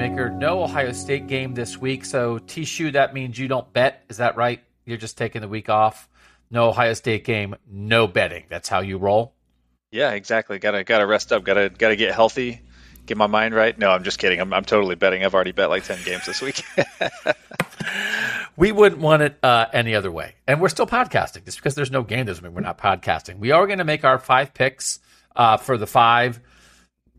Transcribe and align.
No 0.00 0.62
Ohio 0.62 0.92
State 0.92 1.26
game 1.26 1.52
this 1.52 1.76
week. 1.76 2.06
So, 2.06 2.38
T 2.38 2.64
Shoe, 2.64 2.92
that 2.92 3.12
means 3.12 3.38
you 3.38 3.46
don't 3.46 3.70
bet. 3.74 4.04
Is 4.08 4.16
that 4.16 4.38
right? 4.38 4.62
You're 4.86 4.96
just 4.96 5.18
taking 5.18 5.42
the 5.42 5.48
week 5.48 5.68
off. 5.68 6.08
No 6.50 6.70
Ohio 6.70 6.94
State 6.94 7.24
game, 7.24 7.56
no 7.70 8.06
betting. 8.06 8.44
That's 8.48 8.70
how 8.70 8.80
you 8.80 8.96
roll. 8.96 9.34
Yeah, 9.90 10.12
exactly. 10.12 10.58
Gotta 10.58 10.82
gotta 10.82 11.06
rest 11.06 11.30
up. 11.30 11.44
Gotta 11.44 11.68
gotta 11.68 11.96
get 11.96 12.14
healthy. 12.14 12.62
Get 13.04 13.18
my 13.18 13.26
mind 13.26 13.54
right. 13.54 13.78
No, 13.78 13.90
I'm 13.90 14.02
just 14.02 14.18
kidding. 14.18 14.40
I'm 14.40 14.54
I'm 14.54 14.64
totally 14.64 14.94
betting. 14.94 15.26
I've 15.26 15.34
already 15.34 15.52
bet 15.52 15.68
like 15.68 15.84
ten 15.84 15.98
games 16.06 16.24
this 16.24 16.40
week. 16.40 16.64
we 18.56 18.72
wouldn't 18.72 19.02
want 19.02 19.20
it 19.20 19.38
uh, 19.42 19.66
any 19.74 19.94
other 19.94 20.10
way. 20.10 20.36
And 20.46 20.58
we're 20.58 20.70
still 20.70 20.86
podcasting. 20.86 21.44
Just 21.44 21.58
because 21.58 21.74
there's 21.74 21.90
no 21.90 22.02
game 22.02 22.24
doesn't 22.24 22.42
mean 22.42 22.54
we're 22.54 22.62
not 22.62 22.78
podcasting. 22.78 23.38
We 23.38 23.50
are 23.50 23.66
going 23.66 23.78
to 23.78 23.84
make 23.84 24.04
our 24.04 24.18
five 24.18 24.54
picks 24.54 25.00
uh, 25.36 25.58
for 25.58 25.76
the 25.76 25.86
five 25.86 26.40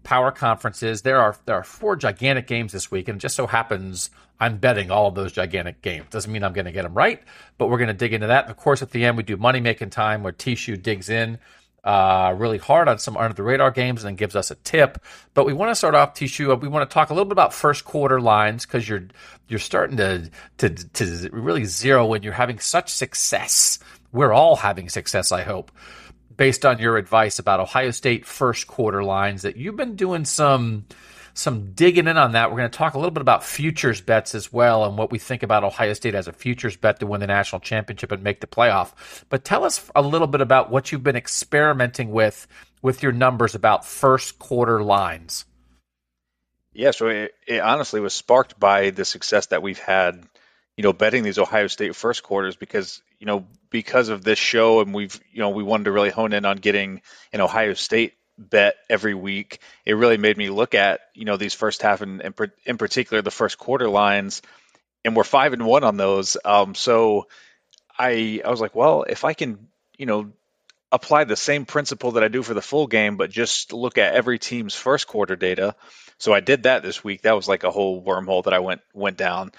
power 0.04 0.32
conferences. 0.32 1.02
There 1.02 1.20
are 1.20 1.36
there 1.46 1.56
are 1.56 1.64
four 1.64 1.96
gigantic 1.96 2.48
games 2.48 2.72
this 2.72 2.92
week, 2.92 3.08
and 3.08 3.18
it 3.18 3.22
just 3.22 3.36
so 3.36 3.48
happens 3.48 4.10
I'm 4.40 4.58
betting 4.58 4.90
all 4.90 5.08
of 5.08 5.16
those 5.16 5.32
gigantic 5.32 5.82
games. 5.82 6.08
Doesn't 6.10 6.32
mean 6.32 6.44
I'm 6.44 6.54
going 6.54 6.66
to 6.66 6.72
get 6.72 6.84
them 6.84 6.96
right, 6.96 7.22
but 7.58 7.70
we're 7.70 7.78
going 7.78 7.90
to 7.90 7.94
dig 7.94 8.14
into 8.14 8.28
that. 8.28 8.46
And 8.46 8.52
of 8.52 8.58
course, 8.58 8.82
at 8.82 8.92
the 8.92 9.06
end, 9.06 9.18
we 9.18 9.24
do 9.24 9.38
money 9.38 9.60
making 9.60 9.92
time 9.92 10.24
where 10.24 10.34
T 10.34 10.56
Shoe 10.56 10.78
digs 10.78 11.10
in 11.10 11.38
uh, 11.84 12.36
really 12.38 12.58
hard 12.58 12.88
on 12.88 13.00
some 13.00 13.18
under 13.18 13.34
the 13.34 13.44
radar 13.44 13.72
games 13.72 14.04
and 14.04 14.10
then 14.10 14.16
gives 14.16 14.36
us 14.36 14.52
a 14.52 14.56
tip. 14.56 15.04
But 15.34 15.46
we 15.46 15.54
want 15.54 15.72
to 15.72 15.76
start 15.76 15.96
off, 15.96 16.14
T 16.14 16.28
Shoe. 16.28 16.54
We 16.56 16.68
want 16.68 16.90
to 16.90 16.94
talk 16.94 17.10
a 17.10 17.14
little 17.14 17.26
bit 17.26 17.34
about 17.34 17.54
first 17.54 17.86
quarter 17.86 18.22
lines 18.22 18.66
because 18.66 18.88
you're 18.88 19.08
you're 19.48 19.60
starting 19.60 19.98
to 19.98 20.30
to 20.60 20.70
to 20.70 21.30
really 21.32 21.66
zero 21.66 22.06
when 22.06 22.24
you're 22.24 22.34
having 22.34 22.60
such 22.60 22.90
success. 22.90 23.80
We're 24.12 24.34
all 24.34 24.58
having 24.58 24.90
success, 24.90 25.32
I 25.32 25.44
hope 25.44 25.72
based 26.42 26.66
on 26.66 26.80
your 26.80 26.98
advice 26.98 27.38
about 27.38 27.60
Ohio 27.60 27.92
State 27.92 28.26
first 28.26 28.66
quarter 28.66 29.04
lines 29.04 29.44
that 29.44 29.58
you've 29.58 29.76
been 29.76 29.96
doing 29.96 30.26
some 30.26 30.88
some 31.36 31.74
digging 31.74 32.08
in 32.08 32.18
on 32.18 32.32
that. 32.32 32.50
We're 32.50 32.58
going 32.58 32.72
to 32.72 32.76
talk 32.76 32.96
a 32.96 32.98
little 32.98 33.12
bit 33.12 33.22
about 33.22 33.44
futures 33.44 34.02
bets 34.02 34.34
as 34.34 34.52
well 34.52 34.84
and 34.84 34.98
what 34.98 35.12
we 35.12 35.20
think 35.20 35.44
about 35.44 35.64
Ohio 35.64 35.94
State 35.94 36.16
as 36.16 36.28
a 36.28 36.34
futures 36.34 36.76
bet 36.76 37.00
to 37.00 37.06
win 37.06 37.20
the 37.20 37.28
national 37.28 37.60
championship 37.60 38.12
and 38.12 38.24
make 38.24 38.42
the 38.42 38.48
playoff. 38.48 39.24
But 39.30 39.46
tell 39.46 39.64
us 39.64 39.92
a 39.96 40.02
little 40.02 40.26
bit 40.26 40.42
about 40.42 40.72
what 40.72 40.92
you've 40.92 41.04
been 41.04 41.16
experimenting 41.16 42.10
with 42.10 42.48
with 42.82 43.04
your 43.04 43.12
numbers 43.12 43.54
about 43.54 43.86
first 43.86 44.40
quarter 44.40 44.82
lines. 44.82 45.46
Yeah, 46.74 46.90
so 46.90 47.10
it, 47.10 47.36
it 47.46 47.60
honestly 47.60 48.02
was 48.02 48.16
sparked 48.16 48.60
by 48.60 48.90
the 48.90 49.06
success 49.06 49.46
that 49.48 49.62
we've 49.62 49.78
had 49.78 50.28
you 50.78 50.84
know, 50.84 50.94
betting 50.94 51.24
these 51.24 51.38
Ohio 51.38 51.68
State 51.68 51.96
first 51.96 52.24
quarters 52.24 52.56
because, 52.56 53.02
you 53.20 53.26
know, 53.26 53.46
because 53.70 54.10
of 54.10 54.24
this 54.24 54.40
show 54.40 54.82
and 54.82 54.94
we've, 54.94 55.20
you 55.32 55.40
know, 55.40 55.50
we 55.50 55.64
wanted 55.64 55.86
to 55.86 55.92
really 55.92 56.10
hone 56.10 56.34
in 56.34 56.46
on 56.46 56.58
getting 56.58 57.02
an 57.34 57.42
Ohio 57.42 57.74
State 57.74 58.14
bet 58.38 58.76
every 58.90 59.14
week. 59.14 59.60
It 59.86 59.94
really 59.94 60.18
made 60.18 60.38
me 60.38 60.50
look 60.50 60.74
at, 60.74 61.02
you 61.14 61.26
know, 61.26 61.38
these 61.38 61.54
first 61.54 61.82
half 61.82 62.02
and 62.02 62.22
in, 62.22 62.34
in 62.66 62.78
particular 62.78 63.22
the 63.22 63.32
first 63.32 63.58
quarter 63.58 63.90
lines 63.90 64.42
and 65.04 65.16
we're 65.16 65.24
five 65.24 65.54
and 65.54 65.66
one 65.66 65.84
on 65.84 65.98
those. 65.98 66.38
Um, 66.44 66.76
so 66.76 67.28
I, 67.98 68.42
I 68.44 68.50
was 68.50 68.62
like, 68.62 68.76
well, 68.76 69.04
if 69.04 69.26
I 69.26 69.34
can, 69.34 69.68
you 69.98 70.06
know, 70.06 70.32
apply 70.92 71.24
the 71.24 71.36
same 71.36 71.66
principle 71.66 72.12
that 72.12 72.24
I 72.24 72.28
do 72.28 72.44
for 72.44 72.54
the 72.54 72.62
full 72.62 72.88
game, 72.88 73.18
but 73.18 73.30
just 73.30 73.74
look 73.74 73.98
at 73.98 74.14
every 74.14 74.40
team's 74.40 74.76
first 74.76 75.08
quarter 75.08 75.36
data. 75.36 75.76
So 76.18 76.34
I 76.34 76.40
did 76.40 76.64
that 76.64 76.84
this 76.84 77.04
week. 77.04 77.22
That 77.22 77.36
was 77.36 77.48
like 77.48 77.64
a 77.64 77.72
whole 77.72 78.04
wormhole 78.04 78.44
that 78.44 78.54
I 78.54 78.60
went 78.60 78.82
went 78.94 79.18
down. 79.18 79.52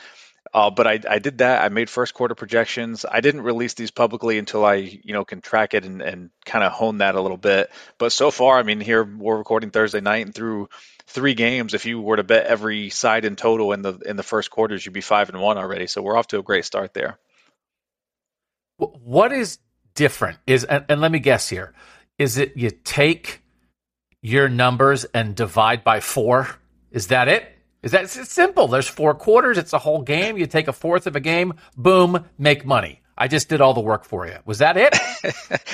Uh, 0.55 0.71
but 0.71 0.87
I, 0.87 1.01
I 1.09 1.19
did 1.19 1.39
that. 1.39 1.63
I 1.65 1.69
made 1.69 1.89
first 1.89 2.15
quarter 2.15 2.35
projections. 2.35 3.07
I 3.11 3.21
didn't 3.21 3.43
release 3.43 3.75
these 3.75 3.91
publicly 3.91 4.39
until 4.39 4.65
I, 4.65 4.75
you 4.75 5.13
know, 5.15 5.25
can 5.25 5.41
track 5.41 5.73
it 5.73 5.85
and, 5.85 6.03
and 6.03 6.31
kind 6.45 6.65
of 6.65 6.73
hone 6.73 6.99
that 6.99 7.15
a 7.15 7.21
little 7.21 7.37
bit. 7.37 7.71
But 7.97 8.13
so 8.13 8.31
far, 8.31 8.59
I 8.59 8.63
mean, 8.63 8.81
here 8.81 9.05
we're 9.05 9.39
recording 9.39 9.71
Thursday 9.71 10.01
night, 10.01 10.27
and 10.27 10.35
through 10.35 10.69
three 11.07 11.35
games, 11.35 11.75
if 11.75 11.87
you 11.87 12.01
were 12.01 12.17
to 12.17 12.23
bet 12.23 12.47
every 12.47 12.91
side 12.91 13.25
in 13.25 13.37
total 13.37 13.73
in 13.73 13.83
the 13.83 13.99
in 14.05 14.17
the 14.17 14.23
first 14.23 14.51
quarters, 14.51 14.85
you'd 14.85 14.93
be 14.93 15.01
five 15.01 15.29
and 15.29 15.41
one 15.41 15.59
already. 15.59 15.87
So 15.87 16.03
we're 16.03 16.17
off 16.17 16.29
to 16.29 16.39
a 16.39 16.43
great 16.43 16.65
start 16.65 16.93
there. 16.93 17.19
What 18.77 19.33
is 19.33 19.59
different 19.95 20.39
is, 20.47 20.65
and, 20.65 20.85
and 20.89 21.01
let 21.01 21.13
me 21.13 21.19
guess 21.19 21.49
here, 21.49 21.73
is 22.19 22.37
it 22.37 22.57
you 22.57 22.71
take 22.71 23.43
your 24.21 24.49
numbers 24.49 25.05
and 25.05 25.35
divide 25.35 25.85
by 25.85 26.01
four? 26.01 26.49
Is 26.91 27.09
that 27.09 27.29
it? 27.29 27.52
Is 27.83 27.93
that 27.93 28.05
it's 28.05 28.33
simple? 28.33 28.69
There's 28.69 28.89
four 28.89 29.15
quarters. 29.15 29.59
It's 29.59 29.73
a 29.73 29.79
whole 29.79 30.03
game. 30.03 30.39
You 30.39 30.47
take 30.47 30.69
a 30.69 30.73
fourth 30.73 31.07
of 31.07 31.17
a 31.17 31.21
game. 31.21 31.55
Boom, 31.77 32.25
make 32.39 32.65
money. 32.65 33.01
I 33.19 33.29
just 33.29 33.49
did 33.49 33.61
all 33.61 33.75
the 33.75 33.81
work 33.81 34.05
for 34.05 34.27
you. 34.27 34.37
Was 34.45 34.59
that 34.59 34.77
it? 34.77 34.97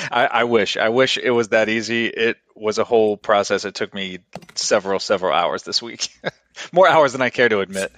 I, 0.10 0.26
I, 0.26 0.44
wish. 0.44 0.76
I 0.76 0.88
wish 0.88 1.18
it 1.18 1.30
was 1.30 1.48
that 1.48 1.68
easy. 1.68 2.06
It 2.06 2.38
was 2.56 2.78
a 2.78 2.84
whole 2.84 3.16
process. 3.16 3.64
It 3.64 3.74
took 3.74 3.94
me 3.94 4.18
several, 4.54 4.98
several 4.98 5.32
hours 5.32 5.62
this 5.62 5.80
week. 5.80 6.08
More 6.72 6.88
hours 6.88 7.12
than 7.12 7.22
I 7.22 7.30
care 7.30 7.48
to 7.48 7.60
admit. 7.60 7.92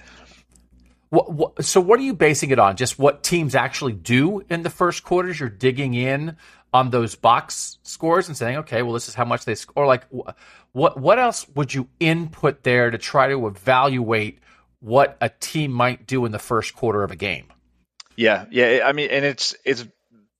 What, 1.09 1.33
what, 1.33 1.65
so, 1.65 1.81
what 1.81 1.99
are 1.99 2.03
you 2.03 2.13
basing 2.13 2.51
it 2.51 2.59
on? 2.59 2.77
Just 2.77 2.99
what 2.99 3.23
teams 3.23 3.55
actually 3.55 3.93
do 3.93 4.41
in 4.49 4.61
the 4.61 4.69
first 4.69 5.03
quarters? 5.03 5.39
You're 5.39 5.49
digging 5.49 5.93
in 5.93 6.37
on 6.73 6.89
those 6.89 7.15
box 7.15 7.77
scores 7.83 8.27
and 8.27 8.37
saying, 8.37 8.57
okay, 8.59 8.81
well, 8.81 8.93
this 8.93 9.07
is 9.09 9.15
how 9.15 9.25
much 9.25 9.45
they 9.45 9.55
score. 9.55 9.85
Like, 9.85 10.05
what 10.71 10.99
what 10.99 11.19
else 11.19 11.47
would 11.49 11.73
you 11.73 11.89
input 11.99 12.63
there 12.63 12.89
to 12.91 12.97
try 12.97 13.27
to 13.27 13.47
evaluate 13.47 14.39
what 14.79 15.17
a 15.21 15.29
team 15.29 15.71
might 15.71 16.07
do 16.07 16.25
in 16.25 16.31
the 16.31 16.39
first 16.39 16.75
quarter 16.75 17.03
of 17.03 17.11
a 17.11 17.15
game? 17.15 17.47
Yeah, 18.15 18.45
yeah. 18.51 18.81
I 18.85 18.93
mean, 18.93 19.09
and 19.09 19.25
it's 19.25 19.55
it's 19.65 19.85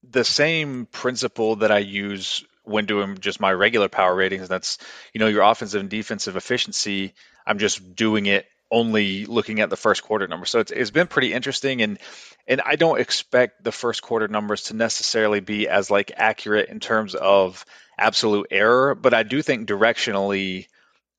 the 0.09 0.23
same 0.23 0.85
principle 0.85 1.57
that 1.57 1.71
I 1.71 1.79
use 1.79 2.43
when 2.63 2.85
doing 2.85 3.17
just 3.17 3.39
my 3.39 3.51
regular 3.51 3.89
power 3.89 4.15
ratings. 4.15 4.47
That's 4.47 4.77
you 5.13 5.19
know 5.19 5.27
your 5.27 5.43
offensive 5.43 5.81
and 5.81 5.89
defensive 5.89 6.35
efficiency. 6.35 7.13
I'm 7.45 7.59
just 7.59 7.95
doing 7.95 8.25
it 8.25 8.45
only 8.71 9.25
looking 9.25 9.59
at 9.59 9.69
the 9.69 9.75
first 9.75 10.03
quarter 10.03 10.27
numbers. 10.27 10.49
So 10.49 10.59
it's, 10.59 10.71
it's 10.71 10.91
been 10.91 11.07
pretty 11.07 11.33
interesting 11.33 11.81
and 11.81 11.99
and 12.47 12.61
I 12.61 12.75
don't 12.75 12.99
expect 12.99 13.63
the 13.63 13.71
first 13.71 14.01
quarter 14.01 14.27
numbers 14.27 14.63
to 14.63 14.75
necessarily 14.75 15.41
be 15.41 15.67
as 15.67 15.91
like 15.91 16.11
accurate 16.15 16.69
in 16.69 16.79
terms 16.79 17.13
of 17.13 17.65
absolute 17.97 18.47
error, 18.49 18.95
but 18.95 19.13
I 19.13 19.23
do 19.23 19.41
think 19.41 19.67
directionally 19.67 20.67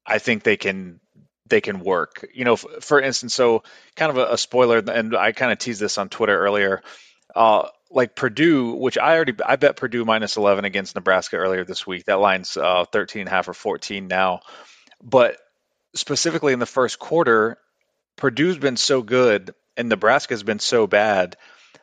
I 0.04 0.18
think 0.18 0.42
they 0.42 0.56
can 0.56 1.00
they 1.46 1.60
can 1.60 1.80
work. 1.80 2.26
You 2.34 2.44
know, 2.44 2.56
for 2.56 3.00
instance, 3.00 3.34
so 3.34 3.62
kind 3.94 4.10
of 4.10 4.16
a, 4.16 4.32
a 4.32 4.38
spoiler 4.38 4.78
and 4.78 5.14
I 5.14 5.32
kind 5.32 5.52
of 5.52 5.58
teased 5.58 5.80
this 5.80 5.98
on 5.98 6.08
Twitter 6.08 6.38
earlier. 6.38 6.82
Uh, 7.34 7.68
like 7.90 8.16
Purdue, 8.16 8.72
which 8.72 8.96
I 8.96 9.14
already 9.14 9.34
I 9.44 9.56
bet 9.56 9.76
Purdue 9.76 10.04
minus 10.04 10.36
11 10.36 10.64
against 10.64 10.94
Nebraska 10.94 11.36
earlier 11.36 11.64
this 11.64 11.86
week. 11.86 12.06
That 12.06 12.20
line's 12.20 12.56
uh, 12.56 12.86
13 12.90 13.20
and 13.20 13.28
a 13.28 13.30
half 13.30 13.48
or 13.48 13.54
14 13.54 14.08
now. 14.08 14.40
But 15.02 15.36
specifically 15.94 16.52
in 16.52 16.58
the 16.58 16.66
first 16.66 16.98
quarter, 16.98 17.58
Purdue's 18.16 18.58
been 18.58 18.76
so 18.76 19.02
good 19.02 19.54
and 19.76 19.88
Nebraska's 19.88 20.42
been 20.42 20.58
so 20.58 20.86
bad 20.86 21.36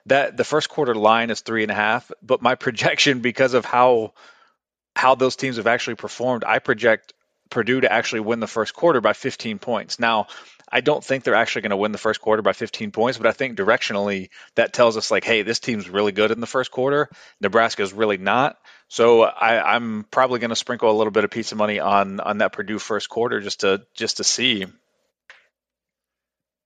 that 0.06 0.38
the 0.38 0.44
first 0.44 0.70
quarter 0.70 0.96
line 0.96 1.30
is 1.30 1.42
three 1.42 1.64
and 1.64 1.72
a 1.72 1.76
half. 1.76 2.12
But 2.22 2.42
my 2.42 2.56
projection, 2.66 3.20
because 3.20 3.54
of 3.54 3.66
how 3.66 4.14
how 4.96 5.16
those 5.16 5.36
teams 5.36 5.58
have 5.58 5.68
actually 5.68 5.96
performed, 5.96 6.44
I 6.46 6.60
project 6.60 7.14
Purdue 7.50 7.82
to 7.82 7.92
actually 7.92 8.20
win 8.22 8.40
the 8.40 8.48
first 8.48 8.74
quarter 8.74 9.02
by 9.02 9.14
15 9.14 9.60
points. 9.60 10.00
Now, 10.00 10.28
I 10.72 10.82
don't 10.82 11.04
think 11.04 11.24
they're 11.24 11.36
actually 11.36 11.64
going 11.64 11.72
to 11.72 11.78
win 11.78 11.92
the 11.92 11.98
first 11.98 12.22
quarter 12.22 12.42
by 12.42 12.54
15 12.54 12.92
points, 12.92 13.18
but 13.18 13.28
I 13.28 13.32
think 13.32 13.58
directionally 13.58 14.30
that 14.56 14.74
tells 14.74 14.98
us 14.98 15.10
like, 15.10 15.24
hey, 15.24 15.42
this 15.42 15.60
team's 15.60 15.90
really 15.90 16.12
good 16.12 16.32
in 16.32 16.40
the 16.40 16.48
first 16.48 16.72
quarter. 16.72 17.10
Nebraska 17.42 17.82
is 17.82 17.94
really 17.94 18.18
not. 18.18 18.58
So 18.88 19.24
I, 19.24 19.76
am 19.76 20.06
probably 20.10 20.40
going 20.40 20.50
to 20.50 20.56
sprinkle 20.56 20.90
a 20.90 20.98
little 20.98 21.12
bit 21.12 21.24
of 21.24 21.32
pizza 21.32 21.56
money 21.56 21.80
on 21.80 22.20
on 22.20 22.40
that 22.40 22.54
Purdue 22.54 22.80
first 22.80 23.10
quarter 23.10 23.40
just 23.40 23.62
to 23.62 23.84
just 23.94 24.18
to 24.18 24.24
see. 24.24 24.66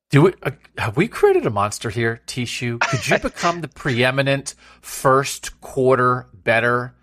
Do 0.09 0.21
we 0.21 0.33
uh, 0.41 0.51
have 0.77 0.95
we 0.95 1.07
created 1.07 1.45
a 1.45 1.49
monster 1.49 1.89
here, 1.89 2.21
T 2.25 2.45
Shoe? 2.45 2.77
Could 2.77 3.07
you 3.07 3.19
become 3.29 3.61
the 3.61 3.67
preeminent 3.67 4.55
first 4.81 5.59
quarter 5.59 6.27
better 6.33 6.95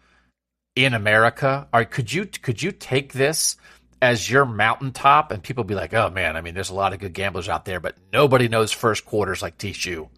in 0.75 0.95
America? 0.95 1.69
Or 1.73 1.85
could 1.85 2.13
you 2.13 2.25
could 2.25 2.63
you 2.63 2.73
take 2.73 3.13
this 3.13 3.57
as 4.03 4.31
your 4.31 4.45
mountaintop 4.45 5.31
and 5.33 5.43
people 5.43 5.65
be 5.65 5.75
like, 5.75 5.93
oh 5.95 6.11
man, 6.11 6.37
I 6.37 6.41
mean, 6.41 6.55
there's 6.55 6.71
a 6.71 6.75
lot 6.75 6.93
of 6.93 7.01
good 7.01 7.13
gamblers 7.13 7.49
out 7.49 7.65
there, 7.65 7.81
but 7.81 7.97
nobody 8.13 8.49
knows 8.49 8.73
first 8.73 9.05
quarters 9.05 9.43
like 9.43 9.59
T 9.59 9.73
Shoe 9.73 10.09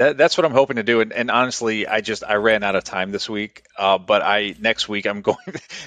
that, 0.00 0.16
that's 0.16 0.38
what 0.38 0.46
I'm 0.46 0.52
hoping 0.52 0.76
to 0.76 0.82
do. 0.82 1.00
And, 1.00 1.12
and, 1.12 1.30
honestly, 1.30 1.86
I 1.86 2.00
just 2.00 2.24
I 2.24 2.36
ran 2.36 2.62
out 2.62 2.74
of 2.74 2.84
time 2.84 3.10
this 3.10 3.28
week. 3.28 3.64
Uh, 3.76 3.98
but 3.98 4.22
I 4.22 4.54
next 4.58 4.88
week 4.88 5.06
I'm 5.06 5.20
going 5.22 5.36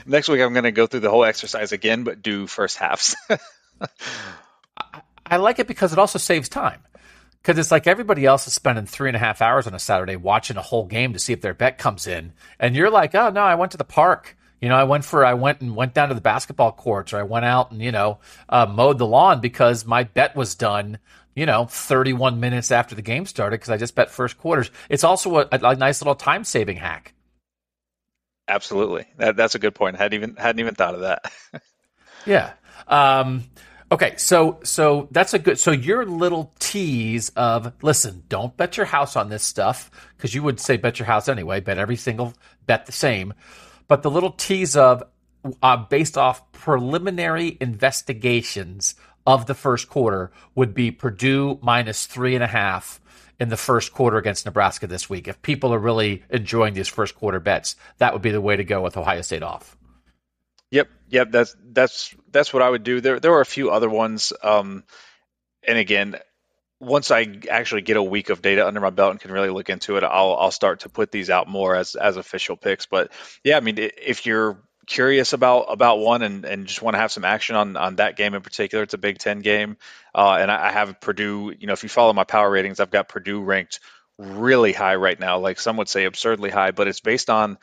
next 0.05 0.29
week 0.29 0.39
I'm 0.41 0.53
going 0.53 0.63
to 0.63 0.71
go 0.71 0.85
through 0.88 1.01
the 1.01 1.09
whole 1.09 1.25
exercise 1.25 1.71
again, 1.71 2.03
but 2.03 2.21
do 2.21 2.45
first 2.45 2.77
halves. 2.77 3.15
I, 3.81 5.01
I 5.25 5.38
like 5.38 5.57
it 5.57 5.67
because 5.67 5.94
it 5.94 6.00
also 6.00 6.19
saves 6.19 6.47
time. 6.47 6.81
Because 7.41 7.57
it's 7.57 7.71
like 7.71 7.88
everybody 7.88 8.25
else 8.25 8.47
is 8.47 8.53
spending 8.53 8.85
three 8.85 9.09
and 9.09 9.17
a 9.17 9.19
half 9.19 9.41
hours 9.41 9.67
on 9.67 9.73
a 9.73 9.79
Saturday 9.79 10.15
watching 10.15 10.55
a 10.55 10.61
whole 10.61 10.85
game 10.85 11.11
to 11.11 11.19
see 11.19 11.33
if 11.33 11.41
their 11.41 11.53
bet 11.53 11.77
comes 11.77 12.07
in, 12.07 12.31
and 12.57 12.73
you're 12.73 12.89
like, 12.89 13.13
oh 13.15 13.31
no, 13.31 13.41
I 13.41 13.55
went 13.55 13.71
to 13.73 13.77
the 13.77 13.83
park 13.83 14.38
You 14.63 14.69
know, 14.69 14.75
I 14.75 14.86
went 14.86 15.04
for 15.04 15.25
I 15.25 15.33
went 15.33 15.60
and 15.60 15.75
went 15.75 15.94
down 15.94 16.07
to 16.07 16.15
the 16.15 16.21
basketball 16.21 16.71
courts, 16.71 17.12
or 17.12 17.18
I 17.18 17.24
went 17.24 17.44
out 17.44 17.71
and 17.71 17.81
you 17.81 17.92
know 17.92 18.19
uh, 18.48 18.65
mowed 18.65 18.98
the 18.98 19.06
lawn 19.06 19.42
because 19.42 19.86
my 19.86 20.06
bet 20.06 20.38
was 20.38 20.56
done. 20.56 21.00
You 21.36 21.45
know, 21.45 21.65
31 21.65 22.39
minutes 22.39 22.71
after 22.71 22.95
the 22.95 23.01
game 23.01 23.25
started 23.25 23.57
because 23.57 23.71
I 23.71 23.75
just 23.75 23.94
bet 23.94 24.10
first 24.10 24.38
quarters. 24.38 24.71
It's 24.88 25.04
also 25.04 25.39
a, 25.39 25.48
a 25.51 25.75
nice 25.75 26.01
little 26.01 26.15
time 26.15 26.45
saving 26.45 26.77
hack. 26.77 27.13
Absolutely, 28.48 29.06
that, 29.18 29.36
that's 29.36 29.54
a 29.54 29.60
good 29.60 29.75
point. 29.75 29.98
hadn't 29.98 30.13
even 30.13 30.38
hadn't 30.38 30.62
even 30.62 30.75
thought 30.75 30.95
of 30.95 31.01
that. 31.01 31.30
yeah. 32.25 32.54
Um, 32.88 33.44
Okay, 33.92 34.15
so 34.18 34.60
so 34.63 35.07
that's 35.12 35.36
a 35.36 35.39
good. 35.39 35.60
So 35.60 35.71
your 35.71 36.06
little 36.06 36.51
tease 36.57 37.30
of 37.36 37.74
listen, 37.83 38.24
don't 38.27 38.56
bet 38.57 38.75
your 38.75 38.88
house 38.88 39.15
on 39.15 39.30
this 39.30 39.44
stuff 39.44 39.92
because 40.15 40.33
you 40.33 40.42
would 40.42 40.60
say 40.60 40.77
bet 40.77 40.98
your 40.98 41.06
house 41.06 41.27
anyway. 41.27 41.60
Bet 41.60 41.77
every 41.77 41.98
single 41.98 42.33
bet 42.65 42.88
the 42.88 42.92
same, 42.92 43.36
but 43.88 44.03
the 44.03 44.12
little 44.12 44.31
tease 44.31 44.75
of 44.75 45.03
uh, 45.62 45.77
based 45.77 46.18
off 46.18 46.51
preliminary 46.51 47.57
investigations 47.59 48.95
of 49.25 49.45
the 49.45 49.53
first 49.53 49.89
quarter 49.89 50.31
would 50.56 50.74
be 50.74 50.91
Purdue 50.91 51.59
minus 51.62 52.06
three 52.06 52.35
and 52.35 52.44
a 52.44 52.47
half 52.47 53.00
in 53.39 53.50
the 53.50 53.57
first 53.57 53.94
quarter 53.94 54.18
against 54.18 54.45
Nebraska 54.45 54.88
this 54.88 55.09
week. 55.09 55.27
If 55.27 55.41
people 55.41 55.74
are 55.74 55.80
really 55.80 56.24
enjoying 56.30 56.74
these 56.74 56.88
first 56.88 57.15
quarter 57.15 57.39
bets, 57.39 57.75
that 57.97 58.13
would 58.13 58.21
be 58.21 58.31
the 58.31 58.41
way 58.41 58.56
to 58.56 58.63
go 58.63 58.81
with 58.81 58.97
Ohio 58.97 59.21
State 59.21 59.44
off. 59.44 59.77
Yep, 60.71 60.89
yep. 61.09 61.31
That's 61.31 61.56
that's 61.71 62.15
that's 62.31 62.53
what 62.53 62.63
I 62.63 62.69
would 62.69 62.83
do. 62.83 63.00
There 63.00 63.19
there 63.19 63.31
were 63.31 63.41
a 63.41 63.45
few 63.45 63.69
other 63.69 63.89
ones, 63.89 64.33
um, 64.41 64.83
and 65.68 65.77
again, 65.77 66.15
once 66.83 67.12
I 67.12 67.39
actually 67.50 67.81
get 67.81 67.97
a 67.97 68.03
week 68.03 68.30
of 68.30 68.41
data 68.41 68.68
under 68.68 68.80
my 68.80 68.89
belt 68.89 69.12
and 69.12 69.19
can 69.19 69.31
really 69.31 69.50
look 69.50 69.69
into 69.69 69.97
it, 69.97 70.03
I'll 70.03 70.35
I'll 70.35 70.51
start 70.51 70.81
to 70.81 70.89
put 70.89 71.12
these 71.12 71.30
out 71.30 71.47
more 71.47 71.75
as 71.75 71.95
as 71.95 72.18
official 72.18 72.57
picks. 72.57 72.85
But 72.85 73.12
yeah, 73.44 73.57
I 73.57 73.59
mean, 73.62 73.77
if 73.77 74.25
you're 74.25 74.57
curious 74.85 75.33
about 75.33 75.65
about 75.69 76.00
one 76.00 76.21
and, 76.21 76.45
and 76.45 76.68
just 76.68 76.81
want 76.81 76.95
to 76.95 77.00
have 77.00 77.12
some 77.12 77.25
action 77.25 77.56
on 77.56 77.77
on 77.77 77.95
that 77.97 78.18
game 78.18 78.33
in 78.33 78.41
particular, 78.41 78.83
it's 78.83 78.94
a 78.94 78.97
Big 78.97 79.18
Ten 79.18 79.39
game, 79.39 79.77
uh, 80.13 80.38
and 80.39 80.51
I, 80.51 80.68
I 80.68 80.71
have 80.71 81.00
Purdue. 81.00 81.53
You 81.57 81.68
know, 81.68 81.74
if 81.74 81.83
you 81.83 81.89
follow 81.89 82.13
my 82.13 82.25
power 82.25 82.50
ratings, 82.50 82.80
I've 82.80 82.91
got 82.91 83.07
Purdue 83.07 83.41
ranked 83.41 83.79
really 84.18 84.74
high 84.74 84.95
right 84.95 85.19
now. 85.19 85.39
Like 85.39 85.59
some 85.59 85.77
would 85.77 85.89
say, 85.89 86.06
absurdly 86.06 86.50
high, 86.50 86.71
but 86.71 86.88
it's 86.88 87.00
based 87.00 87.29
on 87.29 87.57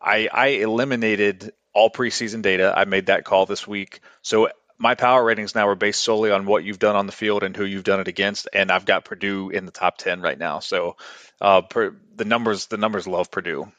I 0.00 0.28
I 0.32 0.46
eliminated 0.48 1.52
all 1.72 1.90
preseason 1.90 2.42
data. 2.42 2.72
I 2.76 2.84
made 2.84 3.06
that 3.06 3.24
call 3.24 3.46
this 3.46 3.66
week. 3.66 4.00
So 4.22 4.50
my 4.80 4.94
power 4.94 5.22
ratings 5.22 5.54
now 5.54 5.68
are 5.68 5.74
based 5.74 6.02
solely 6.02 6.30
on 6.30 6.46
what 6.46 6.64
you've 6.64 6.78
done 6.78 6.96
on 6.96 7.04
the 7.04 7.12
field 7.12 7.42
and 7.42 7.54
who 7.54 7.66
you've 7.66 7.84
done 7.84 8.00
it 8.00 8.08
against, 8.08 8.48
and 8.52 8.72
I've 8.72 8.86
got 8.86 9.04
Purdue 9.04 9.50
in 9.50 9.66
the 9.66 9.72
top 9.72 9.98
ten 9.98 10.22
right 10.22 10.38
now. 10.38 10.60
So 10.60 10.96
uh, 11.40 11.60
per, 11.60 11.94
the 12.16 12.24
numbers, 12.24 12.66
the 12.66 12.78
numbers 12.78 13.06
love 13.06 13.30
Purdue. 13.30 13.70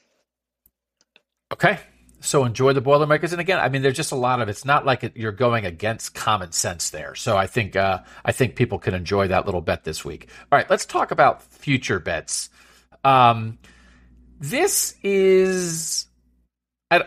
Okay, 1.51 1.79
so 2.19 2.45
enjoy 2.45 2.73
the 2.73 2.81
Boilermakers, 2.81 3.31
and 3.31 3.41
again, 3.41 3.57
I 3.57 3.69
mean, 3.69 3.81
there's 3.81 3.97
just 3.97 4.11
a 4.11 4.15
lot 4.15 4.41
of. 4.41 4.47
It's 4.47 4.63
not 4.63 4.85
like 4.85 5.11
you're 5.15 5.31
going 5.31 5.65
against 5.65 6.13
common 6.13 6.51
sense 6.51 6.91
there. 6.91 7.15
So 7.15 7.35
I 7.35 7.47
think 7.47 7.75
uh, 7.75 8.03
I 8.23 8.31
think 8.31 8.55
people 8.55 8.77
can 8.77 8.93
enjoy 8.93 9.29
that 9.29 9.47
little 9.47 9.61
bet 9.61 9.83
this 9.83 10.05
week. 10.05 10.29
All 10.51 10.57
right, 10.57 10.69
let's 10.69 10.85
talk 10.85 11.09
about 11.09 11.41
future 11.41 11.99
bets. 11.99 12.51
Um, 13.03 13.57
this 14.39 14.95
is 15.01 16.07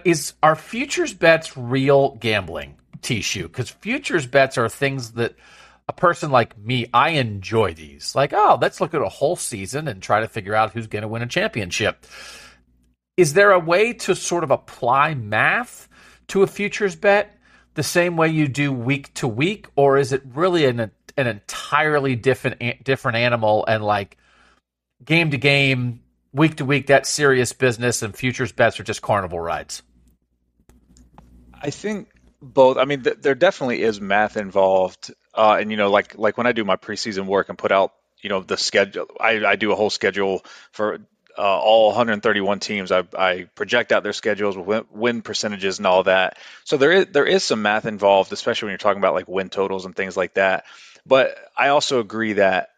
is 0.04 0.34
are 0.42 0.56
futures 0.56 1.14
bets 1.14 1.56
real 1.56 2.16
gambling, 2.16 2.74
T 3.04 3.20
Shoe? 3.20 3.44
Because 3.44 3.70
futures 3.70 4.26
bets 4.26 4.58
are 4.58 4.68
things 4.68 5.12
that 5.12 5.36
a 5.88 5.92
person 5.92 6.30
like 6.30 6.58
me, 6.58 6.86
I 6.92 7.10
enjoy 7.10 7.74
these. 7.74 8.14
Like, 8.14 8.32
oh, 8.32 8.58
let's 8.60 8.80
look 8.80 8.94
at 8.94 9.02
a 9.02 9.08
whole 9.08 9.36
season 9.36 9.86
and 9.86 10.02
try 10.02 10.20
to 10.20 10.28
figure 10.28 10.54
out 10.54 10.72
who's 10.72 10.86
going 10.86 11.02
to 11.02 11.08
win 11.08 11.22
a 11.22 11.26
championship. 11.26 12.06
Is 13.16 13.34
there 13.34 13.52
a 13.52 13.58
way 13.58 13.92
to 13.92 14.16
sort 14.16 14.44
of 14.44 14.50
apply 14.50 15.14
math 15.14 15.88
to 16.28 16.42
a 16.42 16.46
futures 16.46 16.96
bet 16.96 17.38
the 17.74 17.82
same 17.82 18.16
way 18.16 18.28
you 18.28 18.48
do 18.48 18.72
week 18.72 19.12
to 19.14 19.28
week, 19.28 19.68
or 19.76 19.98
is 19.98 20.12
it 20.12 20.22
really 20.34 20.64
an 20.64 20.90
an 21.16 21.26
entirely 21.26 22.16
different 22.16 22.82
different 22.82 23.16
animal 23.16 23.64
and 23.66 23.84
like 23.84 24.16
game 25.04 25.30
to 25.30 25.38
game? 25.38 26.00
week 26.34 26.56
to 26.56 26.64
week, 26.64 26.88
that's 26.88 27.08
serious 27.08 27.52
business, 27.52 28.02
and 28.02 28.14
futures 28.14 28.52
bets 28.52 28.78
are 28.78 28.84
just 28.84 29.00
carnival 29.00 29.40
rides? 29.40 29.82
I 31.54 31.70
think 31.70 32.08
both. 32.44 32.76
I 32.76 32.84
mean, 32.84 33.02
th- 33.02 33.18
there 33.20 33.34
definitely 33.34 33.82
is 33.82 34.00
math 34.00 34.36
involved, 34.36 35.12
uh, 35.34 35.56
and 35.60 35.70
you 35.70 35.76
know, 35.76 35.90
like 35.90 36.16
like 36.18 36.36
when 36.36 36.46
I 36.46 36.52
do 36.52 36.64
my 36.64 36.76
preseason 36.76 37.26
work 37.26 37.48
and 37.48 37.58
put 37.58 37.72
out, 37.72 37.92
you 38.20 38.30
know, 38.30 38.42
the 38.42 38.56
schedule. 38.56 39.06
I, 39.18 39.44
I 39.44 39.56
do 39.56 39.72
a 39.72 39.74
whole 39.74 39.90
schedule 39.90 40.44
for 40.72 41.00
uh, 41.36 41.42
all 41.42 41.88
131 41.88 42.60
teams. 42.60 42.92
I, 42.92 43.02
I, 43.16 43.48
project 43.54 43.92
out 43.92 44.02
their 44.02 44.12
schedules 44.12 44.56
with 44.56 44.86
win, 44.90 45.22
percentages 45.22 45.78
and 45.78 45.86
all 45.86 46.04
that. 46.04 46.38
So 46.64 46.76
there 46.76 46.92
is 46.92 47.06
there 47.06 47.26
is 47.26 47.42
some 47.42 47.62
math 47.62 47.86
involved, 47.86 48.32
especially 48.32 48.66
when 48.66 48.72
you're 48.72 48.78
talking 48.78 49.00
about 49.00 49.14
like 49.14 49.28
win 49.28 49.48
totals 49.48 49.84
and 49.84 49.96
things 49.96 50.16
like 50.16 50.34
that. 50.34 50.64
But 51.06 51.36
I 51.56 51.68
also 51.68 52.00
agree 52.00 52.34
that 52.34 52.70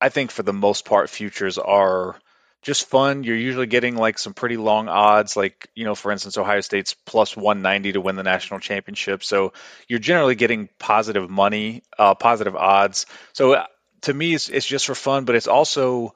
I 0.00 0.08
think 0.08 0.30
for 0.30 0.42
the 0.42 0.52
most 0.52 0.84
part, 0.84 1.10
futures 1.10 1.58
are 1.58 2.16
just 2.62 2.86
fun. 2.86 3.24
You're 3.24 3.36
usually 3.36 3.66
getting 3.66 3.96
like 3.96 4.18
some 4.18 4.34
pretty 4.34 4.56
long 4.56 4.88
odds, 4.88 5.36
like, 5.36 5.68
you 5.74 5.84
know, 5.84 5.94
for 5.94 6.12
instance, 6.12 6.36
Ohio 6.36 6.60
State's 6.60 6.94
plus 7.06 7.36
190 7.36 7.92
to 7.92 8.00
win 8.00 8.16
the 8.16 8.22
national 8.22 8.60
championship. 8.60 9.24
So 9.24 9.52
you're 9.88 9.98
generally 9.98 10.34
getting 10.34 10.68
positive 10.78 11.30
money, 11.30 11.82
uh, 11.98 12.14
positive 12.14 12.56
odds. 12.56 13.06
So 13.32 13.54
uh, 13.54 13.66
to 14.02 14.14
me, 14.14 14.34
it's, 14.34 14.48
it's 14.50 14.66
just 14.66 14.86
for 14.86 14.94
fun, 14.94 15.24
but 15.24 15.36
it's 15.36 15.48
also, 15.48 16.14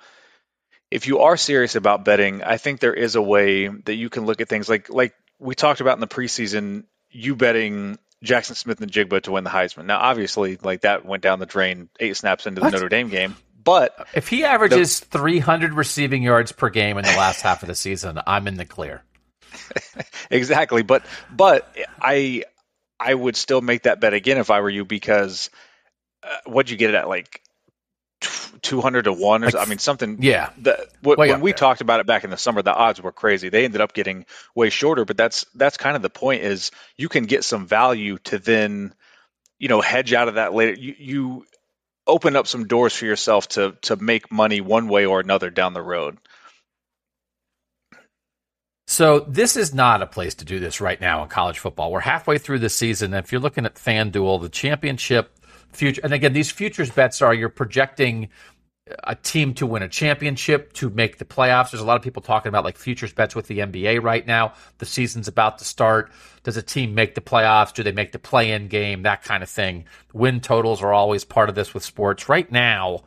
if 0.90 1.06
you 1.06 1.20
are 1.20 1.36
serious 1.36 1.76
about 1.76 2.04
betting, 2.04 2.42
I 2.42 2.58
think 2.58 2.80
there 2.80 2.94
is 2.94 3.14
a 3.14 3.22
way 3.22 3.68
that 3.68 3.94
you 3.94 4.10
can 4.10 4.26
look 4.26 4.40
at 4.40 4.48
things 4.48 4.68
like, 4.68 4.90
like 4.90 5.14
we 5.38 5.54
talked 5.54 5.80
about 5.80 5.96
in 5.96 6.00
the 6.00 6.06
preseason, 6.06 6.84
you 7.10 7.36
betting 7.36 7.98
Jackson 8.22 8.54
Smith-Njigba 8.54 9.22
to 9.22 9.32
win 9.32 9.44
the 9.44 9.50
Heisman. 9.50 9.86
Now, 9.86 9.98
obviously, 9.98 10.58
like 10.62 10.82
that 10.82 11.06
went 11.06 11.22
down 11.22 11.38
the 11.38 11.46
drain 11.46 11.88
eight 12.00 12.16
snaps 12.16 12.46
into 12.46 12.60
the 12.60 12.66
what? 12.66 12.72
Notre 12.72 12.88
Dame 12.88 13.08
game. 13.08 13.36
But 13.64 14.06
if 14.14 14.28
he 14.28 14.44
averages 14.44 15.00
the, 15.00 15.18
300 15.18 15.72
receiving 15.72 16.22
yards 16.22 16.52
per 16.52 16.68
game 16.68 16.98
in 16.98 17.04
the 17.04 17.16
last 17.16 17.40
half 17.40 17.62
of 17.62 17.68
the 17.68 17.74
season, 17.74 18.20
I'm 18.26 18.46
in 18.46 18.56
the 18.56 18.66
clear. 18.66 19.02
exactly, 20.30 20.82
but 20.82 21.04
but 21.34 21.74
I 22.00 22.44
I 23.00 23.14
would 23.14 23.36
still 23.36 23.60
make 23.60 23.84
that 23.84 24.00
bet 24.00 24.14
again 24.14 24.38
if 24.38 24.50
I 24.50 24.60
were 24.60 24.70
you 24.70 24.84
because 24.84 25.50
uh, 26.22 26.28
what'd 26.46 26.70
you 26.70 26.76
get 26.76 26.90
it 26.90 26.96
at 26.96 27.08
like 27.08 27.40
200 28.62 29.04
to 29.04 29.12
1 29.12 29.44
or 29.44 29.46
like, 29.46 29.54
I 29.54 29.64
mean 29.66 29.78
something 29.78 30.18
yeah. 30.20 30.50
the, 30.58 30.86
when 31.02 31.40
we 31.40 31.50
there. 31.50 31.58
talked 31.58 31.80
about 31.80 32.00
it 32.00 32.06
back 32.06 32.24
in 32.24 32.30
the 32.30 32.36
summer 32.36 32.62
the 32.62 32.74
odds 32.74 33.00
were 33.00 33.12
crazy. 33.12 33.48
They 33.48 33.64
ended 33.64 33.80
up 33.80 33.92
getting 33.92 34.26
way 34.54 34.70
shorter 34.70 35.04
but 35.04 35.16
that's 35.16 35.46
that's 35.54 35.76
kind 35.76 35.96
of 35.96 36.02
the 36.02 36.10
point 36.10 36.42
is 36.42 36.70
you 36.96 37.08
can 37.08 37.24
get 37.24 37.44
some 37.44 37.66
value 37.66 38.18
to 38.24 38.38
then 38.38 38.94
you 39.58 39.68
know 39.68 39.80
hedge 39.80 40.12
out 40.12 40.28
of 40.28 40.34
that 40.34 40.54
later. 40.54 40.72
You 40.72 40.94
you 40.98 41.46
open 42.06 42.36
up 42.36 42.46
some 42.46 42.66
doors 42.66 42.94
for 42.94 43.06
yourself 43.06 43.48
to 43.48 43.76
to 43.82 43.96
make 43.96 44.30
money 44.30 44.60
one 44.60 44.88
way 44.88 45.06
or 45.06 45.20
another 45.20 45.50
down 45.50 45.72
the 45.72 45.82
road. 45.82 46.18
So 48.86 49.20
this 49.20 49.56
is 49.56 49.72
not 49.72 50.02
a 50.02 50.06
place 50.06 50.34
to 50.36 50.44
do 50.44 50.60
this 50.60 50.80
right 50.80 51.00
now 51.00 51.22
in 51.22 51.28
college 51.28 51.58
football. 51.58 51.90
We're 51.90 52.00
halfway 52.00 52.38
through 52.38 52.58
the 52.58 52.68
season. 52.68 53.14
If 53.14 53.32
you're 53.32 53.40
looking 53.40 53.64
at 53.64 53.76
FanDuel, 53.76 54.42
the 54.42 54.50
championship 54.50 55.38
future, 55.72 56.02
and 56.04 56.12
again, 56.12 56.34
these 56.34 56.50
futures 56.50 56.90
bets 56.90 57.22
are 57.22 57.32
you're 57.32 57.48
projecting 57.48 58.28
a 59.04 59.14
team 59.14 59.54
to 59.54 59.66
win 59.66 59.82
a 59.82 59.88
championship, 59.88 60.72
to 60.74 60.90
make 60.90 61.16
the 61.16 61.24
playoffs. 61.24 61.70
There's 61.70 61.82
a 61.82 61.86
lot 61.86 61.96
of 61.96 62.02
people 62.02 62.20
talking 62.20 62.50
about 62.50 62.64
like 62.64 62.76
futures 62.76 63.14
bets 63.14 63.34
with 63.34 63.46
the 63.46 63.60
NBA 63.60 64.02
right 64.02 64.26
now. 64.26 64.52
The 64.78 64.86
season's 64.86 65.26
about 65.26 65.58
to 65.58 65.64
start. 65.64 66.12
Does 66.42 66.58
a 66.58 66.62
team 66.62 66.94
make 66.94 67.14
the 67.14 67.22
playoffs? 67.22 67.72
Do 67.72 67.82
they 67.82 67.92
make 67.92 68.12
the 68.12 68.18
play 68.18 68.50
in 68.50 68.68
game? 68.68 69.02
That 69.02 69.22
kind 69.22 69.42
of 69.42 69.48
thing. 69.48 69.86
Win 70.12 70.40
totals 70.40 70.82
are 70.82 70.92
always 70.92 71.24
part 71.24 71.48
of 71.48 71.54
this 71.54 71.72
with 71.72 71.82
sports. 71.82 72.28
Right 72.28 72.50
now, 72.52 73.04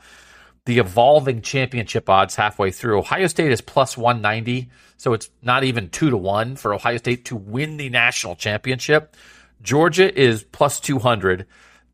the 0.65 0.79
evolving 0.79 1.43
championship 1.43 2.09
odds 2.09 2.35
halfway 2.35 2.71
through. 2.71 2.97
Ohio 2.97 3.27
State 3.27 3.51
is 3.51 3.61
plus 3.61 3.95
190, 3.95 4.69
so 4.97 5.13
it's 5.13 5.29
not 5.43 5.63
even 5.63 5.89
two 5.89 6.09
to 6.09 6.17
one 6.17 6.55
for 6.55 6.73
Ohio 6.73 6.97
State 6.97 7.25
to 7.25 7.35
win 7.35 7.77
the 7.77 7.89
national 7.89 8.35
championship. 8.35 9.15
Georgia 9.61 10.13
is 10.19 10.43
plus 10.43 10.79
200. 10.79 11.45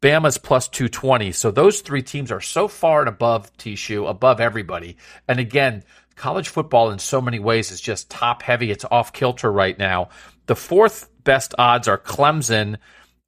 Bama's 0.04 0.38
plus 0.38 0.68
220. 0.68 1.32
So 1.32 1.50
those 1.50 1.80
three 1.80 2.02
teams 2.02 2.30
are 2.30 2.42
so 2.42 2.68
far 2.68 3.00
and 3.00 3.08
above 3.08 3.56
T 3.56 3.78
Shoe, 3.78 4.06
above 4.06 4.42
everybody. 4.42 4.98
And 5.30 5.40
again, 5.40 5.86
college 6.18 6.50
football 6.50 6.92
in 6.92 7.00
so 7.00 7.22
many 7.22 7.40
ways 7.40 7.72
is 7.72 7.80
just 7.80 8.12
top 8.12 8.42
heavy. 8.42 8.70
It's 8.70 8.84
off 8.84 9.14
kilter 9.14 9.50
right 9.50 9.80
now. 9.80 10.10
The 10.48 10.58
fourth 10.58 11.10
best 11.24 11.56
odds 11.58 11.88
are 11.88 11.98
Clemson 11.98 12.80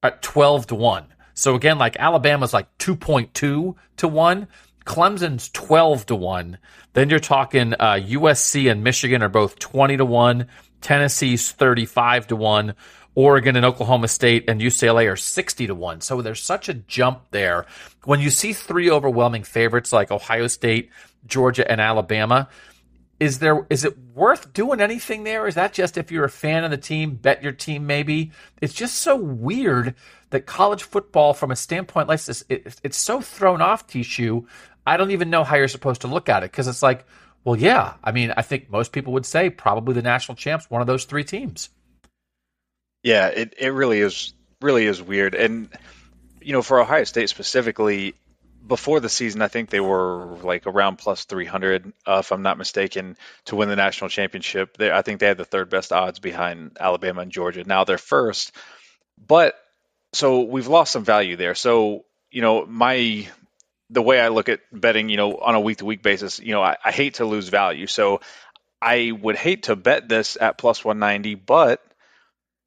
at 0.03 0.21
12 0.21 0.67
to 0.67 0.75
1. 0.75 1.05
So 1.33 1.55
again, 1.55 1.77
like 1.77 1.95
Alabama's 1.97 2.53
like 2.53 2.77
2.2 2.77 3.75
to 3.95 4.07
1. 4.09 4.47
Clemson's 4.85 5.49
12 5.51 6.05
to 6.07 6.15
1. 6.15 6.57
Then 6.91 7.09
you're 7.09 7.19
talking 7.19 7.73
uh, 7.73 7.93
USC 7.93 8.69
and 8.69 8.83
Michigan 8.83 9.23
are 9.23 9.29
both 9.29 9.59
20 9.59 9.95
to 9.95 10.05
1. 10.05 10.47
Tennessee's 10.81 11.53
35 11.53 12.27
to 12.27 12.35
1. 12.35 12.75
Oregon 13.15 13.55
and 13.55 13.65
Oklahoma 13.65 14.09
State 14.09 14.49
and 14.49 14.61
UCLA 14.61 15.11
are 15.11 15.15
60 15.15 15.67
to 15.67 15.75
1. 15.75 16.01
So 16.01 16.21
there's 16.21 16.41
such 16.41 16.67
a 16.69 16.73
jump 16.73 17.23
there. 17.31 17.65
When 18.03 18.19
you 18.19 18.29
see 18.29 18.53
three 18.53 18.91
overwhelming 18.91 19.43
favorites 19.43 19.93
like 19.93 20.11
Ohio 20.11 20.47
State, 20.47 20.91
Georgia, 21.25 21.69
and 21.69 21.79
Alabama, 21.79 22.49
is 23.19 23.39
there 23.39 23.65
is 23.69 23.85
it 23.85 23.97
worth 24.13 24.51
doing 24.51 24.81
anything 24.81 25.23
there? 25.23 25.47
Is 25.47 25.55
that 25.55 25.73
just 25.73 25.97
if 25.97 26.11
you're 26.11 26.25
a 26.25 26.29
fan 26.29 26.65
of 26.65 26.71
the 26.71 26.77
team, 26.77 27.15
bet 27.15 27.41
your 27.41 27.53
team 27.53 27.87
maybe? 27.87 28.31
It's 28.61 28.73
just 28.73 28.97
so 28.97 29.15
weird 29.15 29.95
that 30.31 30.45
college 30.45 30.83
football, 30.83 31.33
from 31.33 31.51
a 31.51 31.55
standpoint 31.55 32.09
like 32.09 32.21
this, 32.23 32.43
it, 32.49 32.79
it's 32.83 32.97
so 32.97 33.21
thrown 33.21 33.61
off 33.61 33.87
T 33.87 34.03
Shoe. 34.03 34.47
I 34.85 34.97
don't 34.97 35.11
even 35.11 35.29
know 35.29 35.45
how 35.45 35.55
you're 35.55 35.69
supposed 35.69 36.01
to 36.01 36.07
look 36.07 36.27
at 36.27 36.43
it 36.43 36.51
because 36.51 36.67
it's 36.67 36.83
like, 36.83 37.05
well, 37.45 37.55
yeah. 37.55 37.93
I 38.03 38.11
mean, 38.11 38.33
I 38.35 38.41
think 38.41 38.69
most 38.69 38.91
people 38.91 39.13
would 39.13 39.25
say 39.25 39.49
probably 39.49 39.93
the 39.93 40.01
national 40.01 40.35
champs, 40.35 40.69
one 40.69 40.81
of 40.81 40.87
those 40.87 41.05
three 41.05 41.23
teams. 41.23 41.69
Yeah, 43.05 43.27
it, 43.27 43.53
it 43.59 43.69
really 43.69 44.01
is 44.01 44.33
really 44.63 44.87
is 44.87 44.99
weird. 44.99 45.35
And 45.35 45.69
you 46.41 46.53
know, 46.53 46.63
for 46.63 46.79
Ohio 46.79 47.03
State 47.03 47.29
specifically, 47.29 48.15
before 48.65 48.99
the 48.99 49.09
season, 49.09 49.43
I 49.43 49.47
think 49.47 49.69
they 49.69 49.79
were 49.79 50.37
like 50.41 50.65
around 50.65 50.97
plus 50.97 51.25
300, 51.25 51.93
uh, 52.07 52.17
if 52.21 52.31
I'm 52.31 52.41
not 52.41 52.57
mistaken, 52.57 53.15
to 53.45 53.57
win 53.57 53.69
the 53.69 53.75
national 53.75 54.09
championship. 54.09 54.77
They, 54.77 54.91
I 54.91 55.03
think 55.03 55.19
they 55.19 55.27
had 55.27 55.37
the 55.37 55.45
third 55.45 55.69
best 55.69 55.93
odds 55.93 56.17
behind 56.17 56.77
Alabama 56.79 57.21
and 57.21 57.31
Georgia. 57.31 57.63
Now 57.63 57.83
they're 57.83 57.99
first, 57.99 58.53
but 59.23 59.53
so 60.13 60.41
we've 60.41 60.67
lost 60.67 60.91
some 60.91 61.05
value 61.05 61.35
there. 61.35 61.53
So 61.53 62.05
you 62.31 62.41
know, 62.41 62.65
my 62.65 63.27
the 63.91 64.01
way 64.01 64.19
I 64.19 64.29
look 64.29 64.49
at 64.49 64.61
betting, 64.73 65.09
you 65.09 65.17
know, 65.17 65.37
on 65.37 65.53
a 65.53 65.59
week 65.59 65.77
to 65.77 65.85
week 65.85 66.01
basis, 66.01 66.39
you 66.39 66.53
know, 66.53 66.63
I, 66.63 66.75
I 66.83 66.91
hate 66.91 67.15
to 67.15 67.25
lose 67.25 67.49
value. 67.49 67.85
So 67.85 68.21
I 68.81 69.11
would 69.11 69.35
hate 69.35 69.63
to 69.63 69.75
bet 69.75 70.09
this 70.09 70.39
at 70.41 70.57
plus 70.57 70.83
190, 70.83 71.35
but 71.35 71.83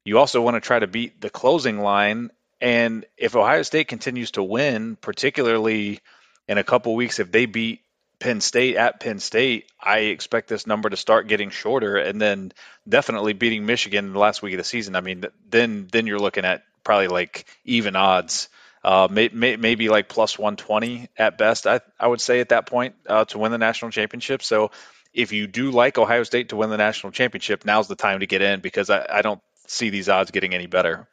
you 0.03 0.17
also 0.17 0.41
want 0.41 0.55
to 0.55 0.61
try 0.61 0.79
to 0.79 0.87
beat 0.87 1.21
the 1.21 1.29
closing 1.29 1.79
line 1.79 2.31
and 2.61 3.05
if 3.17 3.35
Ohio 3.35 3.61
State 3.61 3.87
continues 3.87 4.31
to 4.31 4.43
win, 4.43 4.97
particularly 4.97 5.99
in 6.47 6.57
a 6.57 6.63
couple 6.63 6.95
weeks, 6.95 7.19
if 7.19 7.31
they 7.31 7.45
beat 7.45 7.81
Penn 8.19 8.41
State 8.41 8.75
at 8.75 8.99
Penn 8.99 9.19
State, 9.19 9.71
I 9.79 9.99
expect 9.99 10.49
this 10.49 10.67
number 10.67 10.89
to 10.89 10.97
start 10.97 11.27
getting 11.27 11.51
shorter, 11.51 11.95
and 11.95 12.21
then 12.21 12.51
definitely 12.87 13.33
beating 13.33 13.65
Michigan 13.65 14.07
in 14.07 14.13
the 14.13 14.19
last 14.19 14.41
week 14.41 14.53
of 14.53 14.57
the 14.57 14.65
season. 14.65 14.95
I 14.95 15.01
mean, 15.01 15.23
then 15.47 15.87
then 15.89 16.05
you're 16.05 16.19
looking 16.19 16.43
at 16.43 16.63
probably 16.83 17.07
like 17.07 17.45
even 17.63 17.95
odds, 17.95 18.49
uh, 18.83 19.07
may, 19.09 19.29
may, 19.31 19.55
maybe 19.55 19.87
like 19.87 20.09
plus 20.09 20.37
120 20.37 21.07
at 21.17 21.37
best. 21.37 21.65
I 21.65 21.79
I 21.97 22.07
would 22.07 22.19
say 22.19 22.41
at 22.41 22.49
that 22.49 22.65
point 22.65 22.95
uh, 23.07 23.23
to 23.25 23.37
win 23.37 23.53
the 23.53 23.57
national 23.57 23.91
championship. 23.91 24.43
So 24.43 24.71
if 25.13 25.31
you 25.31 25.47
do 25.47 25.71
like 25.71 25.97
Ohio 25.97 26.23
State 26.23 26.49
to 26.49 26.57
win 26.57 26.69
the 26.69 26.77
national 26.77 27.13
championship, 27.13 27.63
now's 27.63 27.87
the 27.87 27.95
time 27.95 28.19
to 28.19 28.27
get 28.27 28.41
in 28.41 28.59
because 28.59 28.89
I, 28.89 29.05
I 29.09 29.21
don't 29.21 29.41
see 29.69 29.89
these 29.89 30.09
odds 30.09 30.31
getting 30.31 30.53
any 30.53 30.67
better. 30.67 31.07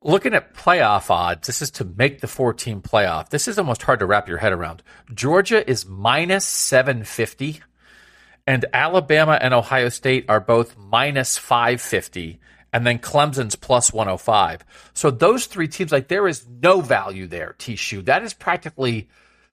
Looking 0.00 0.34
at 0.34 0.54
playoff 0.54 1.10
odds, 1.10 1.46
this 1.46 1.60
is 1.60 1.72
to 1.72 1.84
make 1.84 2.20
the 2.20 2.28
four 2.28 2.52
team 2.52 2.82
playoff. 2.82 3.30
This 3.30 3.48
is 3.48 3.58
almost 3.58 3.82
hard 3.82 3.98
to 3.98 4.06
wrap 4.06 4.28
your 4.28 4.38
head 4.38 4.52
around. 4.52 4.82
Georgia 5.12 5.68
is 5.68 5.86
minus 5.86 6.44
750, 6.44 7.60
and 8.46 8.64
Alabama 8.72 9.38
and 9.40 9.52
Ohio 9.52 9.88
State 9.88 10.26
are 10.28 10.40
both 10.40 10.76
minus 10.76 11.36
550, 11.36 12.38
and 12.72 12.86
then 12.86 13.00
Clemson's 13.00 13.56
plus 13.56 13.92
105. 13.92 14.64
So 14.94 15.10
those 15.10 15.46
three 15.46 15.66
teams, 15.66 15.90
like 15.90 16.06
there 16.06 16.28
is 16.28 16.46
no 16.46 16.80
value 16.80 17.26
there, 17.26 17.56
T 17.58 17.74
Shoe. 17.74 18.02
That 18.02 18.22
is 18.22 18.34
practically, 18.34 19.08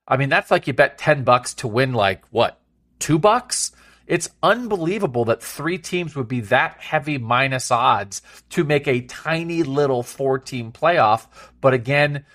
I 0.08 0.18
mean, 0.18 0.30
that's 0.30 0.52
like 0.52 0.68
you 0.68 0.74
bet 0.74 1.00
10 1.00 1.24
bucks 1.24 1.56
to 1.56 1.68
win 1.68 1.94
like 1.94 2.24
what, 2.30 2.60
two 3.00 3.18
bucks? 3.18 3.72
It's 4.08 4.30
unbelievable 4.44 5.26
that 5.26 5.42
three 5.42 5.78
teams 5.78 6.16
would 6.16 6.28
be 6.28 6.42
that 6.42 6.80
heavy 6.80 7.18
minus 7.18 7.72
odds 7.72 8.22
to 8.52 8.64
make 8.64 8.88
a 8.88 9.02
tiny 9.02 9.64
little 9.64 10.04
four 10.04 10.40
team 10.40 10.72
playoff. 10.72 11.28
But 11.62 11.74
again, 11.74 12.26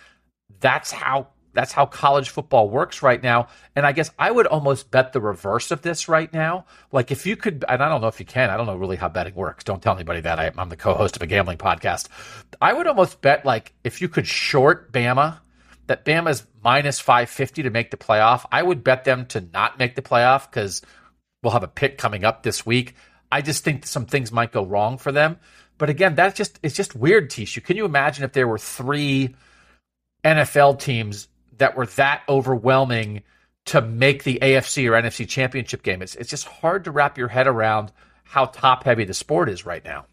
that's 0.61 0.91
how 0.91 1.29
that's 1.53 1.73
how 1.73 1.87
college 1.87 2.31
football 2.31 2.69
works 2.69 3.03
right 3.03 3.23
now. 3.23 3.49
And 3.75 3.85
I 3.85 3.93
guess 3.93 4.11
I 4.19 4.31
would 4.31 4.47
almost 4.47 4.91
bet 4.91 5.13
the 5.13 5.21
reverse 5.21 5.71
of 5.71 5.83
this 5.83 6.09
right 6.09 6.33
now. 6.33 6.67
Like 6.93 7.11
if 7.11 7.27
you 7.27 7.37
could, 7.37 7.65
and 7.69 7.83
I 7.83 7.89
don't 7.89 8.01
know 8.01 8.07
if 8.07 8.21
you 8.21 8.27
can, 8.27 8.51
I 8.51 8.57
don't 8.57 8.67
know 8.67 8.77
really 8.77 8.97
how 8.97 9.09
betting 9.09 9.35
works. 9.35 9.65
Don't 9.65 9.83
tell 9.83 9.95
anybody 9.95 10.21
that 10.21 10.39
I, 10.39 10.53
am 10.57 10.69
the 10.69 10.77
co-host 10.77 11.17
of 11.17 11.23
a 11.23 11.27
gambling 11.27 11.59
podcast. 11.59 12.09
I 12.61 12.73
would 12.73 12.87
almost 12.87 13.21
bet 13.21 13.45
like 13.45 13.73
if 13.83 14.01
you 14.01 14.09
could 14.09 14.27
short 14.27 14.93
Bama, 14.93 15.41
that 15.89 16.05
Bama's 16.05 16.47
minus 16.63 17.01
550 17.01 17.65
to 17.65 17.71
make 17.71 17.91
the 17.91 17.97
playoff. 17.97 18.47
I 18.53 18.63
would 18.63 18.85
bet 18.85 19.05
them 19.05 19.27
to 19.27 19.41
not 19.41 19.79
make 19.79 19.97
the 19.97 20.03
playoff 20.03 20.49
because 20.49 20.83
we'll 21.43 21.53
have 21.53 21.63
a 21.63 21.69
pick 21.69 21.99
coming 21.99 22.25
up 22.25 22.43
this 22.43 22.65
week. 22.65 22.95
I 23.33 23.43
just 23.43 23.65
think 23.65 23.87
some 23.87 24.07
things 24.07 24.33
might 24.33 24.53
go 24.53 24.65
wrong 24.65 24.99
for 24.99 25.13
them. 25.13 25.39
But 25.79 25.89
again, 25.89 26.15
that's 26.15 26.37
just 26.37 26.59
it's 26.63 26.75
just 26.75 26.95
weird, 26.95 27.31
T 27.31 27.45
Shoe. 27.45 27.61
Can 27.61 27.77
you 27.77 27.85
imagine 27.85 28.25
if 28.25 28.33
there 28.33 28.49
were 28.49 28.59
three 28.59 29.35
NFL 30.25 30.79
teams 30.79 31.29
that 31.57 31.77
were 31.77 31.87
that 31.87 32.23
overwhelming 32.29 33.23
to 33.67 33.81
make 33.81 34.25
the 34.25 34.39
AFC 34.43 34.89
or 34.89 34.93
NFC 35.01 35.27
championship 35.27 35.83
game? 35.83 36.03
It's 36.03 36.17
it's 36.17 36.29
just 36.29 36.47
hard 36.47 36.85
to 36.85 36.91
wrap 36.91 37.17
your 37.17 37.29
head 37.29 37.47
around 37.47 37.93
how 38.25 38.47
top 38.47 38.85
heavy 38.85 39.05
the 39.05 39.15
sport 39.15 39.49
is 39.49 39.65
right 39.65 39.85
now. 39.85 40.07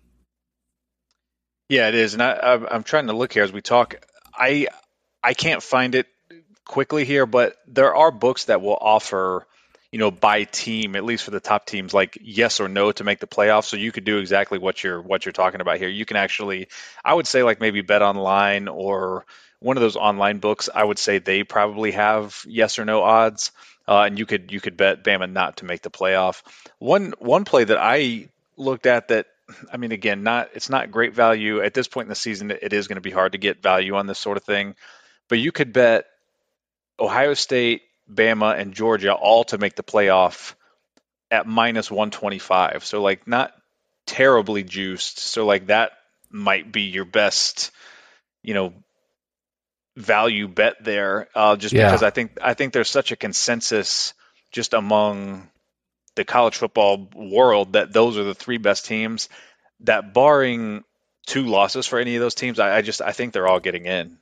Yeah, 1.70 1.90
it 1.90 1.96
is, 1.96 2.14
and 2.14 2.24
I, 2.24 2.60
I'm 2.72 2.84
trying 2.84 3.08
to 3.08 3.14
look 3.14 3.34
here 3.34 3.44
as 3.44 3.52
we 3.52 3.62
talk. 3.62 3.96
I 4.34 4.68
I 5.22 5.34
can't 5.34 5.62
find 5.62 5.96
it 5.96 6.08
quickly 6.64 7.04
here, 7.04 7.26
but 7.26 7.58
there 7.68 7.94
are 7.94 8.12
books 8.12 8.46
that 8.46 8.62
will 8.62 8.78
offer 8.80 9.46
you 9.92 10.00
know, 10.00 10.12
by 10.12 10.44
team, 10.44 10.96
at 10.96 11.06
least 11.06 11.24
for 11.24 11.32
the 11.32 11.40
top 11.40 11.66
teams, 11.66 11.94
like 11.94 12.18
yes 12.22 12.60
or 12.60 12.68
no 12.68 12.92
to 12.92 13.04
make 13.04 13.20
the 13.20 13.28
playoffs. 13.28 13.66
So 13.66 13.78
you 13.78 13.92
could 13.92 14.04
do 14.04 14.18
exactly 14.18 14.60
what 14.60 14.84
you're 14.84 15.02
what 15.02 15.26
you're 15.26 15.34
talking 15.34 15.62
about 15.62 15.78
here. 15.78 15.90
You 15.90 16.06
can 16.06 16.18
actually, 16.18 16.68
I 17.04 17.14
would 17.14 17.28
say, 17.28 17.44
like 17.44 17.62
maybe 17.62 17.82
bet 17.82 18.02
online 18.02 18.68
or 18.68 19.26
one 19.60 19.78
of 19.78 19.82
those 19.82 19.96
online 19.96 20.40
books. 20.40 20.70
I 20.74 20.84
would 20.84 21.00
say 21.00 21.20
they 21.20 21.44
probably 21.44 21.92
have 21.92 22.44
yes 22.48 22.80
or 22.80 22.86
no 22.86 23.02
odds, 23.02 23.52
uh, 23.88 24.02
and 24.02 24.20
you 24.20 24.26
could 24.26 24.52
you 24.52 24.60
could 24.60 24.76
bet 24.76 25.04
Bama 25.04 25.32
not 25.32 25.58
to 25.58 25.66
make 25.66 25.82
the 25.82 25.92
playoff. 25.92 26.42
One 26.80 27.14
one 27.20 27.46
play 27.46 27.64
that 27.64 27.78
I 27.78 28.30
looked 28.58 28.86
at 28.86 29.08
that. 29.08 29.28
I 29.72 29.78
mean, 29.78 29.94
again, 29.94 30.24
not 30.24 30.50
it's 30.54 30.70
not 30.70 30.92
great 30.92 31.14
value 31.14 31.62
at 31.62 31.74
this 31.74 31.88
point 31.88 32.08
in 32.08 32.10
the 32.10 32.16
season. 32.16 32.52
It 32.52 32.74
is 32.74 32.90
going 32.90 32.96
to 32.96 33.02
be 33.02 33.12
hard 33.12 33.32
to 33.32 33.38
get 33.38 33.64
value 33.64 33.96
on 33.96 34.06
this 34.06 34.20
sort 34.20 34.36
of 34.36 34.44
thing, 34.44 34.76
but 35.30 35.40
you 35.40 35.54
could 35.54 35.72
bet 35.72 36.06
Ohio 37.00 37.34
State 37.34 37.84
Bama, 38.12 38.58
and 38.58 38.74
Georgia 38.74 39.14
all 39.14 39.44
to 39.46 39.58
make 39.58 39.76
the 39.76 39.84
playoff 39.84 40.54
at 41.30 41.48
minus 41.48 41.92
125. 41.92 42.86
So 42.86 43.02
like 43.02 43.28
not 43.28 43.54
terribly 44.06 44.64
juiced. 44.64 45.20
So 45.20 45.46
like 45.46 45.68
that 45.68 45.92
might 46.30 46.72
be 46.72 46.84
your 46.84 47.06
best, 47.06 47.72
you 48.44 48.54
know, 48.54 48.74
value 49.96 50.48
bet 50.48 50.84
there. 50.84 51.28
Uh, 51.36 51.56
just 51.56 51.74
yeah. 51.74 51.88
because 51.88 52.04
I 52.04 52.10
think 52.10 52.38
I 52.42 52.54
think 52.54 52.74
there's 52.74 52.90
such 52.90 53.12
a 53.12 53.16
consensus 53.16 54.14
just 54.52 54.74
among 54.74 55.50
the 56.16 56.24
college 56.24 56.56
football 56.56 57.10
world 57.16 57.74
that 57.74 57.94
those 57.94 58.18
are 58.18 58.24
the 58.24 58.36
three 58.36 58.58
best 58.58 58.86
teams. 58.86 59.30
That 59.82 60.14
barring 60.14 60.84
two 61.26 61.46
losses 61.46 61.86
for 61.86 62.00
any 62.00 62.16
of 62.16 62.22
those 62.22 62.36
teams, 62.36 62.60
I, 62.60 62.78
I 62.78 62.82
just 62.82 63.02
I 63.02 63.12
think 63.12 63.34
they're 63.34 63.48
all 63.48 63.60
getting 63.60 63.86
in. 63.86 64.18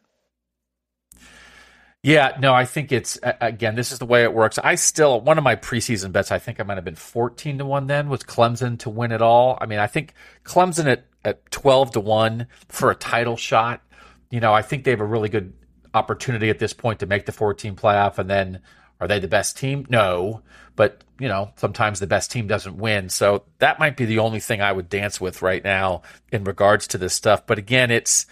Yeah, 2.06 2.38
no, 2.40 2.54
I 2.54 2.66
think 2.66 2.92
it's 2.92 3.18
again. 3.24 3.74
This 3.74 3.92
is 3.92 3.98
the 3.98 4.06
way 4.06 4.22
it 4.22 4.32
works. 4.32 4.60
I 4.60 4.76
still 4.76 5.22
one 5.22 5.40
of 5.40 5.44
my 5.44 5.56
preseason 5.56 6.12
bets. 6.12 6.32
I 6.32 6.38
think 6.38 6.60
I 6.60 6.64
might 6.64 6.76
have 6.76 6.86
been 6.86 6.94
fourteen 6.94 7.58
to 7.58 7.66
one. 7.66 7.88
Then 7.88 8.10
was 8.10 8.20
Clemson 8.20 8.78
to 8.82 8.92
win 8.92 9.12
it 9.12 9.24
all. 9.24 9.58
I 9.60 9.66
mean, 9.66 9.80
I 9.80 9.88
think 9.88 10.14
Clemson 10.44 10.86
at 10.86 11.08
at 11.24 11.50
twelve 11.50 11.90
to 11.94 12.00
one 12.00 12.46
for 12.70 12.92
a 12.92 12.96
title 12.96 13.38
shot. 13.38 13.82
You 14.30 14.40
know, 14.40 14.54
I 14.54 14.62
think 14.62 14.84
they 14.84 14.92
have 14.92 15.02
a 15.02 15.06
really 15.06 15.30
good 15.30 15.54
opportunity 15.96 16.52
at 16.52 16.60
this 16.60 16.74
point 16.74 17.00
to 17.00 17.08
make 17.08 17.26
the 17.26 17.32
fourteen 17.32 17.76
playoff. 17.76 18.20
And 18.20 18.30
then, 18.30 18.62
are 19.00 19.08
they 19.08 19.18
the 19.18 19.28
best 19.28 19.58
team? 19.58 19.88
No, 19.90 20.44
but 20.76 21.04
you 21.20 21.28
know, 21.28 21.54
sometimes 21.56 22.00
the 22.00 22.06
best 22.06 22.30
team 22.30 22.46
doesn't 22.46 22.78
win. 22.78 23.10
So 23.10 23.46
that 23.58 23.80
might 23.80 23.98
be 23.98 24.06
the 24.06 24.20
only 24.20 24.42
thing 24.42 24.62
I 24.62 24.74
would 24.74 24.90
dance 24.90 25.20
with 25.20 25.42
right 25.42 25.64
now 25.64 26.04
in 26.32 26.44
regards 26.44 26.86
to 26.90 27.00
this 27.00 27.16
stuff. 27.16 27.48
But 27.48 27.58
again, 27.58 27.90
it's. 27.90 28.28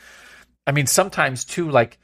I 0.67 0.73
mean, 0.73 0.85
sometimes 0.85 1.43
too, 1.43 1.71
like 1.71 1.97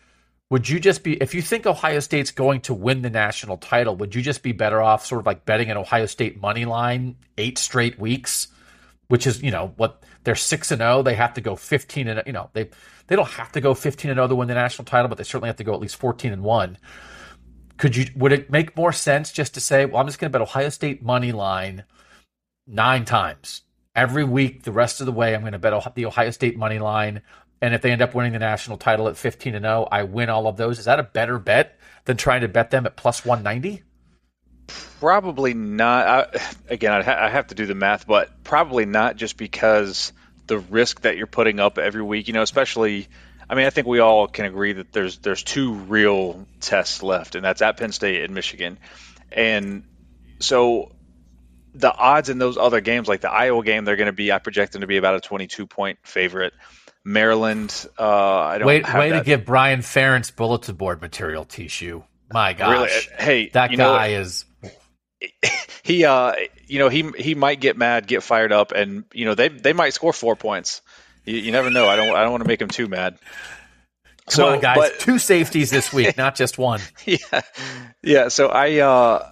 would 0.49 0.67
you 0.67 0.79
just 0.79 1.03
be 1.03 1.13
if 1.21 1.35
you 1.35 1.41
think 1.41 1.65
Ohio 1.67 1.99
State's 1.99 2.31
going 2.31 2.61
to 2.61 2.73
win 2.73 3.01
the 3.01 3.09
national 3.09 3.57
title, 3.57 3.95
would 3.97 4.15
you 4.15 4.21
just 4.21 4.41
be 4.41 4.51
better 4.51 4.81
off 4.81 5.05
sort 5.05 5.19
of 5.19 5.25
like 5.25 5.45
betting 5.45 5.69
an 5.69 5.77
Ohio 5.77 6.07
State 6.07 6.41
money 6.41 6.65
line 6.65 7.15
eight 7.37 7.57
straight 7.59 7.99
weeks, 7.99 8.47
which 9.09 9.27
is, 9.27 9.43
you 9.43 9.51
know, 9.51 9.73
what 9.77 10.03
they're 10.23 10.35
6 10.35 10.71
and 10.71 10.79
0, 10.79 11.03
they 11.03 11.13
have 11.13 11.33
to 11.35 11.41
go 11.41 11.55
15 11.55 12.07
and 12.07 12.23
you 12.25 12.33
know, 12.33 12.49
they 12.53 12.69
they 13.07 13.15
don't 13.15 13.29
have 13.29 13.51
to 13.51 13.61
go 13.61 13.73
15 13.73 14.09
and 14.09 14.17
0 14.17 14.27
to 14.27 14.35
win 14.35 14.47
the 14.47 14.55
national 14.55 14.85
title, 14.85 15.07
but 15.07 15.17
they 15.17 15.23
certainly 15.23 15.49
have 15.49 15.57
to 15.57 15.63
go 15.63 15.73
at 15.73 15.79
least 15.79 15.97
14 15.97 16.33
and 16.33 16.43
1. 16.43 16.77
Could 17.77 17.95
you 17.95 18.07
would 18.15 18.31
it 18.31 18.49
make 18.49 18.75
more 18.75 18.91
sense 18.91 19.31
just 19.31 19.53
to 19.53 19.59
say, 19.59 19.85
well, 19.85 20.01
I'm 20.01 20.07
just 20.07 20.17
going 20.17 20.31
to 20.31 20.37
bet 20.37 20.41
Ohio 20.41 20.69
State 20.69 21.03
money 21.03 21.31
line 21.31 21.83
9 22.65 23.05
times. 23.05 23.61
Every 23.95 24.23
week 24.23 24.63
the 24.63 24.71
rest 24.71 24.99
of 24.99 25.05
the 25.05 25.11
way 25.11 25.35
I'm 25.35 25.41
going 25.41 25.53
to 25.53 25.59
bet 25.59 25.93
the 25.93 26.07
Ohio 26.07 26.31
State 26.31 26.57
money 26.57 26.79
line 26.79 27.21
and 27.61 27.73
if 27.73 27.81
they 27.81 27.91
end 27.91 28.01
up 28.01 28.15
winning 28.15 28.33
the 28.33 28.39
national 28.39 28.77
title 28.77 29.07
at 29.07 29.17
15 29.17 29.55
and 29.55 29.63
0, 29.63 29.87
I 29.91 30.03
win 30.03 30.29
all 30.29 30.47
of 30.47 30.57
those. 30.57 30.79
Is 30.79 30.85
that 30.85 30.99
a 30.99 31.03
better 31.03 31.37
bet 31.39 31.77
than 32.05 32.17
trying 32.17 32.41
to 32.41 32.47
bet 32.47 32.71
them 32.71 32.85
at 32.85 32.95
plus 32.95 33.25
190? 33.25 33.83
Probably 34.99 35.53
not. 35.53 36.07
I, 36.07 36.39
again, 36.69 36.93
I'd 36.93 37.05
ha- 37.05 37.17
I 37.19 37.29
have 37.29 37.47
to 37.47 37.55
do 37.55 37.65
the 37.65 37.75
math, 37.75 38.05
but 38.05 38.43
probably 38.43 38.85
not 38.85 39.15
just 39.15 39.37
because 39.37 40.13
the 40.47 40.59
risk 40.59 41.01
that 41.01 41.17
you're 41.17 41.27
putting 41.27 41.59
up 41.59 41.77
every 41.77 42.01
week, 42.01 42.27
you 42.27 42.33
know, 42.33 42.41
especially 42.41 43.07
I 43.49 43.55
mean, 43.55 43.65
I 43.65 43.71
think 43.71 43.87
we 43.87 43.99
all 43.99 44.27
can 44.27 44.45
agree 44.45 44.73
that 44.73 44.91
there's 44.91 45.17
there's 45.17 45.41
two 45.41 45.73
real 45.73 46.45
tests 46.59 47.01
left, 47.01 47.33
and 47.33 47.43
that's 47.43 47.61
at 47.63 47.77
Penn 47.77 47.91
State 47.91 48.23
and 48.23 48.35
Michigan. 48.35 48.77
And 49.31 49.83
so 50.39 50.91
the 51.73 51.91
odds 51.91 52.29
in 52.29 52.37
those 52.37 52.57
other 52.57 52.79
games, 52.79 53.07
like 53.07 53.21
the 53.21 53.31
Iowa 53.31 53.63
game, 53.63 53.85
they're 53.85 53.95
going 53.95 54.05
to 54.05 54.11
be 54.11 54.31
I 54.31 54.37
project 54.37 54.73
them 54.73 54.81
to 54.81 54.87
be 54.87 54.97
about 54.97 55.15
a 55.15 55.19
22 55.19 55.65
point 55.65 55.97
favorite. 56.03 56.53
Maryland, 57.05 57.87
uh, 57.97 58.03
I 58.39 58.57
don't 58.57 58.67
way, 58.67 58.81
have 58.83 58.99
way 58.99 59.09
that. 59.11 59.19
to 59.19 59.25
give 59.25 59.45
Brian 59.45 59.79
Ferentz 59.79 60.35
bulletin 60.35 60.75
board 60.75 61.01
material, 61.01 61.45
T 61.45 61.67
Shoe. 61.67 62.03
My 62.31 62.53
gosh, 62.53 62.69
Really? 62.69 63.15
Hey, 63.17 63.49
that 63.53 63.71
you 63.71 63.77
know 63.77 63.93
guy 63.95 64.07
is 64.09 64.45
he 65.83 66.05
uh 66.05 66.33
you 66.67 66.79
know 66.79 66.89
he 66.89 67.09
he 67.17 67.35
might 67.35 67.59
get 67.59 67.75
mad 67.77 68.07
get 68.07 68.23
fired 68.23 68.51
up 68.51 68.71
and 68.71 69.03
you 69.13 69.25
know 69.25 69.35
they 69.35 69.49
they 69.49 69.73
might 69.73 69.93
score 69.93 70.13
four 70.13 70.35
points 70.35 70.81
you, 71.25 71.37
you 71.37 71.51
never 71.51 71.69
know 71.69 71.87
i 71.87 71.95
don't 71.97 72.15
i 72.15 72.21
don't 72.21 72.31
want 72.31 72.41
to 72.43 72.47
make 72.47 72.61
him 72.61 72.69
too 72.69 72.87
mad 72.87 73.17
Come 74.27 74.45
on, 74.45 74.59
guys. 74.61 74.77
but- 74.77 74.99
Two 74.99 75.17
safeties 75.17 75.71
this 75.71 75.91
week, 75.91 76.15
not 76.15 76.35
just 76.35 76.57
one. 76.59 76.79
yeah 77.05 77.41
yeah 78.03 78.27
so 78.29 78.47
i 78.47 78.77
uh 78.79 79.29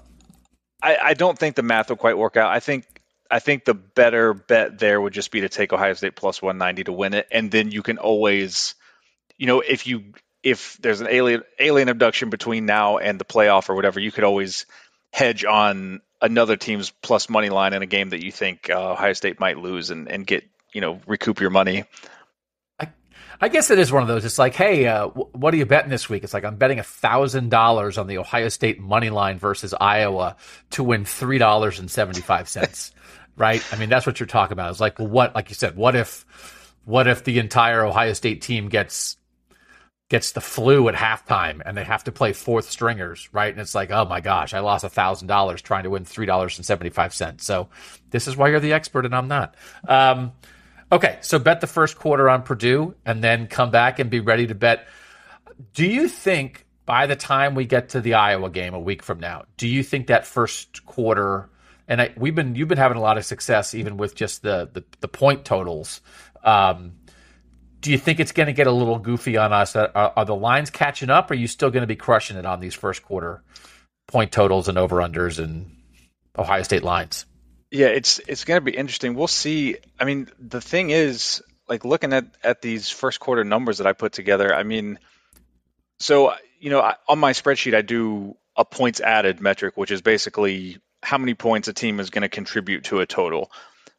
i 0.82 0.98
i 1.02 1.14
don't 1.14 1.38
think 1.38 1.56
the 1.56 1.64
math 1.64 1.90
will 1.90 1.96
quite 1.98 2.18
work 2.18 2.36
out 2.36 2.52
i 2.52 2.60
think 2.60 2.86
i 3.30 3.40
think 3.40 3.66
the 3.66 3.74
better 3.74 4.34
bet 4.34 4.80
there 4.80 5.00
would 5.00 5.14
just 5.14 5.32
be 5.32 5.42
to 5.42 5.50
take 5.50 5.74
ohio 5.74 5.94
state 5.94 6.16
plus 6.16 6.42
190 6.42 6.86
to 6.86 6.94
win 6.94 7.14
it. 7.14 7.28
And 7.32 7.52
then 7.52 7.72
you 7.72 7.84
can 7.84 7.98
always 7.98 8.76
you 9.38 9.48
know 9.48 9.62
if 9.62 9.88
you 9.88 10.14
if 10.44 10.78
there's 10.82 11.02
an 11.02 11.08
alien 11.10 11.44
alien 11.60 11.90
abduction 11.90 12.30
between 12.30 12.66
now 12.66 12.98
and 12.98 13.20
the 13.20 13.26
playoff 13.26 13.70
or 13.70 13.76
whatever 13.76 14.00
you 14.00 14.12
could 14.12 14.24
always 14.24 14.66
hedge 15.12 15.46
on 15.46 16.02
another 16.22 16.58
team's 16.58 16.90
plus 16.90 17.30
money 17.30 17.50
line 17.50 17.74
in 17.74 17.82
a 17.82 17.88
game 17.88 18.10
that 18.10 18.24
you 18.24 18.32
think 18.32 18.70
uh, 18.70 18.92
ohio 18.92 19.14
state 19.14 19.40
might 19.40 19.58
lose 19.58 19.90
and, 19.90 20.10
and 20.10 20.26
get 20.26 20.44
you 20.74 20.82
know 20.82 21.00
recoup 21.08 21.40
your 21.42 21.50
money 21.50 21.84
I 23.40 23.50
guess 23.50 23.70
it 23.70 23.80
is 23.80 23.92
one 23.92 24.02
of 24.02 24.08
those. 24.08 24.26
It's 24.26 24.40
like, 24.40 24.56
hey, 24.56 24.88
uh, 24.88 25.10
wh- 25.10 25.34
what 25.36 25.54
are 25.54 25.58
you 25.58 25.66
betting 25.66 25.90
this 25.92 26.10
week? 26.10 26.24
It's 26.24 26.34
like 26.34 26.44
I'm 26.44 26.56
betting 26.56 26.82
thousand 26.82 27.50
dollars 27.50 27.98
on 27.98 28.08
the 28.08 28.18
Ohio 28.18 28.50
State 28.50 28.80
money 28.80 29.10
line 29.10 29.38
versus 29.38 29.74
Iowa 29.80 30.36
to 30.72 30.84
win 30.84 31.06
three 31.06 31.38
dollars 31.38 31.80
and 31.80 31.90
seventy 31.90 32.22
five 32.22 32.50
cents. 32.50 32.92
right? 33.38 33.64
I 33.72 33.78
mean, 33.78 33.90
that's 33.90 34.06
what 34.06 34.20
you're 34.20 34.28
talking 34.28 34.54
about. 34.54 34.72
It's 34.72 34.80
like, 34.80 35.00
well, 35.00 35.08
what? 35.08 35.36
Like 35.36 35.50
you 35.50 35.56
said, 35.56 35.76
what 35.76 35.96
if, 35.96 36.74
what 36.86 37.08
if 37.08 37.24
the 37.24 37.40
entire 37.40 37.86
Ohio 37.86 38.14
State 38.14 38.42
team 38.42 38.68
gets 38.68 39.18
gets 40.10 40.32
the 40.32 40.42
flu 40.42 40.88
at 40.88 40.96
halftime 40.96 41.62
and 41.66 41.76
they 41.76 41.84
have 41.84 42.06
to 42.06 42.14
play 42.14 42.32
fourth 42.32 42.70
stringers, 42.70 43.28
right? 43.34 43.52
And 43.52 43.60
it's 43.60 43.76
like, 43.76 43.92
oh 43.92 44.06
my 44.06 44.22
gosh, 44.22 44.54
I 44.54 44.60
lost 44.60 44.86
thousand 44.86 45.28
dollars 45.28 45.62
trying 45.62 45.84
to 45.84 45.90
win 45.90 46.06
three 46.06 46.26
dollars 46.26 46.58
and 46.58 46.66
seventy 46.66 46.90
five 46.90 47.14
cents. 47.14 47.46
So 47.46 47.70
this 48.10 48.28
is 48.28 48.36
why 48.36 48.50
you're 48.50 48.60
the 48.60 48.74
expert 48.74 49.06
and 49.06 49.16
I'm 49.16 49.28
not. 49.28 49.56
Um, 49.88 50.32
Okay, 50.92 51.18
so 51.22 51.38
bet 51.38 51.62
the 51.62 51.68
first 51.68 51.98
quarter 51.98 52.30
on 52.30 52.44
Purdue 52.44 52.96
and 53.06 53.24
then 53.24 53.48
come 53.48 53.72
back 53.72 54.00
and 54.00 54.10
be 54.10 54.22
ready 54.22 54.48
to 54.48 54.56
bet. 54.56 54.88
Do 55.74 55.86
you 55.86 56.08
think 56.08 56.66
by 56.86 57.08
the 57.08 57.16
time 57.16 57.56
we 57.56 57.66
get 57.66 57.90
to 57.90 58.02
the 58.02 58.14
Iowa 58.14 58.50
game 58.50 58.74
a 58.74 58.80
week 58.80 59.04
from 59.04 59.20
now, 59.20 59.46
do 59.58 59.68
you 59.68 59.84
think 59.84 60.08
that 60.08 60.26
first 60.26 60.86
quarter 60.86 61.50
and 61.88 62.02
I, 62.02 62.14
we've 62.18 62.36
been 62.36 62.56
you've 62.56 62.68
been 62.68 62.78
having 62.78 62.98
a 62.98 63.02
lot 63.02 63.18
of 63.18 63.26
success 63.26 63.74
even 63.74 63.98
with 63.98 64.16
just 64.16 64.42
the 64.42 64.70
the, 64.72 64.84
the 65.00 65.08
point 65.08 65.46
totals. 65.46 66.02
Um, 66.44 66.94
do 67.80 67.92
you 67.92 67.98
think 67.98 68.20
it's 68.20 68.32
going 68.32 68.48
to 68.48 68.54
get 68.54 68.68
a 68.68 68.72
little 68.72 69.00
goofy 69.00 69.38
on 69.38 69.54
us? 69.54 69.76
Are, 69.76 69.92
are 69.94 70.26
the 70.26 70.36
lines 70.36 70.70
catching 70.70 71.10
up? 71.10 71.30
Or 71.30 71.36
are 71.36 71.38
you 71.38 71.48
still 71.48 71.70
going 71.70 71.82
to 71.82 71.88
be 71.88 71.96
crushing 71.96 72.36
it 72.36 72.46
on 72.46 72.60
these 72.60 72.74
first 72.74 73.04
quarter 73.04 73.44
point 74.08 74.32
totals 74.32 74.68
and 74.68 74.78
over 74.78 74.98
unders 74.98 75.42
and 75.42 75.72
Ohio 76.38 76.64
State 76.64 76.84
lines? 76.84 77.27
Yeah, 77.72 77.88
it's 77.88 78.20
it's 78.28 78.46
going 78.46 78.58
to 78.58 78.72
be 78.72 78.76
interesting. 78.76 79.16
We'll 79.16 79.28
see. 79.28 79.78
I 80.00 80.06
mean, 80.06 80.30
the 80.40 80.62
thing 80.62 80.90
is, 80.90 81.44
like 81.68 81.84
looking 81.84 82.14
at 82.14 82.26
at 82.44 82.62
these 82.62 82.90
first 82.90 83.20
quarter 83.20 83.44
numbers 83.44 83.80
that 83.80 83.88
I 83.88 83.94
put 83.94 84.14
together. 84.14 84.54
I 84.54 84.64
mean, 84.64 85.00
so 86.00 86.34
you 86.60 86.70
know, 86.70 86.82
I, 86.82 86.96
on 87.08 87.20
my 87.20 87.34
spreadsheet, 87.34 87.76
I 87.76 87.82
do 87.82 88.38
a 88.56 88.66
points 88.66 89.02
added 89.02 89.42
metric, 89.42 89.76
which 89.76 89.92
is 89.92 90.02
basically 90.02 90.78
how 91.04 91.18
many 91.18 91.34
points 91.34 91.68
a 91.68 91.74
team 91.74 92.00
is 92.00 92.10
going 92.10 92.24
to 92.24 92.30
contribute 92.30 92.86
to 92.86 93.00
a 93.02 93.06
total. 93.06 93.52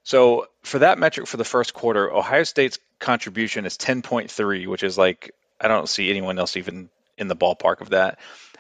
So 0.03 0.47
for 0.63 0.81
that 0.81 0.99
metric 0.99 1.27
for 1.27 1.37
the 1.37 1.45
first 1.45 1.75
quarter, 1.75 2.11
Ohio 2.11 2.45
State's 2.45 2.79
contribution 2.99 3.67
is 3.67 3.77
10.3, 3.77 4.67
which 4.67 4.83
is 4.83 4.97
like 4.97 5.33
I 5.61 5.69
don't 5.69 5.89
see 5.89 6.11
anyone 6.11 6.39
else 6.39 6.57
even 6.57 6.89
in 7.19 7.29
the 7.29 7.37
ballpark 7.37 7.81
of 7.81 7.91
that. 7.91 8.19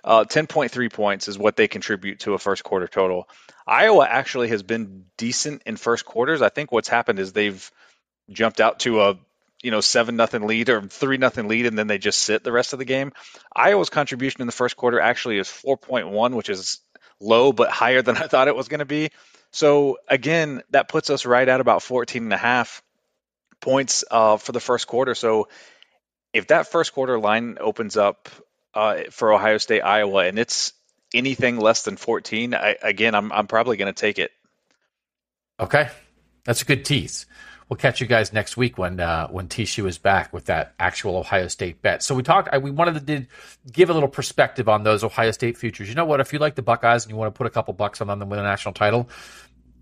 Uh, 0.08 0.24
10.3 0.24 0.90
points 0.90 1.28
is 1.28 1.38
what 1.38 1.54
they 1.54 1.68
contribute 1.68 2.20
to 2.20 2.32
a 2.32 2.38
first 2.38 2.64
quarter 2.64 2.88
total. 2.88 3.28
Iowa 3.66 4.06
actually 4.08 4.48
has 4.48 4.62
been 4.62 5.04
decent 5.18 5.64
in 5.66 5.76
first 5.76 6.06
quarters. 6.06 6.40
I 6.40 6.48
think 6.48 6.72
what's 6.72 6.88
happened 6.88 7.18
is 7.18 7.34
they've 7.34 7.70
jumped 8.30 8.58
out 8.58 8.80
to 8.80 9.02
a 9.02 9.18
you 9.62 9.70
know 9.70 9.82
seven 9.82 10.16
nothing 10.16 10.46
lead 10.46 10.70
or 10.70 10.80
three 10.80 11.18
nothing 11.18 11.46
lead, 11.46 11.66
and 11.66 11.78
then 11.78 11.88
they 11.88 11.98
just 11.98 12.22
sit 12.22 12.42
the 12.42 12.52
rest 12.52 12.72
of 12.72 12.78
the 12.78 12.86
game. 12.86 13.12
Iowa's 13.54 13.90
contribution 13.90 14.40
in 14.40 14.46
the 14.46 14.52
first 14.52 14.78
quarter 14.78 14.98
actually 14.98 15.36
is 15.36 15.46
4.1, 15.46 16.34
which 16.34 16.48
is 16.48 16.80
low 17.20 17.52
but 17.52 17.68
higher 17.68 18.00
than 18.00 18.16
I 18.22 18.28
thought 18.28 18.48
it 18.48 18.56
was 18.56 18.68
going 18.68 18.78
to 18.78 18.86
be. 18.86 19.10
So 19.50 19.98
again, 20.08 20.62
that 20.70 20.88
puts 20.88 21.10
us 21.10 21.26
right 21.26 21.46
at 21.46 21.60
about 21.60 21.82
14 21.82 22.22
and 22.22 22.32
a 22.32 22.38
half 22.38 22.82
points 23.60 24.04
uh, 24.10 24.38
for 24.38 24.52
the 24.52 24.60
first 24.60 24.86
quarter. 24.86 25.14
So 25.14 25.48
if 26.32 26.46
that 26.46 26.68
first 26.72 26.94
quarter 26.94 27.18
line 27.18 27.58
opens 27.60 27.98
up 27.98 28.30
uh, 28.78 29.02
for 29.10 29.32
Ohio 29.32 29.58
State, 29.58 29.80
Iowa, 29.80 30.26
and 30.26 30.38
it's 30.38 30.72
anything 31.12 31.58
less 31.58 31.82
than 31.82 31.96
14, 31.96 32.54
I, 32.54 32.76
again, 32.80 33.14
I'm 33.16 33.32
I'm 33.32 33.48
probably 33.48 33.76
going 33.76 33.92
to 33.92 34.00
take 34.00 34.20
it. 34.20 34.30
Okay, 35.58 35.88
that's 36.44 36.62
a 36.62 36.64
good 36.64 36.84
tease. 36.84 37.26
We'll 37.68 37.76
catch 37.76 38.00
you 38.00 38.06
guys 38.06 38.32
next 38.32 38.56
week 38.56 38.78
when 38.78 39.00
uh, 39.00 39.26
when 39.28 39.48
T 39.48 39.64
Shoe 39.64 39.88
is 39.88 39.98
back 39.98 40.32
with 40.32 40.44
that 40.44 40.74
actual 40.78 41.16
Ohio 41.16 41.48
State 41.48 41.82
bet. 41.82 42.04
So 42.04 42.14
we 42.14 42.22
talked. 42.22 42.50
I, 42.52 42.58
we 42.58 42.70
wanted 42.70 42.94
to 42.94 43.00
did, 43.00 43.26
give 43.70 43.90
a 43.90 43.94
little 43.94 44.08
perspective 44.08 44.68
on 44.68 44.84
those 44.84 45.02
Ohio 45.02 45.32
State 45.32 45.58
futures. 45.58 45.88
You 45.88 45.96
know 45.96 46.04
what? 46.04 46.20
If 46.20 46.32
you 46.32 46.38
like 46.38 46.54
the 46.54 46.62
Buckeyes 46.62 47.04
and 47.04 47.10
you 47.10 47.16
want 47.16 47.34
to 47.34 47.36
put 47.36 47.48
a 47.48 47.50
couple 47.50 47.74
bucks 47.74 48.00
on 48.00 48.06
them 48.06 48.20
to 48.20 48.26
win 48.26 48.38
a 48.38 48.44
national 48.44 48.74
title, 48.74 49.08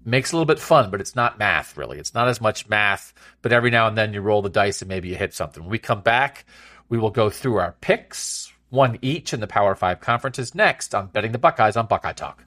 makes 0.06 0.32
a 0.32 0.36
little 0.36 0.46
bit 0.46 0.58
fun, 0.58 0.90
but 0.90 1.02
it's 1.02 1.14
not 1.14 1.38
math 1.38 1.76
really. 1.76 1.98
It's 1.98 2.14
not 2.14 2.28
as 2.28 2.40
much 2.40 2.66
math. 2.66 3.12
But 3.42 3.52
every 3.52 3.70
now 3.70 3.88
and 3.88 3.96
then 3.96 4.14
you 4.14 4.22
roll 4.22 4.40
the 4.40 4.48
dice 4.48 4.80
and 4.80 4.88
maybe 4.88 5.10
you 5.10 5.16
hit 5.16 5.34
something. 5.34 5.62
When 5.62 5.70
we 5.70 5.78
come 5.78 6.00
back, 6.00 6.46
we 6.88 6.96
will 6.96 7.10
go 7.10 7.28
through 7.28 7.56
our 7.56 7.76
picks, 7.80 8.50
one 8.76 8.98
each 9.02 9.32
in 9.32 9.40
the 9.40 9.46
Power 9.48 9.74
Five 9.74 10.00
conferences. 10.00 10.54
Next 10.54 10.94
on 10.94 11.08
betting 11.08 11.32
the 11.32 11.38
Buckeyes 11.38 11.76
on 11.76 11.86
Buckeye 11.86 12.12
Talk. 12.12 12.44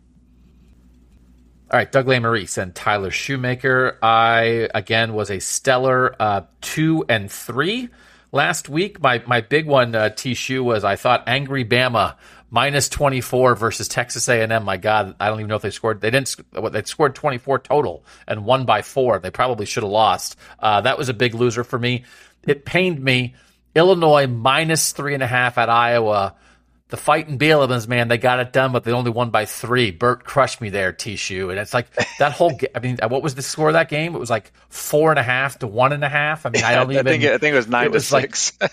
All 1.71 1.77
right, 1.77 1.91
Doug 1.91 2.07
Maurice 2.07 2.57
and 2.57 2.73
Tyler 2.73 3.11
Shoemaker. 3.11 3.99
I 4.01 4.69
again 4.73 5.13
was 5.13 5.29
a 5.29 5.39
stellar 5.39 6.15
uh, 6.19 6.41
two 6.61 7.05
and 7.07 7.31
three 7.31 7.89
last 8.31 8.69
week. 8.69 8.99
My 9.01 9.21
my 9.27 9.41
big 9.41 9.67
one, 9.67 9.93
uh, 9.93 10.09
T 10.09 10.33
Shoe, 10.33 10.63
was 10.63 10.83
I 10.83 10.95
thought 10.95 11.25
Angry 11.27 11.63
Bama 11.63 12.15
minus 12.49 12.89
twenty 12.89 13.21
four 13.21 13.55
versus 13.55 13.87
Texas 13.87 14.27
A 14.29 14.41
and 14.41 14.51
M. 14.51 14.63
My 14.63 14.77
God, 14.77 15.15
I 15.19 15.27
don't 15.27 15.41
even 15.41 15.49
know 15.49 15.57
if 15.57 15.61
they 15.61 15.69
scored. 15.69 16.01
They 16.01 16.09
didn't. 16.09 16.35
They 16.71 16.83
scored 16.85 17.13
twenty 17.13 17.37
four 17.37 17.59
total 17.59 18.03
and 18.27 18.45
won 18.45 18.65
by 18.65 18.81
four. 18.81 19.19
They 19.19 19.29
probably 19.29 19.67
should 19.67 19.83
have 19.83 19.91
lost. 19.91 20.37
Uh, 20.57 20.81
that 20.81 20.97
was 20.97 21.07
a 21.09 21.13
big 21.13 21.35
loser 21.35 21.63
for 21.63 21.77
me. 21.77 22.03
It 22.47 22.65
pained 22.65 22.99
me. 22.99 23.35
Illinois 23.75 24.27
minus 24.27 24.91
three 24.91 25.13
and 25.13 25.23
a 25.23 25.27
half 25.27 25.57
at 25.57 25.69
Iowa 25.69 26.35
the 26.89 26.97
fighting 26.97 27.37
Bielemas, 27.37 27.87
man, 27.87 28.07
they 28.07 28.17
got 28.17 28.39
it 28.39 28.51
done, 28.51 28.71
but 28.71 28.83
they 28.83 28.91
only 28.91 29.11
won 29.11 29.29
by 29.29 29.45
three. 29.45 29.91
Burt 29.91 30.23
crushed 30.23 30.59
me 30.59 30.69
there, 30.71 30.91
T 30.91 31.17
Shoe, 31.17 31.51
and 31.51 31.59
it's 31.59 31.71
like 31.73 31.85
that 32.17 32.31
whole. 32.31 32.57
Ga- 32.57 32.69
I 32.73 32.79
mean, 32.79 32.97
what 33.07 33.21
was 33.21 33.35
the 33.35 33.43
score 33.43 33.67
of 33.67 33.73
that 33.73 33.89
game? 33.89 34.15
It 34.15 34.19
was 34.19 34.31
like 34.31 34.51
four 34.69 35.11
and 35.11 35.19
a 35.19 35.23
half 35.23 35.59
to 35.59 35.67
one 35.67 35.93
and 35.93 36.03
a 36.03 36.09
half. 36.09 36.47
I 36.47 36.49
mean, 36.49 36.63
I 36.63 36.73
don't 36.73 36.91
even. 36.91 37.05
I 37.07 37.11
think 37.11 37.23
it, 37.23 37.33
I 37.33 37.37
think 37.37 37.53
it 37.53 37.57
was 37.57 37.67
nine 37.67 37.85
it 37.85 37.89
to 37.89 37.93
was 37.93 38.11
like- 38.11 38.35
six. 38.35 38.57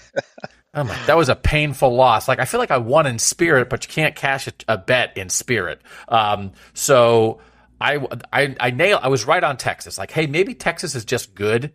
Oh 0.74 0.84
my, 0.84 0.94
that 1.06 1.16
was 1.16 1.30
a 1.30 1.34
painful 1.36 1.94
loss. 1.94 2.28
Like 2.28 2.38
I 2.38 2.44
feel 2.44 2.60
like 2.60 2.70
I 2.70 2.76
won 2.76 3.06
in 3.06 3.18
spirit, 3.18 3.70
but 3.70 3.86
you 3.86 3.92
can't 3.92 4.14
cash 4.14 4.46
a, 4.46 4.52
a 4.68 4.76
bet 4.76 5.16
in 5.16 5.30
spirit. 5.30 5.80
Um, 6.06 6.52
so 6.74 7.40
I, 7.80 7.96
I, 8.30 8.54
I 8.60 8.70
nailed. 8.72 9.00
I 9.02 9.08
was 9.08 9.24
right 9.26 9.42
on 9.42 9.56
Texas. 9.56 9.96
Like, 9.96 10.10
hey, 10.10 10.26
maybe 10.26 10.54
Texas 10.54 10.94
is 10.94 11.06
just 11.06 11.34
good. 11.34 11.72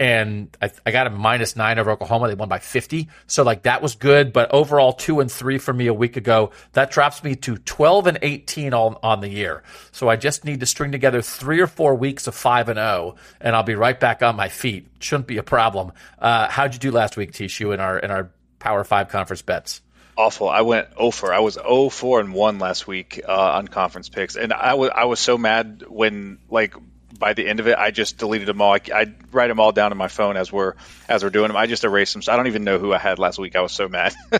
And 0.00 0.56
I, 0.62 0.70
I 0.86 0.90
got 0.92 1.06
a 1.06 1.10
minus 1.10 1.56
nine 1.56 1.78
over 1.78 1.90
Oklahoma. 1.90 2.28
They 2.28 2.34
won 2.34 2.48
by 2.48 2.58
50. 2.58 3.08
So 3.26 3.42
like 3.42 3.64
that 3.64 3.82
was 3.82 3.94
good. 3.94 4.32
But 4.32 4.50
overall, 4.52 4.94
two 4.94 5.20
and 5.20 5.30
three 5.30 5.58
for 5.58 5.74
me 5.74 5.88
a 5.88 5.94
week 5.94 6.16
ago. 6.16 6.52
That 6.72 6.90
drops 6.90 7.22
me 7.22 7.36
to 7.36 7.58
12 7.58 8.06
and 8.06 8.18
18 8.22 8.72
on, 8.72 8.96
on 9.02 9.20
the 9.20 9.28
year. 9.28 9.62
So 9.92 10.08
I 10.08 10.16
just 10.16 10.46
need 10.46 10.60
to 10.60 10.66
string 10.66 10.90
together 10.90 11.20
three 11.20 11.60
or 11.60 11.66
four 11.66 11.94
weeks 11.94 12.26
of 12.26 12.34
five 12.34 12.70
and 12.70 12.78
oh, 12.78 13.16
and 13.42 13.54
I'll 13.54 13.62
be 13.62 13.74
right 13.74 14.00
back 14.00 14.22
on 14.22 14.36
my 14.36 14.48
feet. 14.48 14.88
Shouldn't 15.00 15.26
be 15.26 15.36
a 15.36 15.42
problem. 15.42 15.92
Uh, 16.18 16.48
how'd 16.48 16.72
you 16.72 16.80
do 16.80 16.90
last 16.90 17.18
week, 17.18 17.32
T 17.32 17.46
Shoe, 17.46 17.72
in 17.72 17.80
our, 17.80 17.98
in 17.98 18.10
our 18.10 18.30
Power 18.58 18.84
Five 18.84 19.10
conference 19.10 19.42
bets? 19.42 19.82
Awful. 20.16 20.48
I 20.48 20.62
went 20.62 20.88
0 20.96 21.10
for. 21.12 21.32
I 21.32 21.40
was 21.40 21.54
0 21.54 21.88
4 21.88 22.20
and 22.20 22.34
1 22.34 22.58
last 22.58 22.86
week 22.86 23.22
uh, 23.26 23.32
on 23.32 23.68
conference 23.68 24.08
picks. 24.08 24.36
And 24.36 24.52
I 24.52 24.74
was 24.74 24.90
I 24.94 25.04
was 25.04 25.20
so 25.20 25.38
mad 25.38 25.84
when 25.88 26.38
like 26.50 26.74
by 27.18 27.32
the 27.34 27.46
end 27.48 27.60
of 27.60 27.66
it, 27.66 27.76
I 27.78 27.90
just 27.90 28.18
deleted 28.18 28.46
them 28.48 28.60
all. 28.62 28.72
I, 28.72 28.80
I 28.94 29.06
write 29.32 29.48
them 29.48 29.60
all 29.60 29.72
down 29.72 29.90
on 29.92 29.98
my 29.98 30.08
phone 30.08 30.36
as 30.36 30.52
we're 30.52 30.74
as 31.08 31.22
we're 31.24 31.30
doing 31.30 31.48
them. 31.48 31.56
I 31.56 31.66
just 31.66 31.84
erased 31.84 32.12
them. 32.12 32.22
So 32.22 32.32
I 32.32 32.36
don't 32.36 32.46
even 32.46 32.64
know 32.64 32.78
who 32.78 32.92
I 32.92 32.98
had 32.98 33.18
last 33.18 33.38
week. 33.38 33.56
I 33.56 33.60
was 33.60 33.72
so 33.72 33.88
mad, 33.88 34.14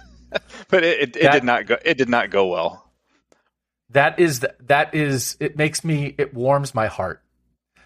but 0.68 0.84
it, 0.84 1.00
it, 1.00 1.16
it 1.16 1.22
That- 1.22 1.32
did 1.32 1.44
not 1.44 1.66
go. 1.66 1.76
It 1.84 1.98
did 1.98 2.08
not 2.08 2.30
go 2.30 2.46
well. 2.46 2.86
That 3.90 4.20
is 4.20 4.46
that 4.66 4.94
is 4.94 5.36
it 5.40 5.56
makes 5.56 5.84
me 5.84 6.14
it 6.16 6.32
warms 6.32 6.74
my 6.74 6.86
heart. 6.86 7.22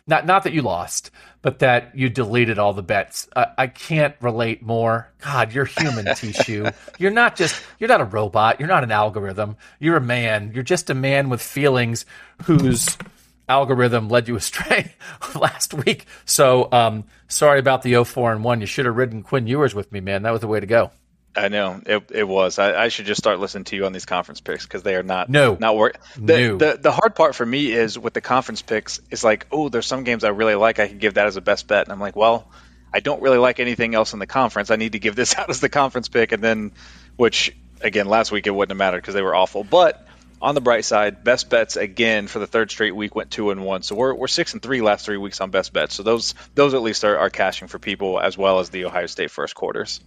Not 0.06 0.26
not 0.26 0.42
that 0.44 0.52
you 0.52 0.60
lost, 0.60 1.10
but 1.40 1.60
that 1.60 1.96
you 1.96 2.10
deleted 2.10 2.58
all 2.58 2.74
the 2.74 2.82
bets. 2.82 3.26
I, 3.34 3.46
I 3.56 3.66
can't 3.68 4.14
relate 4.20 4.60
more. 4.60 5.10
God, 5.22 5.54
you're 5.54 5.64
human, 5.64 6.04
T 6.14 6.32
Shoe. 6.32 6.68
You're 6.98 7.10
not 7.10 7.36
just 7.36 7.58
you're 7.78 7.88
not 7.88 8.02
a 8.02 8.04
robot. 8.04 8.60
You're 8.60 8.68
not 8.68 8.84
an 8.84 8.92
algorithm. 8.92 9.56
You're 9.80 9.96
a 9.96 10.00
man. 10.02 10.52
You're 10.54 10.62
just 10.62 10.90
a 10.90 10.94
man 10.94 11.30
with 11.30 11.40
feelings 11.40 12.04
who's 12.44 12.98
algorithm 13.48 14.08
led 14.08 14.28
you 14.28 14.36
astray 14.36 14.94
last 15.34 15.74
week. 15.74 16.06
So 16.24 16.68
um, 16.72 17.04
sorry 17.28 17.58
about 17.58 17.82
the 17.82 18.02
04 18.02 18.32
and 18.32 18.44
1. 18.44 18.60
You 18.60 18.66
should 18.66 18.86
have 18.86 18.96
ridden 18.96 19.22
Quinn 19.22 19.46
Ewers 19.46 19.74
with 19.74 19.90
me, 19.92 20.00
man. 20.00 20.22
That 20.22 20.30
was 20.30 20.40
the 20.40 20.48
way 20.48 20.60
to 20.60 20.66
go. 20.66 20.90
I 21.36 21.48
know 21.48 21.80
it. 21.84 22.10
It 22.12 22.28
was. 22.28 22.58
I, 22.58 22.84
I 22.84 22.88
should 22.88 23.06
just 23.06 23.18
start 23.18 23.40
listening 23.40 23.64
to 23.64 23.76
you 23.76 23.86
on 23.86 23.92
these 23.92 24.06
conference 24.06 24.40
picks 24.40 24.64
because 24.64 24.82
they 24.84 24.94
are 24.94 25.02
not. 25.02 25.28
No, 25.28 25.56
not 25.58 25.76
work. 25.76 25.98
The, 26.16 26.36
no. 26.36 26.56
the 26.58 26.78
the 26.80 26.92
hard 26.92 27.16
part 27.16 27.34
for 27.34 27.44
me 27.44 27.72
is 27.72 27.98
with 27.98 28.14
the 28.14 28.20
conference 28.20 28.62
picks 28.62 29.00
is 29.10 29.24
like, 29.24 29.46
oh, 29.50 29.68
there's 29.68 29.86
some 29.86 30.04
games 30.04 30.22
I 30.22 30.28
really 30.28 30.54
like. 30.54 30.78
I 30.78 30.86
can 30.86 30.98
give 30.98 31.14
that 31.14 31.26
as 31.26 31.36
a 31.36 31.40
best 31.40 31.66
bet, 31.66 31.84
and 31.84 31.92
I'm 31.92 31.98
like, 31.98 32.14
well, 32.14 32.48
I 32.92 33.00
don't 33.00 33.20
really 33.20 33.38
like 33.38 33.58
anything 33.58 33.96
else 33.96 34.12
in 34.12 34.20
the 34.20 34.26
conference. 34.26 34.70
I 34.70 34.76
need 34.76 34.92
to 34.92 35.00
give 35.00 35.16
this 35.16 35.34
out 35.38 35.50
as 35.50 35.58
the 35.58 35.68
conference 35.68 36.08
pick, 36.08 36.30
and 36.30 36.42
then, 36.42 36.72
which 37.16 37.56
again, 37.80 38.06
last 38.06 38.30
week 38.30 38.46
it 38.46 38.50
wouldn't 38.50 38.70
have 38.70 38.78
mattered 38.78 39.00
because 39.00 39.14
they 39.14 39.22
were 39.22 39.34
awful. 39.34 39.64
But 39.64 40.06
on 40.44 40.54
the 40.54 40.60
bright 40.60 40.84
side, 40.84 41.24
best 41.24 41.48
bets 41.48 41.76
again 41.76 42.26
for 42.26 42.38
the 42.38 42.46
third 42.46 42.70
straight 42.70 42.94
week 42.94 43.14
went 43.14 43.30
two 43.30 43.50
and 43.50 43.64
one. 43.64 43.82
So 43.82 43.96
we're, 43.96 44.14
we're 44.14 44.28
six 44.28 44.52
and 44.52 44.62
three 44.62 44.82
last 44.82 45.06
three 45.06 45.16
weeks 45.16 45.40
on 45.40 45.50
best 45.50 45.72
bets. 45.72 45.94
So 45.94 46.02
those 46.02 46.34
those 46.54 46.74
at 46.74 46.82
least 46.82 47.02
are, 47.02 47.16
are 47.16 47.30
cashing 47.30 47.66
for 47.66 47.78
people 47.78 48.20
as 48.20 48.36
well 48.36 48.60
as 48.60 48.68
the 48.68 48.84
Ohio 48.84 49.06
State 49.06 49.30
first 49.30 49.54
quarters. 49.54 50.00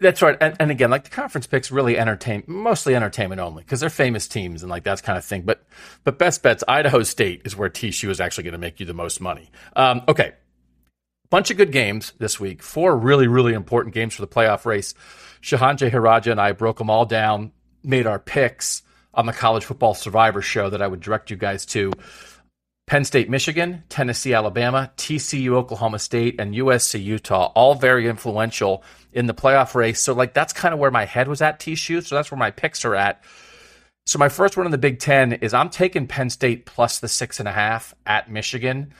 That's 0.00 0.22
right, 0.22 0.36
and, 0.40 0.56
and, 0.60 0.70
again, 0.70 0.88
like 0.88 1.04
the 1.04 1.10
conference 1.10 1.46
picks, 1.46 1.70
really 1.70 1.98
entertain, 1.98 2.42
mostly 2.46 2.94
entertainment 2.94 3.38
only, 3.38 3.62
because 3.62 3.80
they're 3.80 3.90
famous 3.90 4.26
teams 4.26 4.62
and 4.62 4.70
like 4.70 4.84
that 4.84 5.02
kind 5.02 5.18
of 5.18 5.26
thing. 5.26 5.42
But 5.42 5.62
but 6.04 6.18
best 6.18 6.42
bets, 6.42 6.64
Idaho 6.66 7.02
State 7.02 7.42
is 7.44 7.54
where 7.54 7.68
T 7.68 7.90
Shoe 7.90 8.10
is 8.10 8.20
actually 8.20 8.44
going 8.44 8.52
to 8.52 8.58
make 8.58 8.80
you 8.80 8.86
the 8.86 8.94
most 8.94 9.20
money. 9.20 9.50
Um, 9.76 10.02
okay, 10.08 10.32
bunch 11.28 11.50
of 11.50 11.58
good 11.58 11.70
games 11.72 12.12
this 12.18 12.38
week. 12.40 12.62
Four 12.62 12.96
really 12.96 13.26
really 13.26 13.52
important 13.52 13.94
games 13.94 14.14
for 14.14 14.22
the 14.22 14.28
playoff 14.28 14.64
race. 14.64 14.94
Shehan 15.42 15.76
Jeyarajah 15.76 16.30
and 16.30 16.40
I 16.40 16.52
broke 16.52 16.78
them 16.78 16.88
all 16.88 17.04
down, 17.04 17.52
made 17.82 18.06
our 18.06 18.18
picks 18.18 18.82
on 19.16 19.26
the 19.26 19.32
College 19.32 19.64
Football 19.64 19.94
Survivor 19.94 20.42
Show 20.42 20.70
that 20.70 20.82
I 20.82 20.86
would 20.86 21.00
direct 21.00 21.30
you 21.30 21.36
guys 21.36 21.66
to. 21.66 21.92
Penn 22.86 23.04
State, 23.04 23.30
Michigan, 23.30 23.82
Tennessee, 23.88 24.34
Alabama, 24.34 24.92
T 24.96 25.18
Shoe, 25.18 25.56
Oklahoma 25.56 25.98
State, 25.98 26.38
and 26.38 26.54
USC, 26.54 27.02
Utah, 27.02 27.46
all 27.54 27.74
very 27.74 28.08
influential 28.08 28.84
in 29.12 29.26
the 29.26 29.32
playoff 29.32 29.74
race. 29.74 30.00
So, 30.00 30.12
like, 30.12 30.34
that's 30.34 30.52
kind 30.52 30.74
of 30.74 30.80
where 30.80 30.90
my 30.90 31.06
head 31.06 31.26
was 31.26 31.40
at, 31.40 31.58
TCU. 31.58 32.04
So, 32.04 32.14
that's 32.14 32.30
where 32.30 32.38
my 32.38 32.50
picks 32.50 32.84
are 32.84 32.94
at. 32.94 33.24
So, 34.04 34.18
my 34.18 34.28
first 34.28 34.58
one 34.58 34.66
in 34.66 34.72
the 34.72 34.78
Big 34.78 34.98
Ten 34.98 35.32
is 35.32 35.54
I'm 35.54 35.70
taking 35.70 36.06
Penn 36.06 36.28
State 36.28 36.66
plus 36.66 36.98
the 36.98 37.08
six 37.08 37.40
and 37.40 37.48
a 37.48 37.52
half 37.52 37.94
at 38.04 38.30
Michigan. 38.30 38.92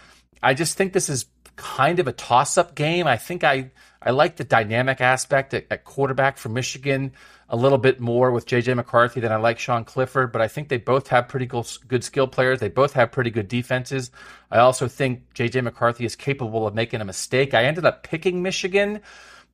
I 0.43 0.55
just 0.55 0.79
think 0.79 0.95
this 0.95 1.11
is 1.11 1.27
kind 1.57 1.99
of 1.99 2.09
a 2.09 2.13
toss 2.13 2.57
up 2.57 2.75
game. 2.75 3.07
I 3.07 3.19
think 3.19 3.45
I, 3.45 3.71
I 4.01 4.11
like 4.11 4.37
the 4.37 4.45
dynamic 4.45 5.03
aspect 5.03 5.53
at, 5.53 5.67
at 5.71 5.85
quarterback 5.85 6.39
for 6.39 6.49
Michigan 6.49 7.13
a 7.49 7.57
little 7.57 7.79
bit 7.79 8.01
more 8.01 8.31
with 8.31 8.47
JJ 8.47 8.75
McCarthy 8.77 9.21
than 9.21 9.33
I 9.33 9.37
like 9.37 9.59
Sean 9.59 9.85
Clifford, 9.85 10.33
but 10.33 10.41
I 10.41 10.49
think 10.49 10.69
they 10.69 10.79
both 10.79 11.09
have 11.09 11.29
pretty 11.29 11.47
good 11.47 12.05
skill 12.05 12.27
players. 12.27 12.61
They 12.61 12.69
both 12.69 12.95
have 12.95 13.13
pretty 13.13 13.31
good 13.31 13.49
defenses. 13.49 14.11
I 14.51 14.59
also 14.59 14.89
think 14.89 15.35
JJ 15.35 15.63
McCarthy 15.63 16.05
is 16.05 16.17
capable 16.17 16.67
of 16.67 16.75
making 16.75 17.01
a 17.01 17.05
mistake. 17.05 17.55
I 17.55 17.65
ended 17.65 17.85
up 17.85 18.03
picking 18.03 18.43
Michigan, 18.43 19.01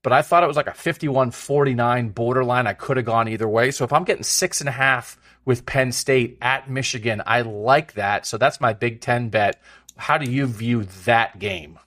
but 0.02 0.12
I 0.12 0.22
thought 0.22 0.44
it 0.44 0.46
was 0.46 0.56
like 0.56 0.66
a 0.66 0.74
51 0.74 1.32
49 1.32 2.08
borderline. 2.10 2.66
I 2.66 2.72
could 2.72 2.96
have 2.96 3.06
gone 3.06 3.28
either 3.28 3.48
way. 3.48 3.70
So 3.70 3.84
if 3.84 3.92
I'm 3.92 4.04
getting 4.04 4.22
six 4.22 4.60
and 4.60 4.68
a 4.68 4.72
half 4.72 5.18
with 5.44 5.66
Penn 5.66 5.92
State 5.92 6.38
at 6.40 6.70
Michigan, 6.70 7.22
I 7.26 7.42
like 7.42 7.94
that. 7.94 8.24
So 8.24 8.38
that's 8.38 8.60
my 8.60 8.72
Big 8.72 9.00
Ten 9.00 9.28
bet. 9.28 9.60
How 9.96 10.16
do 10.16 10.30
you 10.30 10.46
view 10.46 10.84
that 11.04 11.38
game? 11.38 11.78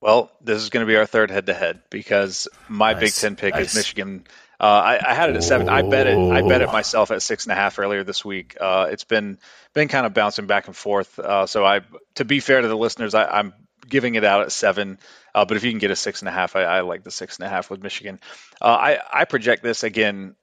Well, 0.00 0.30
this 0.42 0.62
is 0.62 0.70
going 0.70 0.86
to 0.86 0.90
be 0.90 0.96
our 0.96 1.06
third 1.06 1.30
head-to-head 1.30 1.82
because 1.90 2.48
my 2.68 2.92
nice. 2.92 3.00
Big 3.00 3.12
Ten 3.12 3.36
pick 3.36 3.54
nice. 3.54 3.70
is 3.70 3.74
Michigan. 3.74 4.26
Uh, 4.58 4.64
I, 4.64 5.10
I, 5.10 5.14
had 5.14 5.30
it 5.30 5.36
at 5.36 5.44
seven. 5.44 5.68
I 5.68 5.82
bet 5.82 6.06
it. 6.06 6.16
I 6.16 6.40
bet 6.40 6.62
it 6.62 6.72
myself 6.72 7.10
at 7.10 7.20
six 7.20 7.44
and 7.44 7.52
a 7.52 7.54
half 7.54 7.78
earlier 7.78 8.04
this 8.04 8.24
week. 8.24 8.56
Uh, 8.58 8.88
it's 8.90 9.04
been 9.04 9.38
been 9.74 9.88
kind 9.88 10.06
of 10.06 10.14
bouncing 10.14 10.46
back 10.46 10.66
and 10.66 10.74
forth. 10.74 11.18
Uh, 11.18 11.46
so 11.46 11.64
I, 11.64 11.82
to 12.14 12.24
be 12.24 12.40
fair 12.40 12.62
to 12.62 12.68
the 12.68 12.76
listeners, 12.76 13.14
I, 13.14 13.38
am 13.38 13.52
giving 13.86 14.14
it 14.14 14.24
out 14.24 14.42
at 14.42 14.52
seven. 14.52 14.98
Uh, 15.34 15.44
but 15.44 15.58
if 15.58 15.64
you 15.64 15.70
can 15.70 15.78
get 15.78 15.90
a 15.90 15.96
six 15.96 16.22
and 16.22 16.28
a 16.30 16.32
half, 16.32 16.56
I, 16.56 16.62
I 16.62 16.80
like 16.80 17.04
the 17.04 17.10
six 17.10 17.36
and 17.36 17.46
a 17.46 17.50
half 17.50 17.70
with 17.70 17.82
Michigan. 17.82 18.18
Uh, 18.60 18.66
I 18.66 18.98
I 19.12 19.24
project 19.26 19.62
this 19.62 19.82
again. 19.82 20.36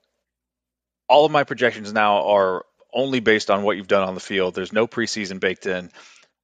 All 1.09 1.25
of 1.25 1.31
my 1.31 1.43
projections 1.43 1.91
now 1.91 2.27
are 2.27 2.65
only 2.93 3.19
based 3.19 3.49
on 3.49 3.63
what 3.63 3.77
you've 3.77 3.87
done 3.87 4.07
on 4.07 4.13
the 4.13 4.19
field. 4.19 4.53
There's 4.53 4.73
no 4.73 4.85
preseason 4.85 5.39
baked 5.39 5.65
in. 5.65 5.89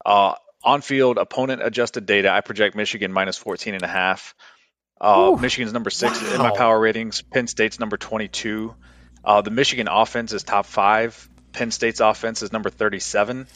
Uh, 0.03 0.33
on 0.63 0.81
field 0.81 1.17
opponent 1.17 1.61
adjusted 1.63 2.05
data, 2.05 2.29
I 2.29 2.41
project 2.41 2.75
Michigan 2.75 3.11
minus 3.11 3.37
14 3.37 3.73
and 3.73 3.83
a 3.83 3.87
half. 3.87 4.35
Uh, 4.99 5.37
Michigan's 5.39 5.71
number 5.73 5.89
six 5.89 6.21
wow. 6.21 6.33
in 6.33 6.37
my 6.39 6.51
power 6.51 6.77
ratings. 6.79 7.21
Penn 7.21 7.47
State's 7.47 7.79
number 7.79 7.97
22. 7.97 8.75
Uh, 9.23 9.41
the 9.41 9.51
Michigan 9.51 9.87
offense 9.89 10.33
is 10.33 10.43
top 10.43 10.65
five. 10.65 11.29
Penn 11.53 11.71
State's 11.71 11.99
offense 11.99 12.41
is 12.41 12.51
number 12.51 12.69
37. 12.69 13.47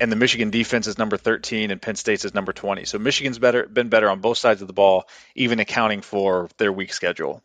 And 0.00 0.10
the 0.10 0.16
Michigan 0.16 0.50
defense 0.50 0.86
is 0.86 0.96
number 0.96 1.18
13, 1.18 1.70
and 1.70 1.80
Penn 1.80 1.94
State's 1.94 2.24
is 2.24 2.32
number 2.32 2.54
20. 2.54 2.86
So 2.86 2.98
Michigan's 2.98 3.38
better, 3.38 3.66
been 3.66 3.90
better 3.90 4.08
on 4.08 4.20
both 4.20 4.38
sides 4.38 4.62
of 4.62 4.66
the 4.66 4.72
ball, 4.72 5.04
even 5.34 5.60
accounting 5.60 6.00
for 6.00 6.48
their 6.56 6.72
weak 6.72 6.94
schedule. 6.94 7.42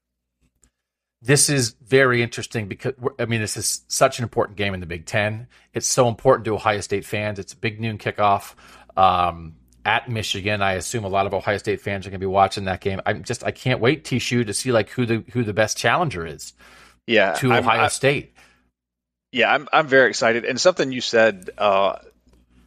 This 1.22 1.50
is 1.50 1.76
very 1.84 2.22
interesting 2.22 2.68
because 2.68 2.94
I 3.18 3.26
mean 3.26 3.42
this 3.42 3.58
is 3.58 3.82
such 3.88 4.20
an 4.20 4.24
important 4.24 4.58
game 4.58 4.74
in 4.74 4.80
the 4.80 4.86
Big 4.86 5.06
Ten. 5.06 5.48
It's 5.74 5.88
so 5.88 6.08
important 6.08 6.46
to 6.46 6.54
Ohio 6.54 6.82
State 6.82 7.04
fans. 7.04 7.40
It's 7.40 7.54
a 7.54 7.58
big 7.58 7.82
noon 7.82 7.98
kickoff 7.98 8.54
um, 8.98 9.56
at 9.86 10.10
Michigan. 10.10 10.62
I 10.62 10.74
assume 10.74 11.04
a 11.04 11.10
lot 11.10 11.28
of 11.28 11.34
Ohio 11.34 11.58
State 11.58 11.82
fans 11.82 12.06
are 12.06 12.10
going 12.10 12.20
to 12.20 12.24
be 12.24 12.30
watching 12.30 12.66
that 12.66 12.82
game. 12.82 13.02
I'm 13.06 13.24
just 13.24 13.44
I 13.44 13.52
can't 13.52 13.80
wait, 13.80 14.04
T 14.04 14.20
Shoe, 14.20 14.44
to 14.44 14.54
see 14.54 14.72
like 14.72 14.90
who 14.90 15.06
the 15.06 15.24
who 15.32 15.44
the 15.44 15.54
best 15.54 15.78
challenger 15.78 16.26
is. 16.26 16.54
Yeah, 17.08 17.34
to 17.34 17.52
I'm, 17.52 17.60
Ohio 17.60 17.84
I, 17.84 17.88
State. 17.88 18.34
Yeah, 19.32 19.54
I'm 19.54 19.68
I'm 19.72 19.88
very 19.88 20.10
excited. 20.10 20.46
And 20.46 20.60
something 20.60 20.92
you 20.92 21.02
said 21.02 21.50
uh, 21.58 21.98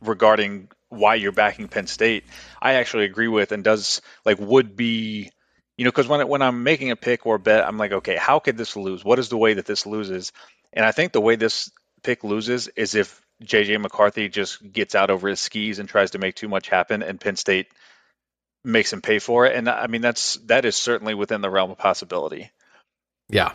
regarding 0.01 0.69
why 0.89 1.17
you're 1.17 1.33
backing 1.33 1.69
Penn 1.69 1.87
State, 1.87 2.25
I 2.63 2.75
actually 2.75 3.05
agree 3.05 3.29
with, 3.29 3.53
and 3.53 3.65
does 3.65 4.01
like 4.25 4.39
would 4.39 4.77
be. 4.77 5.31
You 5.77 5.85
know, 5.85 5.93
because 5.93 6.09
when 6.09 6.27
when 6.27 6.43
I'm 6.43 6.65
making 6.65 6.91
a 6.91 6.97
pick 6.97 7.25
or 7.25 7.37
a 7.37 7.39
bet, 7.39 7.65
I'm 7.65 7.79
like, 7.79 7.93
okay, 7.93 8.17
how 8.17 8.41
could 8.41 8.57
this 8.57 8.75
lose? 8.75 9.05
What 9.05 9.21
is 9.21 9.29
the 9.29 9.37
way 9.37 9.55
that 9.55 9.67
this 9.67 9.87
loses? 9.87 10.33
And 10.73 10.85
I 10.85 10.91
think 10.91 11.13
the 11.13 11.21
way 11.21 11.37
this 11.37 11.71
pick 12.03 12.25
loses 12.25 12.67
is 12.69 12.97
if 12.97 13.21
JJ 13.43 13.81
McCarthy 13.81 14.29
just 14.29 14.73
gets 14.73 14.95
out 14.95 15.11
over 15.11 15.29
his 15.29 15.41
skis 15.41 15.79
and 15.79 15.89
tries 15.89 16.13
to 16.13 16.19
make 16.19 16.35
too 16.35 16.49
much 16.49 16.69
happen, 16.69 17.03
and 17.03 17.21
Penn 17.21 17.37
State 17.37 17.69
makes 18.65 18.93
him 18.93 19.01
pay 19.01 19.19
for 19.19 19.47
it. 19.47 19.55
And 19.55 19.69
I 19.69 19.87
mean, 19.87 20.01
that's 20.01 20.35
that 20.47 20.65
is 20.65 20.77
certainly 20.77 21.15
within 21.15 21.41
the 21.41 21.51
realm 21.51 21.71
of 21.71 21.79
possibility. 21.79 22.51
Yeah. 23.29 23.53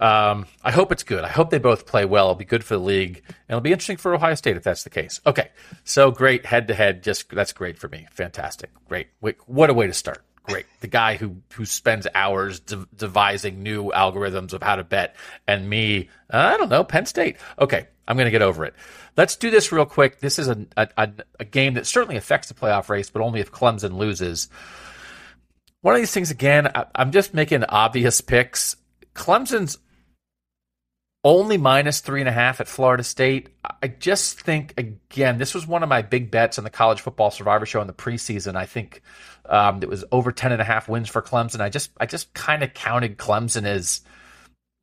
Um, 0.00 0.46
I 0.64 0.72
hope 0.72 0.90
it's 0.90 1.04
good. 1.04 1.22
I 1.22 1.28
hope 1.28 1.50
they 1.50 1.58
both 1.58 1.86
play 1.86 2.04
well. 2.04 2.24
It'll 2.26 2.34
be 2.34 2.44
good 2.44 2.64
for 2.64 2.74
the 2.74 2.82
league, 2.82 3.22
and 3.26 3.36
it'll 3.50 3.60
be 3.60 3.70
interesting 3.70 3.98
for 3.98 4.14
Ohio 4.14 4.34
State 4.34 4.56
if 4.56 4.64
that's 4.64 4.82
the 4.82 4.90
case. 4.90 5.20
Okay, 5.24 5.50
so 5.84 6.10
great 6.10 6.46
head 6.46 6.66
to 6.68 6.74
head. 6.74 7.04
Just 7.04 7.28
that's 7.30 7.52
great 7.52 7.78
for 7.78 7.88
me. 7.88 8.08
Fantastic. 8.10 8.70
Great. 8.88 9.08
What 9.20 9.70
a 9.70 9.74
way 9.74 9.86
to 9.86 9.92
start 9.92 10.24
great. 10.42 10.66
The 10.80 10.88
guy 10.88 11.16
who 11.16 11.36
who 11.52 11.64
spends 11.64 12.06
hours 12.14 12.60
de- 12.60 12.86
devising 12.94 13.62
new 13.62 13.90
algorithms 13.90 14.52
of 14.52 14.62
how 14.62 14.76
to 14.76 14.84
bet, 14.84 15.16
and 15.46 15.68
me, 15.68 16.08
I 16.30 16.56
don't 16.56 16.70
know, 16.70 16.84
Penn 16.84 17.06
State. 17.06 17.36
Okay, 17.58 17.86
I'm 18.06 18.16
going 18.16 18.26
to 18.26 18.30
get 18.30 18.42
over 18.42 18.64
it. 18.64 18.74
Let's 19.16 19.36
do 19.36 19.50
this 19.50 19.72
real 19.72 19.86
quick. 19.86 20.20
This 20.20 20.38
is 20.38 20.48
a, 20.48 20.66
a, 20.76 21.12
a 21.38 21.44
game 21.44 21.74
that 21.74 21.86
certainly 21.86 22.16
affects 22.16 22.48
the 22.48 22.54
playoff 22.54 22.88
race, 22.88 23.10
but 23.10 23.22
only 23.22 23.40
if 23.40 23.52
Clemson 23.52 23.96
loses. 23.96 24.48
One 25.82 25.94
of 25.94 26.00
these 26.00 26.12
things, 26.12 26.30
again, 26.30 26.70
I, 26.74 26.86
I'm 26.94 27.12
just 27.12 27.34
making 27.34 27.64
obvious 27.64 28.20
picks. 28.20 28.76
Clemson's 29.14 29.78
only 31.24 31.56
minus 31.56 32.00
three 32.00 32.20
and 32.20 32.28
a 32.28 32.32
half 32.32 32.60
at 32.60 32.68
Florida 32.68 33.04
State. 33.04 33.50
I 33.82 33.88
just 33.88 34.40
think, 34.40 34.74
again, 34.76 35.38
this 35.38 35.54
was 35.54 35.66
one 35.66 35.82
of 35.82 35.88
my 35.88 36.02
big 36.02 36.30
bets 36.30 36.58
on 36.58 36.64
the 36.64 36.70
college 36.70 37.00
football 37.00 37.30
survivor 37.30 37.66
show 37.66 37.80
in 37.80 37.86
the 37.86 37.92
preseason. 37.92 38.56
I 38.56 38.66
think 38.66 39.02
um, 39.46 39.82
it 39.82 39.88
was 39.88 40.04
over 40.12 40.32
10 40.32 40.52
and 40.52 40.60
a 40.60 40.64
half 40.64 40.88
wins 40.88 41.08
for 41.08 41.22
Clemson. 41.22 41.60
I 41.60 41.68
just, 41.68 41.90
I 41.98 42.06
just 42.06 42.32
kind 42.34 42.62
of 42.62 42.74
counted 42.74 43.18
Clemson 43.18 43.64
as 43.64 44.02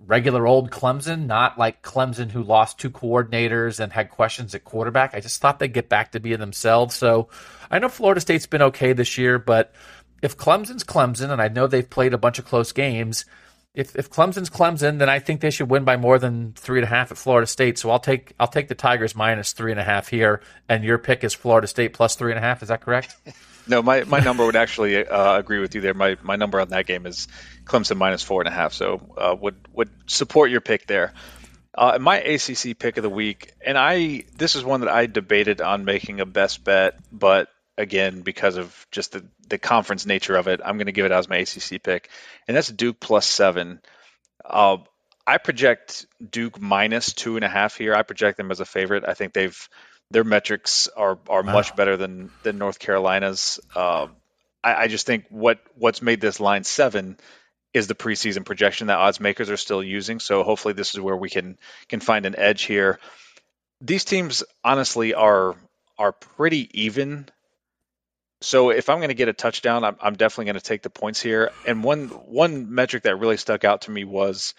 regular 0.05 0.47
old 0.47 0.71
Clemson, 0.71 1.25
not 1.25 1.57
like 1.57 1.83
Clemson 1.83 2.31
who 2.31 2.41
lost 2.41 2.79
two 2.79 2.89
coordinators 2.89 3.79
and 3.79 3.91
had 3.91 4.09
questions 4.09 4.55
at 4.55 4.63
quarterback. 4.63 5.13
I 5.13 5.19
just 5.19 5.41
thought 5.41 5.59
they'd 5.59 5.73
get 5.73 5.89
back 5.89 6.13
to 6.13 6.19
being 6.19 6.39
themselves. 6.39 6.95
So 6.95 7.29
I 7.69 7.79
know 7.79 7.89
Florida 7.89 8.21
State's 8.21 8.45
been 8.45 8.61
okay 8.61 8.93
this 8.93 9.17
year, 9.17 9.37
but 9.39 9.73
if 10.21 10.37
Clemson's 10.37 10.83
Clemson, 10.83 11.31
and 11.31 11.41
I 11.41 11.47
know 11.47 11.67
they've 11.67 11.89
played 11.89 12.13
a 12.13 12.17
bunch 12.17 12.39
of 12.39 12.45
close 12.45 12.71
games, 12.71 13.25
if 13.73 13.95
if 13.95 14.09
Clemson's 14.09 14.49
Clemson, 14.49 14.97
then 14.97 15.09
I 15.09 15.19
think 15.19 15.41
they 15.41 15.51
should 15.51 15.69
win 15.69 15.83
by 15.83 15.95
more 15.95 16.17
than 16.17 16.53
three 16.53 16.79
and 16.79 16.85
a 16.85 16.89
half 16.89 17.11
at 17.11 17.17
Florida 17.17 17.45
State. 17.45 17.77
So 17.77 17.89
I'll 17.89 17.99
take 17.99 18.33
I'll 18.39 18.47
take 18.47 18.67
the 18.67 18.75
Tigers 18.75 19.15
minus 19.15 19.53
three 19.53 19.71
and 19.71 19.79
a 19.79 19.83
half 19.83 20.07
here, 20.07 20.41
and 20.67 20.83
your 20.83 20.97
pick 20.97 21.23
is 21.23 21.33
Florida 21.33 21.67
State 21.67 21.93
plus 21.93 22.15
three 22.15 22.31
and 22.31 22.39
a 22.39 22.41
half. 22.41 22.63
Is 22.63 22.69
that 22.69 22.81
correct? 22.81 23.15
no, 23.69 23.81
my, 23.81 24.03
my 24.03 24.19
number 24.19 24.45
would 24.45 24.55
actually 24.55 25.05
uh, 25.05 25.37
agree 25.37 25.59
with 25.59 25.75
you 25.75 25.81
there. 25.81 25.93
My 25.93 26.17
my 26.23 26.35
number 26.35 26.59
on 26.59 26.69
that 26.69 26.85
game 26.85 27.05
is 27.05 27.27
Clemson 27.65 27.97
minus 27.97 28.23
four 28.23 28.41
and 28.41 28.47
a 28.47 28.51
half. 28.51 28.73
So 28.73 29.01
uh, 29.17 29.35
would 29.39 29.55
would 29.73 29.89
support 30.07 30.49
your 30.49 30.61
pick 30.61 30.87
there. 30.87 31.13
Uh, 31.73 31.97
my 32.01 32.17
ACC 32.17 32.77
pick 32.77 32.97
of 32.97 33.03
the 33.03 33.09
week, 33.09 33.53
and 33.65 33.77
I 33.77 34.23
this 34.35 34.55
is 34.55 34.63
one 34.63 34.81
that 34.81 34.89
I 34.89 35.05
debated 35.05 35.61
on 35.61 35.85
making 35.85 36.19
a 36.19 36.25
best 36.25 36.63
bet, 36.63 36.99
but 37.11 37.49
again 37.77 38.21
because 38.21 38.57
of 38.57 38.87
just 38.91 39.13
the, 39.13 39.25
the 39.47 39.57
conference 39.57 40.05
nature 40.05 40.35
of 40.35 40.47
it. 40.47 40.59
I'm 40.63 40.77
going 40.77 40.87
to 40.87 40.91
give 40.91 41.05
it 41.05 41.11
as 41.11 41.29
my 41.29 41.37
ACC 41.37 41.81
pick, 41.81 42.09
and 42.47 42.57
that's 42.57 42.69
Duke 42.69 42.99
plus 42.99 43.25
seven. 43.25 43.79
Uh, 44.43 44.77
I 45.25 45.37
project 45.37 46.07
Duke 46.27 46.59
minus 46.59 47.13
two 47.13 47.35
and 47.35 47.45
a 47.45 47.49
half 47.49 47.77
here. 47.77 47.93
I 47.93 48.01
project 48.01 48.37
them 48.37 48.51
as 48.51 48.59
a 48.59 48.65
favorite. 48.65 49.03
I 49.07 49.13
think 49.13 49.33
they've 49.33 49.69
their 50.11 50.23
metrics 50.23 50.87
are 50.87 51.17
are 51.29 51.43
wow. 51.43 51.53
much 51.53 51.75
better 51.75 51.97
than 51.97 52.31
than 52.43 52.57
North 52.57 52.79
Carolina's. 52.79 53.59
Uh, 53.75 54.07
I, 54.63 54.75
I 54.75 54.87
just 54.87 55.05
think 55.05 55.25
what 55.29 55.59
what's 55.75 56.01
made 56.01 56.21
this 56.21 56.39
line 56.39 56.63
seven 56.63 57.17
is 57.73 57.87
the 57.87 57.95
preseason 57.95 58.45
projection 58.45 58.87
that 58.87 58.97
odds 58.97 59.19
makers 59.19 59.49
are 59.49 59.57
still 59.57 59.83
using. 59.83 60.19
So 60.19 60.43
hopefully 60.43 60.73
this 60.73 60.93
is 60.93 60.99
where 60.99 61.15
we 61.15 61.29
can 61.29 61.57
can 61.87 61.99
find 61.99 62.25
an 62.25 62.35
edge 62.35 62.63
here. 62.63 62.99
These 63.81 64.05
teams 64.05 64.43
honestly 64.63 65.13
are 65.13 65.55
are 65.97 66.11
pretty 66.11 66.69
even. 66.81 67.29
So 68.41 68.69
if 68.69 68.89
I'm 68.89 68.99
going 68.99 69.09
to 69.09 69.15
get 69.15 69.27
a 69.27 69.33
touchdown, 69.33 69.83
I'm, 69.83 69.97
I'm 69.99 70.15
definitely 70.15 70.45
going 70.45 70.55
to 70.55 70.61
take 70.61 70.81
the 70.81 70.89
points 70.89 71.21
here. 71.21 71.51
And 71.67 71.83
one 71.83 72.07
one 72.07 72.73
metric 72.73 73.03
that 73.03 73.17
really 73.17 73.37
stuck 73.37 73.63
out 73.63 73.81
to 73.81 73.91
me 73.91 74.05
was 74.05 74.55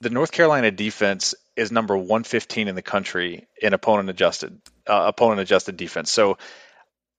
the 0.00 0.10
North 0.10 0.32
Carolina 0.32 0.70
defense 0.70 1.34
is 1.56 1.70
number 1.70 1.96
115 1.96 2.68
in 2.68 2.74
the 2.74 2.82
country 2.82 3.46
in 3.60 3.74
opponent 3.74 4.08
adjusted 4.08 4.60
uh, 4.86 5.04
opponent 5.06 5.40
adjusted 5.40 5.76
defense. 5.76 6.10
So 6.10 6.38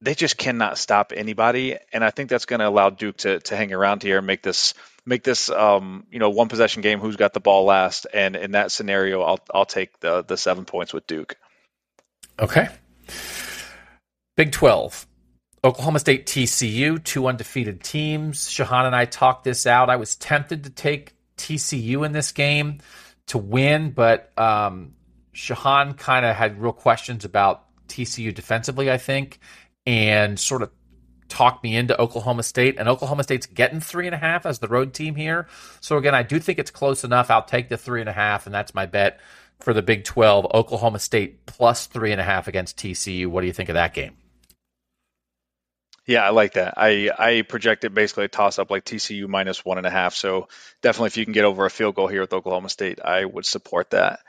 they 0.01 0.15
just 0.15 0.37
cannot 0.37 0.79
stop 0.79 1.13
anybody, 1.15 1.77
and 1.93 2.03
I 2.03 2.09
think 2.09 2.29
that's 2.29 2.45
going 2.45 2.59
to 2.59 2.67
allow 2.67 2.89
Duke 2.89 3.17
to 3.17 3.39
to 3.41 3.55
hang 3.55 3.71
around 3.71 4.01
here 4.01 4.17
and 4.17 4.27
make 4.27 4.41
this 4.41 4.73
make 5.05 5.23
this 5.23 5.49
um, 5.49 6.05
you 6.11 6.19
know 6.19 6.31
one 6.31 6.47
possession 6.47 6.81
game. 6.81 6.99
Who's 6.99 7.17
got 7.17 7.33
the 7.33 7.39
ball 7.39 7.65
last? 7.65 8.07
And 8.11 8.35
in 8.35 8.51
that 8.51 8.71
scenario, 8.71 9.21
I'll 9.21 9.39
I'll 9.53 9.65
take 9.65 9.99
the 9.99 10.23
the 10.23 10.37
seven 10.37 10.65
points 10.65 10.93
with 10.93 11.05
Duke. 11.05 11.37
Okay. 12.39 12.69
Big 14.35 14.51
Twelve. 14.51 15.05
Oklahoma 15.63 15.99
State 15.99 16.25
TCU, 16.25 17.03
two 17.03 17.27
undefeated 17.27 17.83
teams. 17.83 18.49
Shehan 18.49 18.87
and 18.87 18.95
I 18.95 19.05
talked 19.05 19.43
this 19.43 19.67
out. 19.67 19.91
I 19.91 19.97
was 19.97 20.15
tempted 20.15 20.63
to 20.63 20.71
take 20.71 21.13
TCU 21.37 22.05
in 22.05 22.11
this 22.11 22.31
game 22.31 22.79
to 23.27 23.37
win, 23.37 23.91
but 23.91 24.31
um, 24.37 24.93
Shehan 25.33 25.97
kind 25.97 26.25
of 26.25 26.35
had 26.35 26.61
real 26.61 26.73
questions 26.73 27.25
about 27.25 27.65
TCU 27.87 28.33
defensively, 28.33 28.91
I 28.91 28.97
think, 28.97 29.39
and 29.85 30.39
sort 30.39 30.61
of 30.61 30.71
talked 31.29 31.63
me 31.63 31.75
into 31.75 31.99
Oklahoma 31.99 32.43
State. 32.43 32.75
And 32.77 32.89
Oklahoma 32.89 33.23
State's 33.23 33.45
getting 33.45 33.79
three 33.79 34.05
and 34.05 34.13
a 34.13 34.17
half 34.17 34.45
as 34.45 34.59
the 34.59 34.67
road 34.67 34.93
team 34.93 35.15
here. 35.15 35.47
So 35.79 35.97
again, 35.97 36.13
I 36.13 36.23
do 36.23 36.39
think 36.39 36.59
it's 36.59 36.71
close 36.71 37.03
enough. 37.03 37.31
I'll 37.31 37.43
take 37.43 37.69
the 37.69 37.77
three 37.77 38.01
and 38.01 38.09
a 38.09 38.13
half, 38.13 38.45
and 38.45 38.53
that's 38.53 38.75
my 38.75 38.85
bet 38.85 39.19
for 39.59 39.73
the 39.73 39.81
Big 39.81 40.03
12. 40.03 40.47
Oklahoma 40.53 40.99
State 40.99 41.45
plus 41.45 41.85
three 41.85 42.11
and 42.11 42.19
a 42.19 42.23
half 42.23 42.47
against 42.47 42.77
TCU. 42.77 43.27
What 43.27 43.41
do 43.41 43.47
you 43.47 43.53
think 43.53 43.69
of 43.69 43.75
that 43.75 43.93
game? 43.93 44.17
Yeah, 46.11 46.25
I 46.25 46.31
like 46.31 46.53
that. 46.53 46.73
I 46.75 47.09
I 47.17 47.41
projected 47.43 47.93
basically 47.93 48.25
a 48.25 48.27
toss 48.27 48.59
up 48.59 48.69
like 48.69 48.83
TCU 48.83 49.29
minus 49.29 49.63
one 49.63 49.77
and 49.77 49.87
a 49.87 49.89
half. 49.89 50.13
So 50.13 50.49
definitely, 50.81 51.07
if 51.07 51.17
you 51.17 51.23
can 51.23 51.33
get 51.33 51.45
over 51.45 51.65
a 51.65 51.69
field 51.69 51.95
goal 51.95 52.07
here 52.07 52.19
with 52.19 52.33
Oklahoma 52.33 52.67
State, 52.67 52.99
I 52.99 53.23
would 53.23 53.45
support 53.45 53.91
that. 53.91 54.19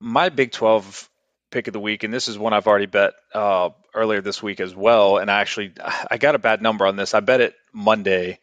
My 0.00 0.30
Big 0.30 0.50
12 0.50 1.08
pick 1.52 1.68
of 1.68 1.72
the 1.72 1.80
week, 1.80 2.02
and 2.02 2.12
this 2.12 2.26
is 2.26 2.36
one 2.36 2.52
I've 2.52 2.66
already 2.66 2.86
bet 2.86 3.12
uh, 3.32 3.70
earlier 3.94 4.20
this 4.20 4.42
week 4.42 4.58
as 4.58 4.74
well. 4.74 5.18
And 5.18 5.30
I 5.30 5.40
actually 5.40 5.74
I 6.10 6.18
got 6.18 6.34
a 6.34 6.40
bad 6.40 6.60
number 6.60 6.84
on 6.84 6.96
this. 6.96 7.14
I 7.14 7.20
bet 7.20 7.40
it 7.40 7.54
Monday. 7.72 8.40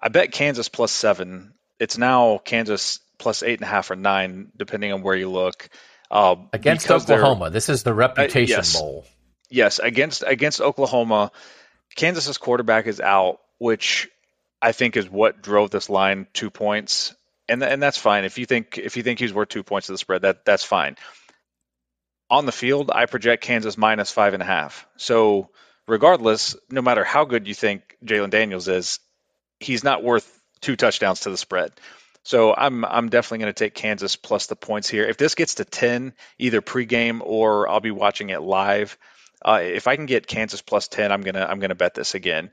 I 0.00 0.10
bet 0.10 0.30
Kansas 0.30 0.68
plus 0.68 0.92
seven. 0.92 1.54
It's 1.80 1.98
now 1.98 2.38
Kansas 2.38 3.00
plus 3.18 3.42
eight 3.42 3.58
and 3.58 3.64
a 3.64 3.70
half 3.70 3.90
or 3.90 3.96
nine, 3.96 4.52
depending 4.56 4.92
on 4.92 5.02
where 5.02 5.16
you 5.16 5.28
look. 5.28 5.68
Uh, 6.08 6.36
against 6.52 6.88
Oklahoma, 6.88 7.50
this 7.50 7.68
is 7.68 7.82
the 7.82 7.92
reputation 7.92 8.54
uh, 8.54 8.58
yes, 8.58 8.80
bowl. 8.80 9.04
Yes, 9.50 9.78
against 9.78 10.24
against 10.26 10.60
Oklahoma, 10.60 11.32
Kansas's 11.96 12.38
quarterback 12.38 12.86
is 12.86 13.00
out, 13.00 13.40
which 13.58 14.08
I 14.60 14.72
think 14.72 14.96
is 14.96 15.08
what 15.08 15.42
drove 15.42 15.70
this 15.70 15.88
line 15.88 16.26
two 16.32 16.50
points, 16.50 17.14
and 17.48 17.62
and 17.62 17.82
that's 17.82 17.98
fine. 17.98 18.24
If 18.24 18.38
you 18.38 18.46
think 18.46 18.78
if 18.78 18.96
you 18.96 19.02
think 19.02 19.18
he's 19.18 19.32
worth 19.32 19.48
two 19.48 19.62
points 19.62 19.88
of 19.88 19.94
the 19.94 19.98
spread, 19.98 20.22
that 20.22 20.44
that's 20.44 20.64
fine 20.64 20.96
on 22.30 22.46
the 22.46 22.52
field, 22.52 22.90
I 22.94 23.06
project 23.06 23.42
Kansas 23.42 23.78
minus 23.78 24.10
five 24.10 24.34
and 24.34 24.42
a 24.42 24.46
half. 24.46 24.86
So, 24.96 25.50
regardless, 25.86 26.56
no 26.70 26.82
matter 26.82 27.04
how 27.04 27.24
good 27.24 27.48
you 27.48 27.54
think 27.54 27.96
Jalon 28.04 28.30
Daniels 28.30 28.68
is, 28.68 29.00
he's 29.60 29.84
not 29.84 30.04
worth 30.04 30.40
two 30.60 30.76
touchdowns 30.76 31.20
to 31.20 31.30
the 31.30 31.36
spread. 31.36 31.72
So 32.24 32.54
I'm 32.54 32.84
I'm 32.84 33.08
definitely 33.08 33.38
going 33.38 33.54
to 33.54 33.64
take 33.64 33.74
Kansas 33.74 34.16
plus 34.16 34.46
the 34.46 34.56
points 34.56 34.88
here. 34.88 35.04
If 35.04 35.16
this 35.16 35.34
gets 35.34 35.56
to 35.56 35.64
ten, 35.64 36.12
either 36.38 36.60
pregame 36.60 37.20
or 37.22 37.68
I'll 37.68 37.80
be 37.80 37.90
watching 37.90 38.30
it 38.30 38.42
live. 38.42 38.98
Uh, 39.42 39.60
if 39.62 39.86
I 39.86 39.96
can 39.96 40.06
get 40.06 40.26
Kansas 40.26 40.62
plus 40.62 40.88
ten, 40.88 41.12
I'm 41.12 41.22
gonna 41.22 41.46
I'm 41.48 41.60
gonna 41.60 41.74
bet 41.74 41.94
this 41.94 42.14
again. 42.14 42.50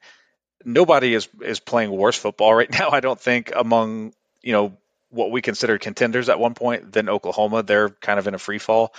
Nobody 0.63 1.13
is 1.13 1.27
is 1.41 1.59
playing 1.59 1.91
worse 1.91 2.17
football 2.17 2.53
right 2.53 2.71
now. 2.79 2.89
I 2.89 2.99
don't 2.99 3.19
think 3.19 3.51
among 3.55 4.13
you 4.41 4.51
know 4.51 4.77
what 5.09 5.31
we 5.31 5.41
considered 5.41 5.81
contenders 5.81 6.29
at 6.29 6.39
one 6.39 6.53
point 6.53 6.91
than 6.91 7.09
Oklahoma. 7.09 7.63
They're 7.63 7.89
kind 7.89 8.19
of 8.19 8.27
in 8.27 8.33
a 8.33 8.39
free 8.39 8.59
fall. 8.59 8.93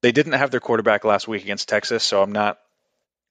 They 0.00 0.12
didn't 0.12 0.32
have 0.32 0.50
their 0.50 0.60
quarterback 0.60 1.04
last 1.04 1.28
week 1.28 1.42
against 1.42 1.68
Texas, 1.68 2.04
so 2.04 2.22
I'm 2.22 2.32
not 2.32 2.58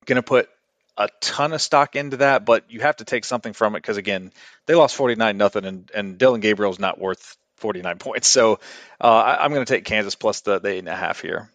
going 0.05 0.17
to 0.17 0.23
put 0.23 0.49
a 0.97 1.09
ton 1.21 1.53
of 1.53 1.61
stock 1.61 1.95
into 1.95 2.17
that, 2.17 2.45
but 2.45 2.65
you 2.69 2.81
have 2.81 2.97
to 2.97 3.05
take 3.05 3.25
something 3.25 3.53
from 3.53 3.75
it 3.75 3.79
because 3.79 3.97
again, 3.97 4.31
they 4.65 4.75
lost 4.75 4.95
49 4.95 5.37
nothing, 5.37 5.65
and 5.65 5.91
and 5.93 6.17
Dillon 6.17 6.41
Gabriel's 6.41 6.79
not 6.79 6.99
worth 6.99 7.37
49 7.57 7.97
points. 7.97 8.27
So 8.27 8.59
uh, 8.99 9.07
I, 9.39 9.45
am 9.45 9.53
going 9.53 9.65
to 9.65 9.73
take 9.73 9.85
Kansas 9.85 10.15
plus 10.15 10.41
the, 10.41 10.59
the 10.59 10.69
eight 10.69 10.79
and 10.79 10.89
a 10.89 10.95
half 10.95 11.21
here. 11.21 11.49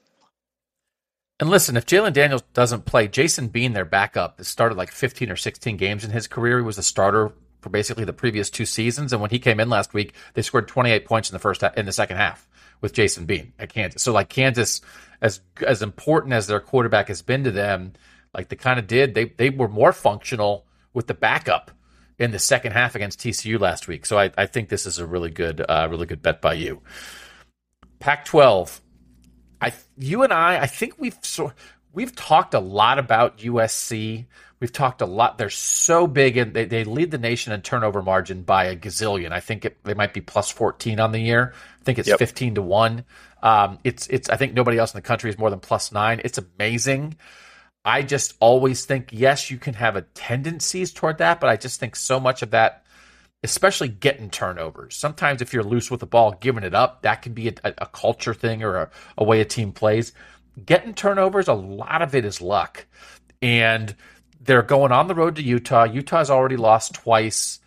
And 1.42 1.50
listen, 1.50 1.76
if 1.76 1.86
Jalon 1.86 2.12
Daniels 2.12 2.44
doesn't 2.54 2.84
play, 2.84 3.08
Jason 3.08 3.48
Bean, 3.48 3.72
their 3.72 3.84
backup, 3.84 4.40
started 4.44 4.78
like 4.78 4.92
15 4.92 5.28
or 5.28 5.34
16 5.34 5.76
games 5.76 6.04
in 6.04 6.12
his 6.12 6.28
career. 6.28 6.58
He 6.58 6.64
was 6.64 6.78
a 6.78 6.84
starter 6.84 7.32
for 7.60 7.68
basically 7.68 8.04
the 8.04 8.12
previous 8.12 8.48
two 8.48 8.64
seasons, 8.64 9.12
and 9.12 9.20
when 9.20 9.30
he 9.30 9.40
came 9.40 9.58
in 9.58 9.68
last 9.68 9.92
week, 9.92 10.14
they 10.34 10.42
scored 10.42 10.68
28 10.68 11.04
points 11.04 11.30
in 11.30 11.34
the 11.34 11.40
first 11.40 11.64
in 11.76 11.84
the 11.84 11.90
second 11.90 12.18
half 12.18 12.48
with 12.80 12.92
Jason 12.92 13.24
Bean 13.24 13.54
at 13.58 13.70
Kansas. 13.70 14.00
So 14.00 14.12
like 14.12 14.28
Kansas, 14.28 14.82
as 15.20 15.40
as 15.66 15.82
important 15.82 16.32
as 16.32 16.46
their 16.46 16.60
quarterback 16.60 17.08
has 17.08 17.22
been 17.22 17.42
to 17.42 17.50
them, 17.50 17.94
like 18.32 18.48
they 18.48 18.54
kind 18.54 18.78
of 18.78 18.86
did, 18.86 19.14
they 19.14 19.24
they 19.24 19.50
were 19.50 19.66
more 19.66 19.92
functional 19.92 20.64
with 20.94 21.08
the 21.08 21.14
backup 21.14 21.72
in 22.20 22.30
the 22.30 22.38
second 22.38 22.70
half 22.70 22.94
against 22.94 23.18
TCU 23.18 23.58
last 23.58 23.88
week. 23.88 24.06
So 24.06 24.16
I, 24.16 24.30
I 24.38 24.46
think 24.46 24.68
this 24.68 24.86
is 24.86 25.00
a 25.00 25.06
really 25.08 25.30
good 25.30 25.60
uh, 25.68 25.88
really 25.90 26.06
good 26.06 26.22
bet 26.22 26.40
by 26.40 26.52
you. 26.52 26.82
Pac-12, 27.98 28.80
I 29.62 29.72
you 29.96 30.22
and 30.22 30.32
I 30.32 30.60
I 30.60 30.66
think 30.66 30.94
we've 30.98 31.18
so 31.22 31.52
we've 31.92 32.14
talked 32.14 32.54
a 32.54 32.60
lot 32.60 32.98
about 32.98 33.38
USC. 33.38 34.26
We've 34.60 34.72
talked 34.72 35.02
a 35.02 35.06
lot. 35.06 35.38
They're 35.38 35.50
so 35.50 36.06
big 36.06 36.36
and 36.36 36.54
they, 36.54 36.64
they 36.66 36.84
lead 36.84 37.10
the 37.10 37.18
nation 37.18 37.52
in 37.52 37.62
turnover 37.62 38.00
margin 38.00 38.42
by 38.42 38.66
a 38.66 38.76
gazillion. 38.76 39.32
I 39.32 39.40
think 39.40 39.64
it, 39.64 39.82
they 39.82 39.94
might 39.94 40.14
be 40.14 40.20
plus 40.20 40.50
14 40.50 41.00
on 41.00 41.10
the 41.10 41.18
year. 41.18 41.52
I 41.80 41.84
think 41.84 41.98
it's 41.98 42.08
yep. 42.08 42.20
15 42.20 42.54
to 42.54 42.62
1. 42.62 43.04
Um, 43.42 43.80
it's, 43.82 44.06
it's, 44.06 44.28
I 44.28 44.36
think 44.36 44.54
nobody 44.54 44.78
else 44.78 44.94
in 44.94 44.98
the 44.98 45.02
country 45.02 45.30
is 45.30 45.36
more 45.36 45.50
than 45.50 45.58
plus 45.58 45.90
nine. 45.90 46.20
It's 46.24 46.38
amazing. 46.38 47.16
I 47.84 48.02
just 48.02 48.36
always 48.38 48.84
think, 48.84 49.08
yes, 49.10 49.50
you 49.50 49.58
can 49.58 49.74
have 49.74 49.96
a 49.96 50.02
tendencies 50.02 50.92
toward 50.92 51.18
that, 51.18 51.40
but 51.40 51.50
I 51.50 51.56
just 51.56 51.80
think 51.80 51.96
so 51.96 52.20
much 52.20 52.42
of 52.42 52.52
that, 52.52 52.84
especially 53.42 53.88
getting 53.88 54.30
turnovers. 54.30 54.96
Sometimes 54.96 55.42
if 55.42 55.52
you're 55.52 55.64
loose 55.64 55.90
with 55.90 56.00
the 56.00 56.06
ball, 56.06 56.32
giving 56.40 56.62
it 56.64 56.74
up, 56.74 57.02
that 57.02 57.22
can 57.22 57.32
be 57.32 57.48
a, 57.48 57.54
a 57.64 57.86
culture 57.86 58.34
thing 58.34 58.62
or 58.62 58.76
a, 58.76 58.90
a 59.18 59.24
way 59.24 59.40
a 59.40 59.44
team 59.44 59.72
plays. 59.72 60.12
Getting 60.64 60.94
turnovers, 60.94 61.48
a 61.48 61.54
lot 61.54 62.02
of 62.02 62.14
it 62.14 62.24
is 62.24 62.40
luck. 62.40 62.86
And 63.40 63.96
they're 64.40 64.62
going 64.62 64.92
on 64.92 65.08
the 65.08 65.14
road 65.14 65.36
to 65.36 65.42
Utah. 65.42 65.84
Utah's 65.84 66.30
already 66.30 66.56
lost 66.56 66.94
twice. 66.94 67.58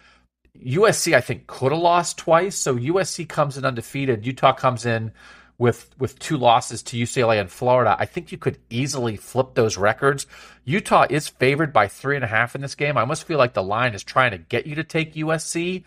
USC, 0.63 1.13
I 1.13 1.21
think, 1.21 1.47
could 1.47 1.71
have 1.71 1.81
lost 1.81 2.17
twice. 2.17 2.55
So 2.55 2.75
USC 2.75 3.27
comes 3.27 3.57
in 3.57 3.65
undefeated. 3.65 4.25
Utah 4.25 4.53
comes 4.53 4.85
in 4.85 5.11
with 5.57 5.89
with 5.97 6.19
two 6.19 6.37
losses 6.37 6.83
to 6.83 6.97
UCLA 6.97 7.39
and 7.39 7.49
Florida. 7.49 7.95
I 7.97 8.05
think 8.05 8.31
you 8.31 8.37
could 8.37 8.57
easily 8.69 9.15
flip 9.15 9.53
those 9.53 9.77
records. 9.77 10.27
Utah 10.63 11.05
is 11.09 11.27
favored 11.27 11.71
by 11.71 11.87
three 11.87 12.15
and 12.15 12.25
a 12.25 12.27
half 12.29 12.55
in 12.55 12.61
this 12.61 12.75
game. 12.75 12.97
I 12.97 13.01
almost 13.01 13.25
feel 13.25 13.37
like 13.37 13.53
the 13.53 13.63
line 13.63 13.93
is 13.93 14.03
trying 14.03 14.31
to 14.31 14.37
get 14.37 14.67
you 14.67 14.75
to 14.75 14.83
take 14.83 15.13
USC, 15.15 15.83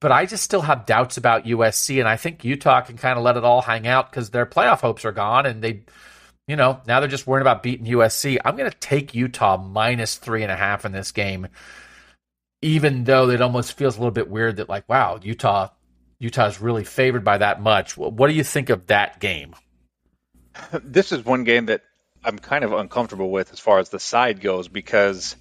but 0.00 0.12
I 0.12 0.26
just 0.26 0.44
still 0.44 0.62
have 0.62 0.86
doubts 0.86 1.16
about 1.16 1.44
USC, 1.44 2.00
and 2.00 2.08
I 2.08 2.16
think 2.16 2.44
Utah 2.44 2.80
can 2.80 2.96
kind 2.96 3.18
of 3.18 3.24
let 3.24 3.36
it 3.36 3.44
all 3.44 3.62
hang 3.62 3.86
out 3.86 4.10
because 4.10 4.30
their 4.30 4.46
playoff 4.46 4.80
hopes 4.80 5.04
are 5.04 5.12
gone, 5.12 5.46
and 5.46 5.62
they, 5.62 5.84
you 6.46 6.56
know, 6.56 6.80
now 6.86 7.00
they're 7.00 7.08
just 7.08 7.26
worrying 7.26 7.42
about 7.42 7.62
beating 7.62 7.86
USC. 7.86 8.38
I'm 8.44 8.56
going 8.56 8.70
to 8.70 8.78
take 8.78 9.14
Utah 9.14 9.56
minus 9.56 10.16
three 10.16 10.42
and 10.42 10.52
a 10.52 10.56
half 10.56 10.84
in 10.84 10.92
this 10.92 11.12
game 11.12 11.48
even 12.62 13.04
though 13.04 13.30
it 13.30 13.40
almost 13.40 13.74
feels 13.74 13.96
a 13.96 14.00
little 14.00 14.12
bit 14.12 14.28
weird 14.28 14.56
that 14.56 14.68
like 14.68 14.88
wow 14.88 15.18
utah 15.22 15.68
utah's 16.18 16.60
really 16.60 16.84
favored 16.84 17.24
by 17.24 17.38
that 17.38 17.60
much. 17.60 17.96
What 17.96 18.28
do 18.28 18.34
you 18.34 18.44
think 18.44 18.70
of 18.70 18.86
that 18.88 19.20
game? 19.20 19.54
This 20.82 21.12
is 21.12 21.24
one 21.24 21.44
game 21.44 21.66
that 21.66 21.82
i'm 22.24 22.38
kind 22.38 22.64
of 22.64 22.72
uncomfortable 22.72 23.30
with 23.30 23.52
as 23.52 23.60
far 23.60 23.78
as 23.78 23.90
the 23.90 24.00
side 24.00 24.40
goes 24.40 24.66
because 24.66 25.36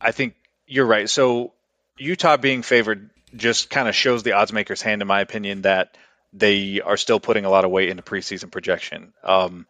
i 0.00 0.12
think 0.12 0.34
you're 0.70 0.86
right. 0.86 1.10
So 1.10 1.52
utah 1.98 2.36
being 2.36 2.62
favored 2.62 3.10
just 3.34 3.68
kind 3.68 3.88
of 3.88 3.94
shows 3.96 4.22
the 4.22 4.32
odds 4.32 4.52
makers 4.52 4.80
hand 4.80 5.02
in 5.02 5.08
my 5.08 5.20
opinion 5.20 5.62
that 5.62 5.96
they 6.32 6.80
are 6.80 6.96
still 6.96 7.18
putting 7.18 7.44
a 7.44 7.50
lot 7.50 7.64
of 7.64 7.72
weight 7.72 7.88
into 7.88 8.04
preseason 8.04 8.52
projection. 8.52 9.12
Um, 9.24 9.66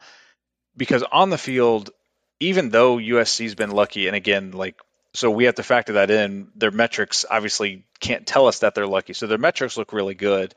because 0.77 1.03
on 1.03 1.31
the 1.31 1.38
field 1.38 1.90
even 2.38 2.68
though 2.68 2.99
usc's 2.99 3.55
been 3.55 3.70
lucky 3.70 4.07
and 4.07 4.16
again 4.16 4.53
like 4.53 4.77
so 5.12 5.31
we 5.31 5.44
have 5.44 5.57
to 5.57 5.62
factor 5.62 5.94
that 5.94 6.11
in. 6.11 6.49
Their 6.55 6.70
metrics 6.70 7.25
obviously 7.29 7.85
can't 7.99 8.27
tell 8.27 8.46
us 8.46 8.61
that 8.61 8.75
they're 8.75 8.87
lucky. 8.87 9.12
So 9.12 9.27
their 9.27 9.38
metrics 9.38 9.77
look 9.77 9.92
really 9.92 10.14
good. 10.14 10.55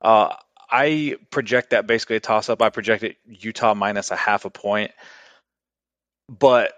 Uh, 0.00 0.34
I 0.70 1.16
project 1.30 1.70
that 1.70 1.86
basically 1.86 2.16
a 2.16 2.20
toss 2.20 2.48
up. 2.48 2.62
I 2.62 2.70
projected 2.70 3.16
Utah 3.26 3.74
minus 3.74 4.10
a 4.10 4.16
half 4.16 4.44
a 4.44 4.50
point, 4.50 4.92
but 6.28 6.72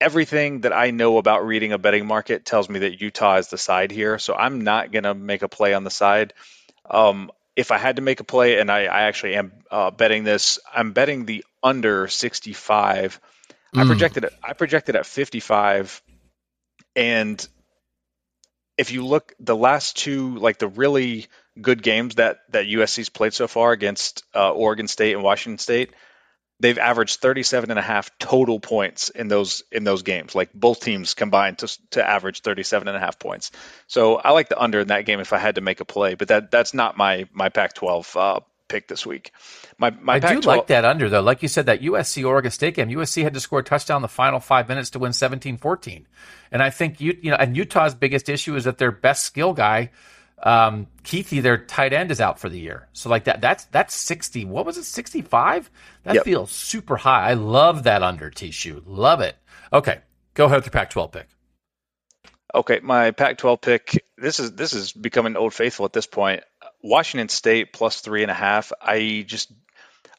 everything 0.00 0.60
that 0.60 0.72
I 0.72 0.90
know 0.90 1.18
about 1.18 1.46
reading 1.46 1.72
a 1.72 1.78
betting 1.78 2.06
market 2.06 2.44
tells 2.44 2.68
me 2.68 2.80
that 2.80 3.00
Utah 3.00 3.36
is 3.36 3.48
the 3.48 3.58
side 3.58 3.90
here. 3.90 4.18
So 4.18 4.34
I'm 4.34 4.62
not 4.62 4.92
going 4.92 5.04
to 5.04 5.14
make 5.14 5.42
a 5.42 5.48
play 5.48 5.72
on 5.74 5.84
the 5.84 5.90
side. 5.90 6.34
Um, 6.88 7.30
if 7.56 7.70
I 7.70 7.78
had 7.78 7.96
to 7.96 8.02
make 8.02 8.20
a 8.20 8.24
play, 8.24 8.60
and 8.60 8.70
I, 8.70 8.84
I 8.84 9.02
actually 9.02 9.34
am 9.34 9.52
uh, 9.70 9.90
betting 9.90 10.24
this, 10.24 10.58
I'm 10.72 10.92
betting 10.92 11.24
the 11.24 11.44
under 11.62 12.06
65. 12.06 13.18
Mm. 13.74 13.82
I 13.82 13.86
projected 13.86 14.24
it. 14.24 14.34
I 14.44 14.52
projected 14.52 14.94
at 14.94 15.06
55, 15.06 16.02
and 16.96 17.46
if 18.78 18.90
you 18.90 19.04
look 19.06 19.34
the 19.38 19.56
last 19.56 19.96
two, 19.96 20.36
like 20.36 20.58
the 20.58 20.68
really 20.68 21.26
good 21.60 21.82
games 21.82 22.16
that 22.16 22.38
that 22.50 22.66
USC's 22.66 23.08
played 23.08 23.34
so 23.34 23.46
far 23.46 23.72
against 23.72 24.24
uh, 24.34 24.50
Oregon 24.50 24.88
State 24.88 25.14
and 25.14 25.22
Washington 25.22 25.58
State, 25.58 25.94
they've 26.60 26.78
averaged 26.78 27.20
37 27.20 27.70
and 27.70 27.78
a 27.78 27.82
half 27.82 28.10
total 28.18 28.60
points 28.60 29.08
in 29.10 29.28
those 29.28 29.62
in 29.70 29.84
those 29.84 30.02
games. 30.02 30.34
Like 30.34 30.52
both 30.52 30.80
teams 30.80 31.14
combined 31.14 31.58
to 31.58 31.78
to 31.90 32.06
average 32.06 32.40
37 32.40 32.88
and 32.88 32.96
a 32.96 33.00
half 33.00 33.18
points. 33.18 33.50
So 33.86 34.16
i 34.16 34.32
like 34.32 34.48
the 34.48 34.60
under 34.60 34.80
in 34.80 34.88
that 34.88 35.06
game 35.06 35.20
if 35.20 35.32
i 35.32 35.38
had 35.38 35.54
to 35.56 35.60
make 35.60 35.80
a 35.80 35.84
play 35.84 36.14
but 36.14 36.28
that 36.28 36.50
that's 36.50 36.74
not 36.74 36.96
my 36.96 37.28
my 37.32 37.48
pac 37.48 37.74
12 37.74 38.16
uh, 38.16 38.40
pick 38.68 38.88
this 38.88 39.06
week 39.06 39.32
my, 39.78 39.90
my 39.90 40.14
i 40.14 40.20
Pac-12, 40.20 40.42
do 40.42 40.48
like 40.48 40.66
that 40.68 40.84
under 40.84 41.08
though 41.08 41.20
like 41.20 41.42
you 41.42 41.48
said 41.48 41.66
that 41.66 41.80
usc 41.82 42.26
oregon 42.26 42.50
state 42.50 42.74
game 42.74 42.88
usc 42.88 43.22
had 43.22 43.34
to 43.34 43.40
score 43.40 43.60
a 43.60 43.64
touchdown 43.64 44.02
the 44.02 44.08
final 44.08 44.40
five 44.40 44.68
minutes 44.68 44.90
to 44.90 44.98
win 44.98 45.12
17-14 45.12 46.04
and 46.50 46.62
i 46.62 46.70
think 46.70 47.00
you 47.00 47.16
you 47.22 47.30
know 47.30 47.36
and 47.36 47.56
utah's 47.56 47.94
biggest 47.94 48.28
issue 48.28 48.56
is 48.56 48.64
that 48.64 48.78
their 48.78 48.92
best 48.92 49.24
skill 49.24 49.52
guy 49.52 49.90
um, 50.42 50.86
Kuithe, 51.02 51.42
their 51.42 51.58
tight 51.58 51.92
end, 51.92 52.10
is 52.10 52.20
out 52.20 52.38
for 52.38 52.48
the 52.48 52.58
year. 52.58 52.88
So 52.92 53.08
like 53.08 53.24
that, 53.24 53.40
that's 53.40 53.64
that's 53.66 53.94
sixty. 53.94 54.44
What 54.44 54.66
was 54.66 54.76
it? 54.76 54.84
Sixty 54.84 55.22
five. 55.22 55.70
That 56.04 56.16
yep. 56.16 56.24
feels 56.24 56.50
super 56.50 56.96
high. 56.96 57.30
I 57.30 57.34
love 57.34 57.84
that 57.84 58.02
under 58.02 58.30
T 58.30 58.50
Shoe. 58.50 58.82
Love 58.86 59.20
it. 59.20 59.36
Okay, 59.72 60.00
go 60.34 60.44
ahead 60.46 60.58
with 60.58 60.66
your 60.66 60.72
Pac 60.72 60.90
twelve 60.90 61.12
pick. 61.12 61.28
Okay, 62.54 62.80
my 62.82 63.10
Pac 63.12 63.38
twelve 63.38 63.60
pick. 63.60 64.04
This 64.18 64.40
is 64.40 64.52
this 64.52 64.72
is 64.72 64.92
becoming 64.92 65.36
old 65.36 65.54
faithful 65.54 65.86
at 65.86 65.92
this 65.92 66.06
point. 66.06 66.42
Washington 66.82 67.28
State 67.28 67.72
plus 67.72 68.00
three 68.00 68.22
and 68.22 68.30
a 68.30 68.34
half. 68.34 68.72
I 68.80 69.24
just 69.26 69.50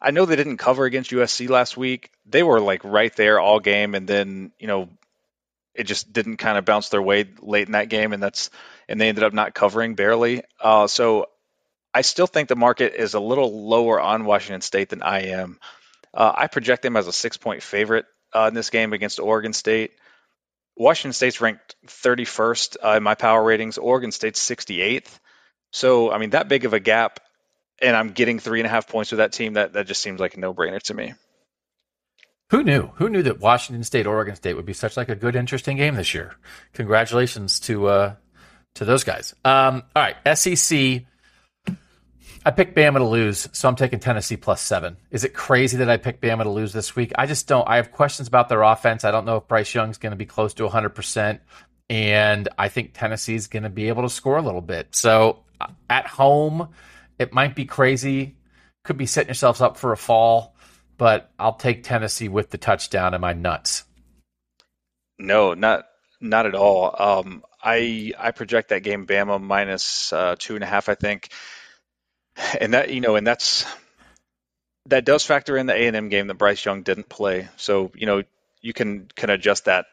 I 0.02 0.12
know 0.12 0.26
they 0.26 0.36
didn't 0.36 0.58
cover 0.58 0.86
against 0.86 1.12
USC 1.12 1.50
last 1.50 1.76
week. 1.78 2.12
They 2.26 2.44
were 2.44 2.60
like 2.60 2.84
right 2.84 3.16
there 3.16 3.40
all 3.40 3.60
game, 3.60 3.96
and 3.96 4.08
then 4.08 4.52
you 4.60 4.68
know 4.68 4.90
it 5.74 5.84
just 5.84 6.12
didn't 6.12 6.38
kind 6.38 6.58
of 6.58 6.66
bounce 6.66 6.90
their 6.90 7.02
way 7.02 7.26
late 7.40 7.68
in 7.68 7.74
that 7.74 7.90
game, 7.90 8.14
and 8.14 8.22
that's 8.22 8.50
and 8.88 9.00
they 9.00 9.10
ended 9.10 9.24
up 9.24 9.34
not 9.34 9.54
covering 9.54 9.96
barely. 9.96 10.44
Uh, 10.60 10.88
so 10.88 11.28
I 11.94 12.02
still 12.02 12.28
think 12.28 12.50
the 12.50 12.56
market 12.56 12.94
is 12.96 13.14
a 13.14 13.20
little 13.20 13.68
lower 13.68 14.00
on 14.00 14.26
Washington 14.26 14.62
State 14.62 14.90
than 14.90 15.02
I 15.02 15.28
am. 15.30 15.60
Uh, 16.14 16.32
I 16.36 16.48
project 16.48 16.84
them 16.84 16.98
as 16.98 17.08
a 17.08 17.14
six 17.14 17.38
point 17.38 17.64
favorite 17.64 18.06
uh, 18.34 18.46
in 18.48 18.54
this 18.54 18.70
game 18.70 18.94
against 18.94 19.20
Oregon 19.20 19.54
State. 19.54 19.92
Washington 20.76 21.14
State's 21.14 21.42
ranked 21.42 21.76
31st 21.88 22.78
uh, 22.84 22.98
in 22.98 23.04
my 23.04 23.16
power 23.16 23.44
ratings. 23.44 23.78
Oregon 23.78 24.12
State's 24.12 24.40
68th. 24.48 25.10
So 25.72 26.12
I 26.12 26.18
mean 26.18 26.32
that 26.32 26.48
big 26.48 26.66
of 26.66 26.74
a 26.74 26.80
gap, 26.80 27.20
and 27.82 27.96
I'm 27.96 28.10
getting 28.10 28.40
three 28.40 28.60
and 28.60 28.68
a 28.68 28.70
half 28.70 28.88
points 28.88 29.12
with 29.12 29.20
that 29.20 29.32
team. 29.32 29.54
That 29.54 29.74
that 29.74 29.88
just 29.88 30.02
seems 30.02 30.20
like 30.20 30.36
a 30.36 30.40
no 30.40 30.54
brainer 30.54 30.82
to 30.84 30.94
me. 30.94 31.14
Who 32.50 32.64
knew? 32.64 32.92
Who 32.96 33.10
knew 33.10 33.24
that 33.24 33.40
Washington 33.40 33.84
State, 33.84 34.08
Oregon 34.08 34.36
State 34.36 34.56
would 34.56 34.66
be 34.66 34.74
such 34.74 34.96
like 34.96 35.10
a 35.10 35.16
good, 35.16 35.36
interesting 35.36 35.76
game 35.76 35.96
this 35.96 36.14
year? 36.14 36.36
Congratulations 36.74 37.60
to 37.62 37.88
uh, 37.88 38.16
to 38.76 38.86
those 38.86 39.04
guys. 39.04 39.36
Um, 39.44 39.84
all 39.96 40.04
right, 40.04 40.38
SEC. 40.38 41.04
I 42.46 42.52
picked 42.52 42.78
Bama 42.78 43.00
to 43.00 43.04
lose, 43.04 43.50
so 43.52 43.68
I'm 43.68 43.76
taking 43.76 44.00
Tennessee 44.00 44.38
plus 44.38 44.62
seven. 44.62 44.96
Is 45.12 45.26
it 45.26 45.34
crazy 45.34 45.78
that 45.78 45.90
I 45.90 45.98
picked 45.98 46.22
Bama 46.22 46.44
to 46.44 46.50
lose 46.50 46.72
this 46.72 46.96
week? 46.96 47.12
I 47.18 47.26
just 47.26 47.46
don't. 47.46 47.68
I 47.68 47.76
have 47.76 47.92
questions 47.92 48.30
about 48.30 48.48
their 48.48 48.62
offense. 48.62 49.04
I 49.04 49.12
don't 49.12 49.26
know 49.26 49.36
if 49.38 49.48
Bryce 49.50 49.76
Young's 49.76 49.98
going 49.98 50.12
to 50.12 50.18
be 50.18 50.26
close 50.26 50.54
to 50.54 50.68
100%. 50.68 51.40
And 51.90 52.48
I 52.58 52.70
think 52.70 52.92
Tennessee's 52.94 53.48
going 53.48 53.64
to 53.64 53.70
be 53.70 53.90
able 53.90 54.04
to 54.04 54.10
score 54.10 54.38
a 54.38 54.42
little 54.42 54.62
bit. 54.62 54.96
So 54.96 55.44
at 55.90 56.08
home, 56.08 56.70
it 57.20 57.34
might 57.34 57.56
be 57.56 57.66
crazy. 57.66 58.36
Could 58.84 58.98
be 58.98 59.06
setting 59.06 59.30
yourselves 59.30 59.62
up 59.62 59.78
for 59.78 59.92
a 59.92 59.98
fall 59.98 60.56
but 60.98 61.32
I'll 61.38 61.56
take 61.56 61.84
Tennessee 61.84 62.28
with 62.28 62.50
the 62.50 62.58
touchdown. 62.58 63.14
Am 63.14 63.24
I 63.24 63.34
nuts? 63.34 63.84
No, 65.20 65.54
not 65.54 65.86
not 66.20 66.46
at 66.46 66.56
all. 66.56 66.96
Um, 66.98 67.44
I 67.62 68.14
I 68.18 68.32
project 68.32 68.70
that 68.70 68.84
game 68.84 69.06
Bama 69.06 69.42
minus, 69.42 70.12
uh, 70.12 70.36
two 70.38 70.56
and 70.56 70.64
a 70.64 70.68
half, 70.68 70.90
I 70.90 70.96
think, 70.96 71.30
and 72.60 72.74
that 72.74 72.90
you 72.90 73.02
know, 73.02 73.16
and 73.16 73.26
that's 73.26 73.66
that 74.88 75.06
does 75.06 75.26
factor 75.26 75.58
in 75.58 75.66
the 75.66 75.74
A 75.74 75.88
and 75.88 75.96
M 75.96 76.10
game 76.10 76.28
that 76.28 76.36
Bryce 76.36 76.64
Young 76.64 76.84
didn't 76.84 77.10
play. 77.10 77.48
So 77.58 77.92
you 77.96 78.06
know, 78.06 78.24
you 78.62 78.74
can 78.74 79.08
can 79.16 79.30
adjust 79.30 79.66
that 79.66 79.86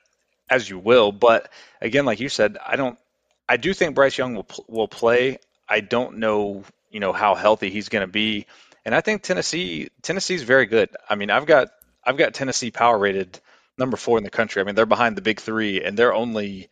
as 0.49 0.69
you 0.69 0.79
will. 0.79 1.13
But 1.13 1.51
again, 1.81 2.05
like 2.07 2.21
you 2.21 2.29
said, 2.29 2.59
I 2.65 2.77
don't. 2.77 2.99
I 3.47 3.59
do 3.59 3.75
think 3.75 3.95
Bryce 3.95 4.17
Young 4.17 4.35
will 4.35 4.47
will 4.69 4.89
play. 4.89 5.39
I 5.69 5.81
don't 5.81 6.19
know, 6.19 6.65
you 6.91 7.01
know, 7.01 7.13
how 7.13 7.35
healthy 7.35 7.71
he's 7.71 7.89
going 7.89 8.07
to 8.07 8.13
be. 8.13 8.47
And 8.85 8.95
I 8.95 9.01
think 9.01 9.23
Tennessee 9.23 9.89
Tennessee's 10.03 10.43
very 10.43 10.67
good. 10.67 10.91
I 11.09 11.15
mean, 11.15 11.31
I've 11.31 11.47
got 11.47 11.69
I've 12.05 12.19
got 12.19 12.35
Tennessee 12.35 12.71
power 12.71 12.99
rated 12.99 13.41
number 13.79 13.97
four 13.97 14.19
in 14.19 14.25
the 14.25 14.31
country. 14.31 14.61
I 14.61 14.65
mean, 14.65 14.75
they're 14.75 14.87
behind 14.87 15.17
the 15.17 15.23
big 15.23 15.41
three, 15.41 15.83
and 15.83 15.97
they're 15.97 16.15
only 16.15 16.69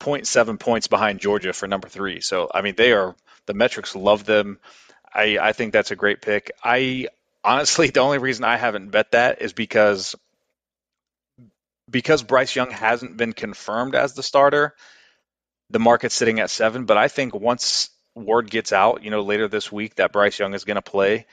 0.7 0.00 0.58
points 0.58 0.88
behind 0.88 1.20
Georgia 1.20 1.52
for 1.52 1.66
number 1.66 1.88
three. 1.88 2.20
So 2.20 2.50
I 2.52 2.62
mean, 2.62 2.74
they 2.76 2.92
are 2.92 3.14
the 3.46 3.54
metrics 3.54 3.94
love 3.94 4.24
them. 4.24 4.58
I 5.12 5.38
I 5.40 5.52
think 5.52 5.72
that's 5.72 5.92
a 5.92 5.96
great 5.96 6.20
pick. 6.20 6.50
I 6.62 7.08
honestly 7.44 7.90
the 7.94 8.00
only 8.00 8.18
reason 8.18 8.44
I 8.44 8.56
haven't 8.56 8.90
bet 8.90 9.12
that 9.12 9.40
is 9.40 9.52
because 9.52 10.16
because 11.88 12.22
Bryce 12.22 12.54
Young 12.56 12.70
hasn't 12.70 13.16
been 13.16 13.32
confirmed 13.32 13.94
as 13.94 14.14
the 14.14 14.22
starter. 14.22 14.74
The 15.70 15.78
market's 15.78 16.14
sitting 16.14 16.40
at 16.40 16.50
seven, 16.50 16.84
but 16.84 16.96
I 16.96 17.08
think 17.08 17.34
once 17.34 17.90
word 18.16 18.50
gets 18.50 18.72
out, 18.72 19.04
you 19.04 19.10
know, 19.10 19.22
later 19.22 19.46
this 19.46 19.70
week 19.70 19.96
that 19.96 20.12
Bryce 20.12 20.38
Young 20.38 20.54
is 20.54 20.64
going 20.64 20.76
to 20.76 20.82
play, 20.82 21.26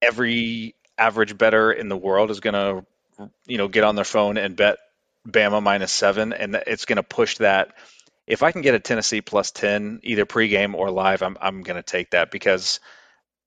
every 0.00 0.74
average 0.98 1.36
better 1.36 1.70
in 1.70 1.88
the 1.88 1.96
world 1.96 2.30
is 2.30 2.40
going 2.40 2.54
to, 2.54 3.30
you 3.46 3.58
know, 3.58 3.68
get 3.68 3.84
on 3.84 3.94
their 3.94 4.04
phone 4.04 4.38
and 4.38 4.56
bet 4.56 4.78
Bama 5.28 5.62
minus 5.62 5.92
seven, 5.92 6.32
and 6.32 6.54
it's 6.66 6.84
going 6.84 6.96
to 6.96 7.02
push 7.02 7.38
that. 7.38 7.74
If 8.26 8.42
I 8.42 8.52
can 8.52 8.62
get 8.62 8.74
a 8.74 8.80
Tennessee 8.80 9.20
plus 9.20 9.50
ten, 9.50 10.00
either 10.02 10.24
pregame 10.24 10.74
or 10.74 10.90
live, 10.90 11.22
I'm 11.22 11.36
I'm 11.40 11.62
going 11.62 11.76
to 11.76 11.82
take 11.82 12.10
that 12.10 12.30
because 12.30 12.80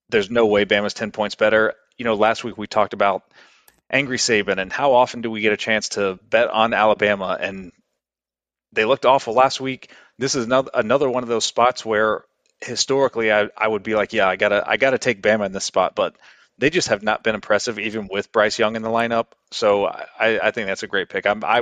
there's 0.09 0.29
no 0.29 0.45
way 0.45 0.65
Bama's 0.65 0.93
ten 0.93 1.11
points 1.11 1.35
better. 1.35 1.73
You 1.97 2.05
know, 2.05 2.15
last 2.15 2.43
week 2.43 2.57
we 2.57 2.67
talked 2.67 2.93
about 2.93 3.23
angry 3.89 4.17
Saban 4.17 4.59
and 4.59 4.71
how 4.71 4.93
often 4.93 5.21
do 5.21 5.31
we 5.31 5.41
get 5.41 5.53
a 5.53 5.57
chance 5.57 5.89
to 5.89 6.19
bet 6.29 6.49
on 6.49 6.73
Alabama, 6.73 7.37
and 7.39 7.71
they 8.71 8.85
looked 8.85 9.05
awful 9.05 9.33
last 9.33 9.59
week. 9.59 9.91
This 10.17 10.35
is 10.35 10.45
another 10.45 10.71
another 10.73 11.09
one 11.09 11.23
of 11.23 11.29
those 11.29 11.45
spots 11.45 11.85
where 11.85 12.23
historically 12.61 13.31
I, 13.31 13.49
I 13.57 13.67
would 13.67 13.83
be 13.83 13.95
like, 13.95 14.13
yeah, 14.13 14.27
I 14.27 14.35
gotta 14.35 14.63
I 14.67 14.77
gotta 14.77 14.97
take 14.97 15.21
Bama 15.21 15.45
in 15.45 15.51
this 15.51 15.65
spot, 15.65 15.95
but 15.95 16.15
they 16.57 16.69
just 16.69 16.89
have 16.89 17.01
not 17.01 17.23
been 17.23 17.35
impressive 17.35 17.79
even 17.79 18.09
with 18.11 18.31
Bryce 18.31 18.59
Young 18.59 18.75
in 18.75 18.81
the 18.81 18.89
lineup. 18.89 19.27
So 19.51 19.85
I, 19.85 20.39
I 20.43 20.51
think 20.51 20.67
that's 20.67 20.83
a 20.83 20.87
great 20.87 21.09
pick. 21.09 21.25
I'm 21.25 21.43
I 21.43 21.61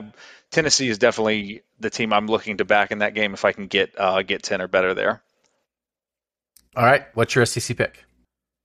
Tennessee 0.52 0.90
is 0.90 0.98
definitely 0.98 1.62
the 1.80 1.90
team 1.90 2.14
I'm 2.14 2.28
looking 2.28 2.58
to 2.58 2.66
back 2.66 2.92
in 2.92 3.00
that 3.00 3.14
game 3.14 3.34
if 3.34 3.46
I 3.46 3.52
can 3.52 3.68
get 3.68 3.94
uh, 3.98 4.22
get 4.24 4.44
ten 4.44 4.62
or 4.62 4.68
better 4.68 4.94
there. 4.94 5.22
All 6.76 6.86
right, 6.86 7.06
what's 7.14 7.34
your 7.34 7.46
SEC 7.46 7.76
pick? 7.76 8.04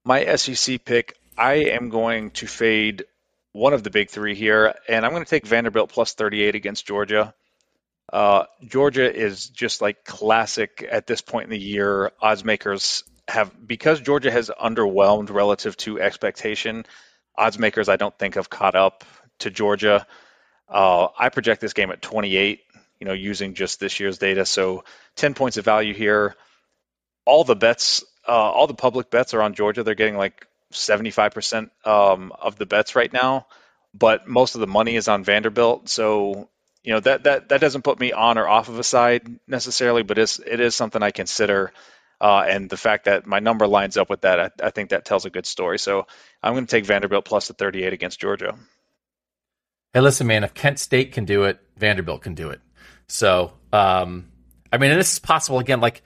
My 0.05 0.37
SEC 0.37 0.85
pick, 0.85 1.16
I 1.38 1.55
am 1.55 1.88
going 1.88 2.33
to 2.33 2.47
fade 2.47 3.05
one 3.53 3.73
of 3.73 3.83
the 3.83 3.90
big 3.90 4.11
three 4.11 4.35
here, 4.35 4.75
and 4.88 5.05
I'm 5.05 5.12
going 5.12 5.25
to 5.25 5.31
take 5.31 5.47
Vanderbilt 5.47 5.90
plus 5.90 6.12
38 6.14 6.55
against 6.55 6.87
Georgia. 6.87 7.35
Uh, 8.11 8.44
Georgia 8.66 9.12
is 9.12 9.48
just 9.48 9.80
like 9.80 10.05
classic 10.05 10.86
at 10.90 11.07
this 11.07 11.20
point 11.20 11.44
in 11.44 11.50
the 11.50 11.59
year. 11.59 12.12
Odds 12.20 12.44
makers 12.44 13.05
have 13.28 13.50
because 13.66 14.00
Georgia 14.00 14.30
has 14.30 14.50
underwhelmed 14.50 15.30
relative 15.30 15.76
to 15.78 16.00
expectation. 16.00 16.84
Odds 17.36 17.59
makers, 17.59 17.88
I 17.88 17.96
don't 17.96 18.16
think, 18.18 18.34
have 18.34 18.50
caught 18.50 18.74
up 18.74 19.05
to 19.40 19.50
Georgia. 19.50 20.07
Uh, 20.68 21.09
I 21.18 21.28
project 21.28 21.61
this 21.61 21.72
game 21.72 21.90
at 21.90 22.03
28. 22.03 22.61
You 23.00 23.07
know, 23.07 23.14
using 23.14 23.55
just 23.55 23.80
this 23.80 23.98
year's 23.98 24.18
data, 24.18 24.46
so 24.46 24.84
10 25.16 25.34
points 25.34 25.57
of 25.57 25.64
value 25.64 25.92
here. 25.92 26.36
All 27.24 27.42
the 27.42 27.57
bets, 27.57 28.05
uh, 28.28 28.30
all 28.30 28.68
the 28.68 28.74
public 28.74 29.11
bets 29.11 29.34
are 29.34 29.42
on 29.42 29.55
Georgia. 29.55 29.82
They're 29.82 29.96
getting 29.96 30.16
like 30.16 30.46
75% 30.72 31.70
um, 31.84 32.32
of 32.38 32.59
the 32.59 32.66
bets 32.66 32.94
right 32.94 33.12
now, 33.12 33.46
but 33.92 34.28
most 34.28 34.55
of 34.55 34.61
the 34.61 34.68
money 34.68 34.94
is 34.94 35.09
on 35.09 35.24
Vanderbilt. 35.24 35.88
So 35.88 36.48
you 36.83 36.93
know 36.93 37.01
that 37.01 37.24
that 37.24 37.49
that 37.51 37.61
doesn't 37.61 37.83
put 37.83 38.01
me 38.01 38.12
on 38.12 38.39
or 38.39 38.49
off 38.49 38.68
of 38.68 38.78
a 38.78 38.85
side 38.85 39.26
necessarily, 39.47 40.03
but 40.03 40.18
it's 40.18 40.39
it 40.39 40.61
is 40.61 40.74
something 40.74 41.03
I 41.03 41.11
consider. 41.11 41.72
Uh, 42.20 42.45
and 42.49 42.70
the 42.70 42.76
fact 42.76 43.07
that 43.07 43.26
my 43.26 43.41
number 43.41 43.66
lines 43.66 43.97
up 43.97 44.09
with 44.09 44.20
that, 44.20 44.39
I, 44.39 44.51
I 44.66 44.70
think 44.70 44.91
that 44.91 45.05
tells 45.05 45.24
a 45.24 45.30
good 45.30 45.45
story. 45.45 45.76
So 45.80 46.07
I'm 46.41 46.53
going 46.53 46.66
to 46.66 46.70
take 46.70 46.85
Vanderbilt 46.85 47.24
plus 47.24 47.49
the 47.49 47.55
38 47.55 47.93
against 47.93 48.20
Georgia. 48.20 48.57
Hey, 49.93 50.01
listen, 50.01 50.28
man, 50.28 50.45
if 50.45 50.55
Kent 50.55 50.78
State 50.78 51.11
can 51.11 51.24
do 51.24 51.43
it, 51.45 51.59
Vanderbilt 51.76 52.22
can 52.22 52.35
do 52.35 52.51
it. 52.51 52.61
So, 53.09 53.55
um, 53.72 54.28
I 54.72 54.78
mean, 54.78 54.97
this 54.97 55.14
is 55.14 55.18
possible 55.18 55.59
again. 55.59 55.80
Like 55.80 56.03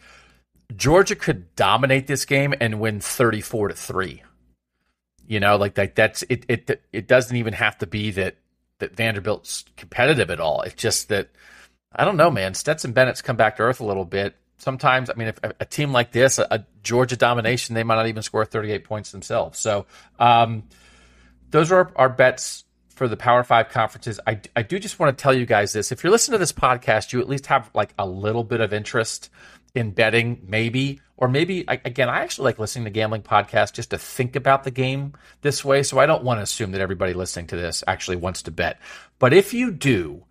Georgia 0.74 1.14
could 1.14 1.54
dominate 1.54 2.06
this 2.06 2.24
game 2.24 2.54
and 2.60 2.80
win 2.80 3.00
34 3.00 3.68
to 3.68 3.74
3. 3.74 4.22
You 5.28 5.40
know, 5.40 5.56
like 5.56 5.74
that 5.74 5.94
that's 5.96 6.24
it 6.28 6.46
it 6.48 6.82
it 6.92 7.08
doesn't 7.08 7.36
even 7.36 7.52
have 7.52 7.76
to 7.78 7.86
be 7.86 8.12
that 8.12 8.36
that 8.78 8.96
Vanderbilt's 8.96 9.64
competitive 9.76 10.30
at 10.30 10.40
all. 10.40 10.62
It's 10.62 10.74
just 10.74 11.08
that 11.08 11.30
I 11.94 12.04
don't 12.04 12.16
know, 12.16 12.30
man. 12.30 12.54
Stetson 12.54 12.92
Bennett's 12.92 13.22
come 13.22 13.36
back 13.36 13.56
to 13.56 13.62
earth 13.62 13.80
a 13.80 13.86
little 13.86 14.04
bit. 14.04 14.36
Sometimes, 14.58 15.10
I 15.10 15.14
mean, 15.14 15.28
if 15.28 15.38
a 15.42 15.64
team 15.64 15.92
like 15.92 16.12
this, 16.12 16.38
a, 16.38 16.46
a 16.50 16.64
Georgia 16.82 17.16
domination, 17.16 17.74
they 17.74 17.84
might 17.84 17.96
not 17.96 18.06
even 18.08 18.22
score 18.22 18.44
38 18.44 18.84
points 18.84 19.12
themselves. 19.12 19.58
So, 19.58 19.86
um, 20.18 20.64
those 21.50 21.70
are 21.70 21.76
our, 21.76 21.92
our 21.96 22.08
bets 22.08 22.64
for 22.88 23.06
the 23.08 23.16
Power 23.16 23.44
Five 23.44 23.68
conferences. 23.68 24.18
I, 24.26 24.40
I 24.56 24.62
do 24.62 24.78
just 24.78 24.98
want 24.98 25.16
to 25.16 25.22
tell 25.22 25.34
you 25.34 25.46
guys 25.46 25.72
this. 25.72 25.92
If 25.92 26.02
you're 26.02 26.10
listening 26.10 26.34
to 26.34 26.38
this 26.38 26.52
podcast, 26.52 27.12
you 27.12 27.20
at 27.20 27.28
least 27.28 27.46
have 27.46 27.70
like 27.74 27.92
a 27.98 28.06
little 28.06 28.44
bit 28.44 28.60
of 28.60 28.72
interest 28.72 29.30
in 29.76 29.90
betting, 29.90 30.42
maybe, 30.46 31.00
or 31.16 31.28
maybe 31.28 31.64
again, 31.68 32.08
I 32.08 32.20
actually 32.20 32.46
like 32.46 32.58
listening 32.58 32.84
to 32.84 32.90
gambling 32.90 33.22
podcasts 33.22 33.72
just 33.72 33.90
to 33.90 33.98
think 33.98 34.36
about 34.36 34.64
the 34.64 34.70
game 34.70 35.14
this 35.42 35.64
way. 35.64 35.82
So 35.82 35.98
I 35.98 36.06
don't 36.06 36.24
want 36.24 36.38
to 36.38 36.42
assume 36.42 36.72
that 36.72 36.80
everybody 36.80 37.14
listening 37.14 37.46
to 37.48 37.56
this 37.56 37.82
actually 37.86 38.16
wants 38.16 38.42
to 38.42 38.50
bet. 38.50 38.80
But 39.18 39.32
if 39.32 39.54
you 39.54 39.70
do, 39.70 40.24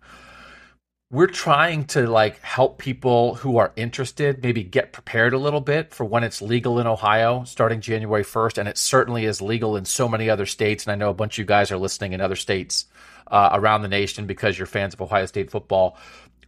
we're 1.10 1.28
trying 1.28 1.84
to 1.84 2.06
like 2.08 2.40
help 2.40 2.78
people 2.78 3.36
who 3.36 3.58
are 3.58 3.72
interested 3.76 4.42
maybe 4.42 4.64
get 4.64 4.92
prepared 4.92 5.32
a 5.32 5.38
little 5.38 5.60
bit 5.60 5.94
for 5.94 6.04
when 6.04 6.24
it's 6.24 6.42
legal 6.42 6.80
in 6.80 6.86
Ohio 6.86 7.44
starting 7.44 7.80
January 7.80 8.24
1st 8.24 8.58
and 8.58 8.68
it 8.68 8.76
certainly 8.76 9.24
is 9.24 9.40
legal 9.40 9.76
in 9.76 9.84
so 9.84 10.08
many 10.08 10.28
other 10.28 10.46
states 10.46 10.84
and 10.84 10.92
I 10.92 10.96
know 10.96 11.10
a 11.10 11.14
bunch 11.14 11.34
of 11.34 11.38
you 11.38 11.44
guys 11.44 11.70
are 11.70 11.78
listening 11.78 12.12
in 12.12 12.20
other 12.20 12.34
states 12.34 12.86
uh, 13.28 13.50
around 13.52 13.82
the 13.82 13.88
nation 13.88 14.26
because 14.26 14.58
you're 14.58 14.66
fans 14.66 14.94
of 14.94 15.02
Ohio 15.02 15.26
State 15.26 15.50
football. 15.50 15.96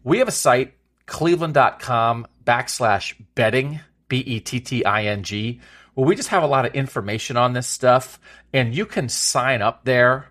We 0.02 0.18
have 0.18 0.28
a 0.28 0.32
site 0.32 0.74
cleveland.com 1.06 2.26
backslash 2.48 3.14
betting, 3.34 3.80
B 4.08 4.18
E 4.18 4.40
T 4.40 4.58
T 4.58 4.84
I 4.84 5.04
N 5.04 5.22
G, 5.22 5.60
where 5.94 6.06
we 6.06 6.16
just 6.16 6.30
have 6.30 6.42
a 6.42 6.46
lot 6.46 6.64
of 6.64 6.74
information 6.74 7.36
on 7.36 7.52
this 7.52 7.66
stuff. 7.66 8.18
And 8.54 8.74
you 8.74 8.86
can 8.86 9.10
sign 9.10 9.60
up 9.60 9.84
there 9.84 10.30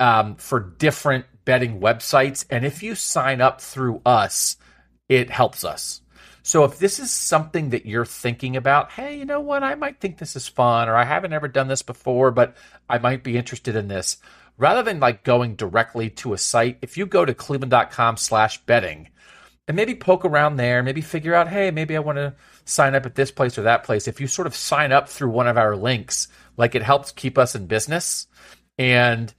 um, 0.00 0.36
for 0.36 0.58
different 0.58 1.26
betting 1.44 1.80
websites. 1.80 2.46
And 2.48 2.64
if 2.64 2.82
you 2.82 2.94
sign 2.94 3.42
up 3.42 3.60
through 3.60 4.00
us, 4.06 4.56
it 5.08 5.28
helps 5.28 5.62
us. 5.62 6.00
So 6.44 6.64
if 6.64 6.78
this 6.78 6.98
is 6.98 7.12
something 7.12 7.70
that 7.70 7.86
you're 7.86 8.04
thinking 8.04 8.56
about, 8.56 8.90
hey, 8.92 9.16
you 9.16 9.24
know 9.24 9.40
what? 9.40 9.62
I 9.62 9.76
might 9.76 10.00
think 10.00 10.18
this 10.18 10.34
is 10.34 10.48
fun, 10.48 10.88
or 10.88 10.96
I 10.96 11.04
haven't 11.04 11.32
ever 11.32 11.46
done 11.46 11.68
this 11.68 11.82
before, 11.82 12.32
but 12.32 12.56
I 12.88 12.98
might 12.98 13.22
be 13.22 13.36
interested 13.36 13.76
in 13.76 13.86
this. 13.88 14.16
Rather 14.58 14.82
than 14.82 14.98
like 14.98 15.22
going 15.22 15.54
directly 15.54 16.10
to 16.10 16.32
a 16.32 16.38
site, 16.38 16.78
if 16.82 16.96
you 16.96 17.06
go 17.06 17.24
to 17.24 17.34
cleveland.com 17.34 18.16
slash 18.16 18.58
betting, 18.64 19.08
and 19.68 19.76
maybe 19.76 19.94
poke 19.94 20.24
around 20.24 20.56
there, 20.56 20.82
maybe 20.82 21.00
figure 21.00 21.34
out, 21.34 21.48
hey, 21.48 21.70
maybe 21.70 21.96
I 21.96 22.00
want 22.00 22.16
to 22.16 22.34
sign 22.64 22.94
up 22.94 23.06
at 23.06 23.14
this 23.14 23.30
place 23.30 23.56
or 23.58 23.62
that 23.62 23.84
place. 23.84 24.08
If 24.08 24.20
you 24.20 24.26
sort 24.26 24.46
of 24.46 24.56
sign 24.56 24.92
up 24.92 25.08
through 25.08 25.30
one 25.30 25.46
of 25.46 25.56
our 25.56 25.76
links, 25.76 26.28
like 26.56 26.74
it 26.74 26.82
helps 26.82 27.12
keep 27.12 27.38
us 27.38 27.54
in 27.54 27.66
business. 27.66 28.26
And, 28.76 29.32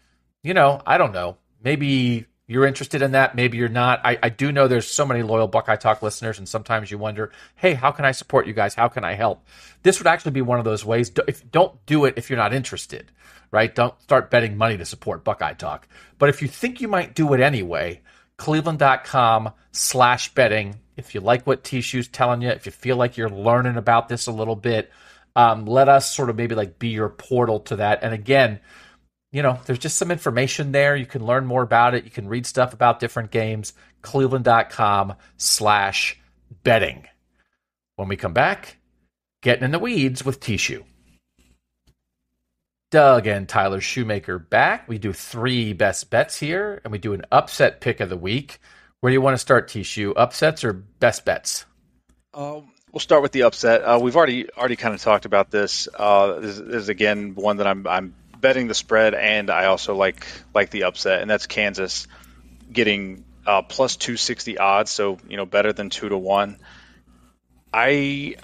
you 0.44 0.54
know, 0.54 0.82
I 0.86 0.98
don't 0.98 1.14
know, 1.14 1.38
maybe 1.62 2.26
you're 2.48 2.66
interested 2.66 3.02
in 3.02 3.12
that, 3.12 3.36
maybe 3.36 3.58
you're 3.58 3.70
not. 3.70 4.02
I, 4.06 4.18
I 4.22 4.30
do 4.30 4.52
know 4.52 4.68
there's 4.68 4.88
so 4.88 5.06
many 5.06 5.24
loyal 5.24 5.48
Buckeye 5.48 5.78
Talk 5.78 6.02
listeners, 6.02 6.38
and 6.38 6.48
sometimes 6.48 6.92
you 6.92 6.98
wonder, 6.98 7.32
hey, 7.56 7.74
how 7.74 7.92
can 7.92 8.06
I 8.06 8.12
support 8.12 8.48
you 8.48 8.54
guys? 8.54 8.76
How 8.76 8.90
can 8.90 9.04
I 9.04 9.14
help? 9.14 9.46
This 9.82 10.00
would 10.00 10.08
actually 10.08 10.32
be 10.32 10.42
one 10.42 10.60
of 10.60 10.66
those 10.66 10.86
ways. 10.86 11.12
If, 11.28 11.50
don't 11.52 11.86
do 11.86 12.06
it 12.06 12.16
if 12.18 12.30
you're 12.30 12.38
not 12.38 12.54
interested, 12.54 13.12
right? 13.52 13.74
Don't 13.74 14.00
start 14.02 14.30
betting 14.30 14.58
money 14.58 14.78
to 14.78 14.86
support 14.86 15.24
Buckeye 15.24 15.54
Talk. 15.54 15.88
But 16.18 16.30
if 16.30 16.42
you 16.42 16.48
think 16.48 16.82
you 16.82 16.88
might 16.88 17.16
do 17.16 17.34
it 17.34 17.40
anyway, 17.40 18.02
cleveland.com 18.38 19.52
slash 19.72 20.34
betting. 20.34 20.80
If 20.96 21.16
you 21.16 21.22
like 21.22 21.48
what 21.48 21.64
T 21.64 21.82
Shoe's 21.82 22.08
telling 22.08 22.42
you, 22.42 22.50
if 22.50 22.66
you 22.66 22.72
feel 22.72 22.98
like 22.98 23.18
you're 23.18 23.30
learning 23.30 23.78
about 23.78 24.10
this 24.10 24.28
a 24.28 24.32
little 24.32 24.56
bit, 24.56 24.92
um, 25.36 25.66
let 25.66 25.90
us 25.90 26.14
sort 26.14 26.30
of 26.30 26.36
maybe 26.36 26.56
like 26.56 26.78
be 26.78 26.90
your 26.90 27.10
portal 27.10 27.60
to 27.62 27.78
that. 27.78 28.04
And 28.04 28.14
again, 28.14 28.60
you 29.32 29.42
know, 29.42 29.60
there's 29.66 29.80
just 29.80 29.98
some 29.98 30.12
information 30.12 30.72
there. 30.72 30.96
You 30.96 31.08
can 31.08 31.26
learn 31.26 31.46
more 31.46 31.64
about 31.64 31.96
it. 31.96 32.04
You 32.04 32.12
can 32.12 32.28
read 32.28 32.46
stuff 32.46 32.74
about 32.74 33.00
different 33.00 33.32
games. 33.32 33.74
Cleveland.com 34.04 35.16
slash 35.38 36.20
betting. 36.64 37.08
When 37.96 38.08
we 38.08 38.16
come 38.16 38.34
back, 38.34 38.78
getting 39.42 39.64
in 39.64 39.72
the 39.72 39.80
weeds 39.80 40.24
with 40.24 40.40
T 40.40 40.58
Shoe. 40.58 40.86
Doug 42.94 43.26
and 43.26 43.50
Tyler 43.50 43.82
Shoemaker 43.82 44.38
back. 44.38 44.88
We 44.88 45.00
do 45.00 45.14
three 45.14 45.74
best 45.74 46.12
bets 46.12 46.38
here, 46.38 46.80
and 46.84 46.92
we 46.92 47.00
do 47.00 47.14
an 47.14 47.24
upset 47.32 47.82
pick 47.82 48.00
of 48.00 48.10
the 48.10 48.16
week. 48.16 48.60
Where 49.00 49.10
do 49.10 49.16
you 49.16 49.22
want 49.22 49.34
to 49.34 49.40
start, 49.40 49.68
T 49.68 49.82
Shoe? 49.82 50.14
Upsets 50.14 50.64
or 50.64 50.74
best 50.74 51.26
bets? 51.26 51.66
Um, 52.36 52.70
we'll 52.92 53.00
start 53.00 53.24
with 53.24 53.32
the 53.32 53.44
upset. 53.44 53.82
Uh, 53.82 54.00
we've 54.00 54.16
already 54.16 54.48
already 54.52 54.76
kind 54.76 54.94
of 54.94 55.02
talked 55.02 55.26
about 55.26 55.50
this. 55.50 55.88
Uh, 55.92 56.40
this, 56.40 56.58
this, 56.58 56.76
is 56.84 56.90
again 56.90 57.34
one 57.34 57.58
that 57.58 57.66
I'm 57.66 57.88
I'm 57.88 58.14
betting 58.40 58.68
the 58.68 58.76
spread, 58.76 59.16
and 59.16 59.50
I 59.50 59.66
also 59.66 59.96
like 59.96 60.28
like 60.54 60.70
the 60.70 60.84
upset, 60.84 61.24
and 61.24 61.32
that's 61.32 61.48
Kansas 61.48 62.08
getting 62.72 63.26
uh, 63.48 63.64
plus 63.64 63.96
two 63.96 64.18
sixty 64.18 64.60
odds, 64.60 64.92
so 64.92 65.18
you 65.28 65.38
know 65.38 65.48
better 65.48 65.74
than 65.74 65.90
two 65.90 66.10
to 66.10 66.18
one. 66.18 66.60
I 67.74 68.36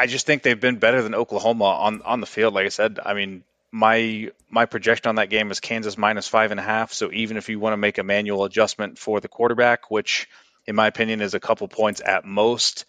I 0.00 0.06
just 0.06 0.24
think 0.24 0.42
they've 0.42 0.58
been 0.58 0.78
better 0.78 1.02
than 1.02 1.14
Oklahoma 1.14 1.66
on 1.66 2.00
on 2.00 2.20
the 2.20 2.26
field. 2.26 2.54
Like 2.54 2.64
I 2.64 2.70
said, 2.70 2.98
I 3.04 3.12
mean 3.12 3.44
my 3.70 4.30
my 4.48 4.64
projection 4.64 5.10
on 5.10 5.16
that 5.16 5.28
game 5.28 5.50
is 5.50 5.60
Kansas 5.60 5.98
minus 5.98 6.26
five 6.26 6.52
and 6.52 6.58
a 6.58 6.62
half. 6.62 6.94
So 6.94 7.12
even 7.12 7.36
if 7.36 7.50
you 7.50 7.60
want 7.60 7.74
to 7.74 7.76
make 7.76 7.98
a 7.98 8.02
manual 8.02 8.44
adjustment 8.44 8.98
for 8.98 9.20
the 9.20 9.28
quarterback, 9.28 9.90
which 9.90 10.26
in 10.66 10.74
my 10.74 10.86
opinion 10.86 11.20
is 11.20 11.34
a 11.34 11.40
couple 11.40 11.68
points 11.68 12.00
at 12.02 12.24
most, 12.24 12.86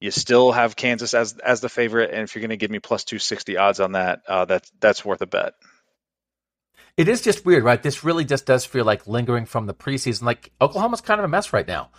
you 0.00 0.10
still 0.10 0.50
have 0.50 0.74
Kansas 0.74 1.14
as 1.14 1.38
as 1.38 1.60
the 1.60 1.68
favorite. 1.68 2.10
And 2.10 2.22
if 2.22 2.34
you're 2.34 2.40
going 2.40 2.50
to 2.50 2.56
give 2.56 2.72
me 2.72 2.80
plus 2.80 3.04
two 3.04 3.20
sixty 3.20 3.56
odds 3.56 3.78
on 3.78 3.92
that, 3.92 4.22
uh, 4.26 4.44
that's 4.44 4.72
that's 4.80 5.04
worth 5.04 5.22
a 5.22 5.26
bet. 5.26 5.54
It 6.96 7.08
is 7.08 7.22
just 7.22 7.46
weird, 7.46 7.62
right? 7.62 7.80
This 7.80 8.02
really 8.02 8.24
just 8.24 8.44
does 8.44 8.64
feel 8.64 8.84
like 8.84 9.06
lingering 9.06 9.46
from 9.46 9.66
the 9.66 9.74
preseason. 9.74 10.22
Like 10.22 10.50
Oklahoma's 10.60 11.00
kind 11.00 11.20
of 11.20 11.24
a 11.24 11.28
mess 11.28 11.52
right 11.52 11.68
now 11.68 11.90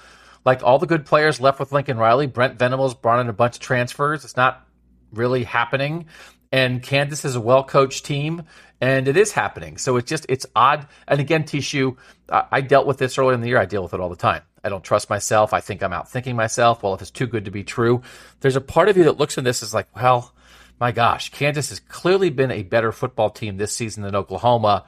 like 0.46 0.64
all 0.64 0.80
the 0.80 0.88
good 0.88 1.06
players 1.06 1.40
left 1.40 1.60
with 1.60 1.72
Lincoln 1.72 1.98
Riley. 1.98 2.28
Brent 2.28 2.58
Venables 2.58 2.96
brought 2.96 3.20
in 3.20 3.30
a 3.30 3.34
bunch 3.34 3.56
of 3.56 3.62
transfers. 3.62 4.24
It's 4.24 4.38
not 4.38 4.66
really 5.14 5.44
happening. 5.44 6.06
And 6.52 6.82
Kansas 6.84 7.24
is 7.24 7.36
a 7.36 7.42
well 7.42 7.64
coached 7.64 8.06
team, 8.06 8.44
and 8.82 9.08
it 9.08 9.16
is 9.16 9.32
happening. 9.32 9.78
So 9.78 9.96
it's 9.98 10.10
just 10.10 10.26
it's 10.28 10.46
odd. 10.56 10.88
And 11.08 11.22
again, 11.22 11.46
T 11.46 11.62
Shoe, 11.62 11.98
I 12.30 12.62
dealt 12.62 12.88
with 12.88 12.98
this 12.98 13.18
earlier 13.18 13.34
in 13.34 13.42
the 13.42 13.48
year. 13.48 13.60
I 13.60 13.66
deal 13.66 13.84
with 13.84 13.94
it 13.94 14.00
all 14.00 14.10
the 14.10 14.16
time. 14.18 14.42
I 14.64 14.70
don't 14.70 14.84
trust 14.84 15.10
myself. 15.10 15.54
I 15.54 15.62
think 15.62 15.82
I'm 15.82 15.92
outthinking 15.92 16.36
myself. 16.36 16.84
Well, 16.84 16.94
if 16.94 17.02
it's 17.02 17.12
too 17.12 17.28
good 17.28 17.46
to 17.46 17.52
be 17.52 17.64
true, 17.64 18.02
there's 18.42 18.56
a 18.56 18.62
part 18.62 18.90
of 18.90 18.98
you 18.98 19.06
that 19.06 19.18
looks 19.18 19.38
at 19.38 19.44
this 19.44 19.64
is 19.64 19.74
like, 19.74 19.96
well, 19.96 20.34
my 20.80 20.92
gosh, 20.92 21.30
Kansas 21.30 21.70
has 21.70 21.80
clearly 21.80 22.30
been 22.30 22.52
a 22.52 22.64
better 22.64 22.92
football 22.92 23.30
team 23.30 23.58
this 23.58 23.76
season 23.76 24.04
than 24.04 24.16
Oklahoma 24.16 24.86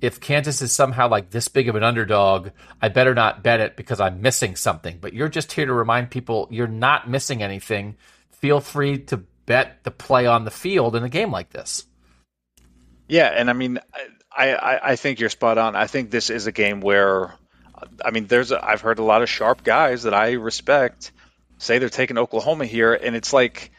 if 0.00 0.20
Kansas 0.20 0.62
is 0.62 0.72
somehow 0.72 1.08
like 1.08 1.30
this 1.30 1.48
big 1.48 1.68
of 1.68 1.74
an 1.74 1.82
underdog, 1.82 2.50
I 2.80 2.88
better 2.88 3.14
not 3.14 3.42
bet 3.42 3.60
it 3.60 3.76
because 3.76 4.00
I'm 4.00 4.22
missing 4.22 4.56
something. 4.56 4.98
But 5.00 5.12
you're 5.12 5.28
just 5.28 5.52
here 5.52 5.66
to 5.66 5.72
remind 5.72 6.10
people 6.10 6.48
you're 6.50 6.66
not 6.66 7.10
missing 7.10 7.42
anything. 7.42 7.96
Feel 8.30 8.60
free 8.60 8.98
to 9.06 9.18
bet 9.46 9.82
the 9.82 9.90
play 9.90 10.26
on 10.26 10.44
the 10.44 10.50
field 10.50 10.94
in 10.94 11.02
a 11.02 11.08
game 11.08 11.32
like 11.32 11.50
this. 11.50 11.84
Yeah, 13.08 13.26
and 13.34 13.48
I 13.48 13.54
mean, 13.54 13.78
I, 14.30 14.54
I, 14.54 14.90
I 14.92 14.96
think 14.96 15.18
you're 15.18 15.30
spot 15.30 15.58
on. 15.58 15.74
I 15.74 15.86
think 15.86 16.10
this 16.10 16.30
is 16.30 16.46
a 16.46 16.52
game 16.52 16.80
where, 16.80 17.34
I 18.04 18.10
mean, 18.10 18.26
there's 18.26 18.52
I've 18.52 18.82
heard 18.82 18.98
a 18.98 19.04
lot 19.04 19.22
of 19.22 19.28
sharp 19.28 19.64
guys 19.64 20.02
that 20.04 20.14
I 20.14 20.32
respect 20.32 21.10
say 21.56 21.78
they're 21.78 21.88
taking 21.88 22.18
Oklahoma 22.18 22.66
here, 22.66 22.94
and 22.94 23.16
it's 23.16 23.32
like 23.32 23.72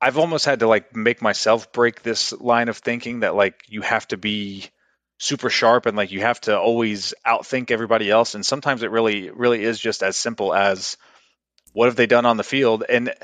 I've 0.00 0.18
almost 0.18 0.44
had 0.44 0.60
to 0.60 0.68
like 0.68 0.94
make 0.94 1.22
myself 1.22 1.72
break 1.72 2.02
this 2.02 2.32
line 2.32 2.68
of 2.68 2.76
thinking 2.76 3.20
that 3.20 3.34
like 3.34 3.62
you 3.68 3.80
have 3.82 4.06
to 4.08 4.16
be 4.16 4.68
super 5.22 5.50
sharp 5.50 5.86
and 5.86 5.96
like 5.96 6.10
you 6.10 6.20
have 6.20 6.40
to 6.40 6.58
always 6.58 7.14
outthink 7.24 7.70
everybody 7.70 8.10
else. 8.10 8.34
And 8.34 8.44
sometimes 8.44 8.82
it 8.82 8.90
really 8.90 9.30
really 9.30 9.62
is 9.62 9.78
just 9.78 10.02
as 10.02 10.16
simple 10.16 10.52
as 10.52 10.96
what 11.72 11.86
have 11.86 11.94
they 11.94 12.06
done 12.06 12.26
on 12.26 12.36
the 12.36 12.42
field? 12.42 12.82
And 12.88 13.14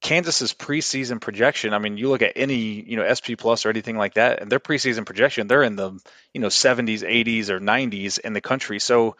Kansas's 0.00 0.52
preseason 0.52 1.20
projection 1.20 1.74
I 1.74 1.78
mean 1.78 1.96
you 1.96 2.08
look 2.08 2.22
at 2.22 2.34
any 2.36 2.80
you 2.88 2.96
know 2.96 3.12
SP 3.12 3.34
plus 3.36 3.66
or 3.66 3.70
anything 3.70 3.96
like 3.96 4.14
that 4.14 4.42
and 4.42 4.52
their 4.52 4.60
preseason 4.60 5.04
projection 5.04 5.48
they're 5.48 5.64
in 5.64 5.74
the 5.74 5.98
you 6.32 6.40
know 6.40 6.48
70s 6.48 7.00
80s 7.00 7.48
or 7.48 7.58
90s 7.58 8.20
in 8.20 8.32
the 8.32 8.40
country. 8.40 8.78
So 8.78 9.16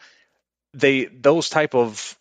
they 0.73 1.05
those 1.05 1.49
type 1.49 1.75
of 1.75 2.17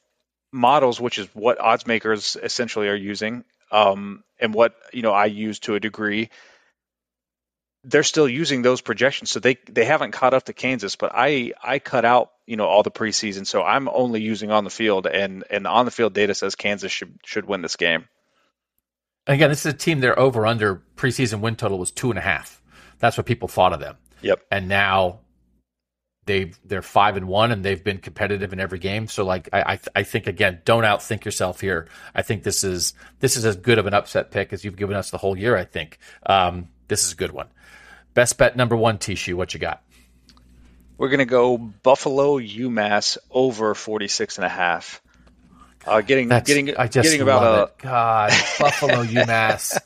models 0.51 1.01
which 1.01 1.19
is 1.19 1.29
what 1.35 1.61
odds 1.61 1.87
makers 1.87 2.37
essentially 2.43 2.89
are 2.89 2.97
using 2.97 3.45
um, 3.71 4.25
and 4.41 4.53
what 4.53 4.75
you 4.93 5.03
know 5.03 5.13
I 5.13 5.27
use 5.27 5.61
to 5.61 5.77
a 5.77 5.81
degree 5.81 6.31
they're 7.85 8.03
still 8.03 8.28
using 8.28 8.62
those 8.62 8.80
projections, 8.80 9.30
so 9.30 9.41
they 9.41 9.57
they 9.68 9.85
haven't 9.85 10.12
caught 10.12 10.35
up 10.35 10.45
to 10.45 10.53
Kansas. 10.53 10.97
But 10.97 11.12
I 11.14 11.53
I 11.62 11.78
cut 11.78 12.05
out 12.05 12.32
you 12.47 12.57
know 12.57 12.66
all 12.66 12.82
the 12.82 12.91
preseason, 12.91 13.47
so 13.47 13.62
I'm 13.62 13.89
only 13.89 14.20
using 14.20 14.51
on 14.51 14.64
the 14.64 14.70
field, 14.70 15.07
and 15.07 15.45
and 15.51 15.66
on 15.66 15.85
the 15.85 15.91
field 15.91 16.14
data 16.14 16.35
says 16.35 16.55
Kansas 16.55 16.91
should 16.91 17.18
should 17.24 17.47
win 17.47 17.62
this 17.62 17.76
game. 17.76 18.09
Again, 19.26 19.51
this 19.51 19.64
is 19.64 19.72
a 19.72 19.76
team. 19.76 20.01
Their 20.01 20.18
over 20.18 20.47
under 20.47 20.82
preseason 20.97 21.41
win 21.41 21.57
total 21.57 21.78
was 21.78 21.91
two 21.91 22.11
and 22.11 22.18
a 22.18 22.22
half. 22.22 22.62
That's 22.99 23.16
what 23.16 23.26
people 23.26 23.49
thought 23.49 23.72
of 23.72 23.80
them. 23.80 23.97
Yep. 24.22 24.41
And 24.51 24.68
now 24.68 25.20
they 26.26 26.53
they're 26.64 26.82
five 26.82 27.16
and 27.16 27.28
one 27.28 27.53
and 27.53 27.64
they've 27.64 27.82
been 27.82 27.99
competitive 27.99 28.53
in 28.53 28.61
every 28.61 28.78
game. 28.78 29.09
So 29.09 29.24
like 29.24 29.49
I 29.53 29.74
I, 29.74 29.80
I 29.97 30.03
think 30.03 30.26
again, 30.26 30.62
don't 30.64 30.85
outthink 30.85 31.24
yourself 31.24 31.61
here. 31.61 31.89
I 32.14 32.22
think 32.22 32.43
this 32.43 32.64
is 32.64 32.95
this 33.20 33.37
is 33.37 33.45
as 33.45 33.57
good 33.57 33.78
of 33.78 33.87
an 33.87 33.95
upset 33.95 34.30
pick 34.30 34.53
as 34.53 34.64
you've 34.64 34.76
given 34.76 34.97
us 34.97 35.11
the 35.11 35.18
whole 35.18 35.37
year. 35.37 35.57
I 35.57 35.64
think 35.64 35.99
um, 36.26 36.68
this 36.89 37.05
is 37.07 37.12
a 37.12 37.16
good 37.16 37.32
one. 37.32 37.49
Best 38.14 38.39
bet 38.39 38.57
number 38.57 38.76
one, 38.76 38.99
T 38.99 39.14
Shoe. 39.14 39.37
What 39.37 39.55
you 39.55 39.61
got? 39.61 39.82
We're 40.97 41.09
gonna 41.09 41.24
go 41.24 41.59
Buffalo 41.59 42.39
UMass 42.39 43.18
over 43.30 43.74
46 43.74 44.39
and 44.39 44.45
a 44.45 44.49
half. 44.49 45.03
Uh, 45.87 46.01
getting 46.01 46.28
That's, 46.28 46.47
getting 46.47 46.76
I 46.76 46.87
just 46.87 47.05
getting 47.05 47.20
about 47.20 47.43
a 47.43 47.62
it. 47.64 47.78
God 47.78 48.30
Buffalo 48.59 49.03
UMass. 49.05 49.78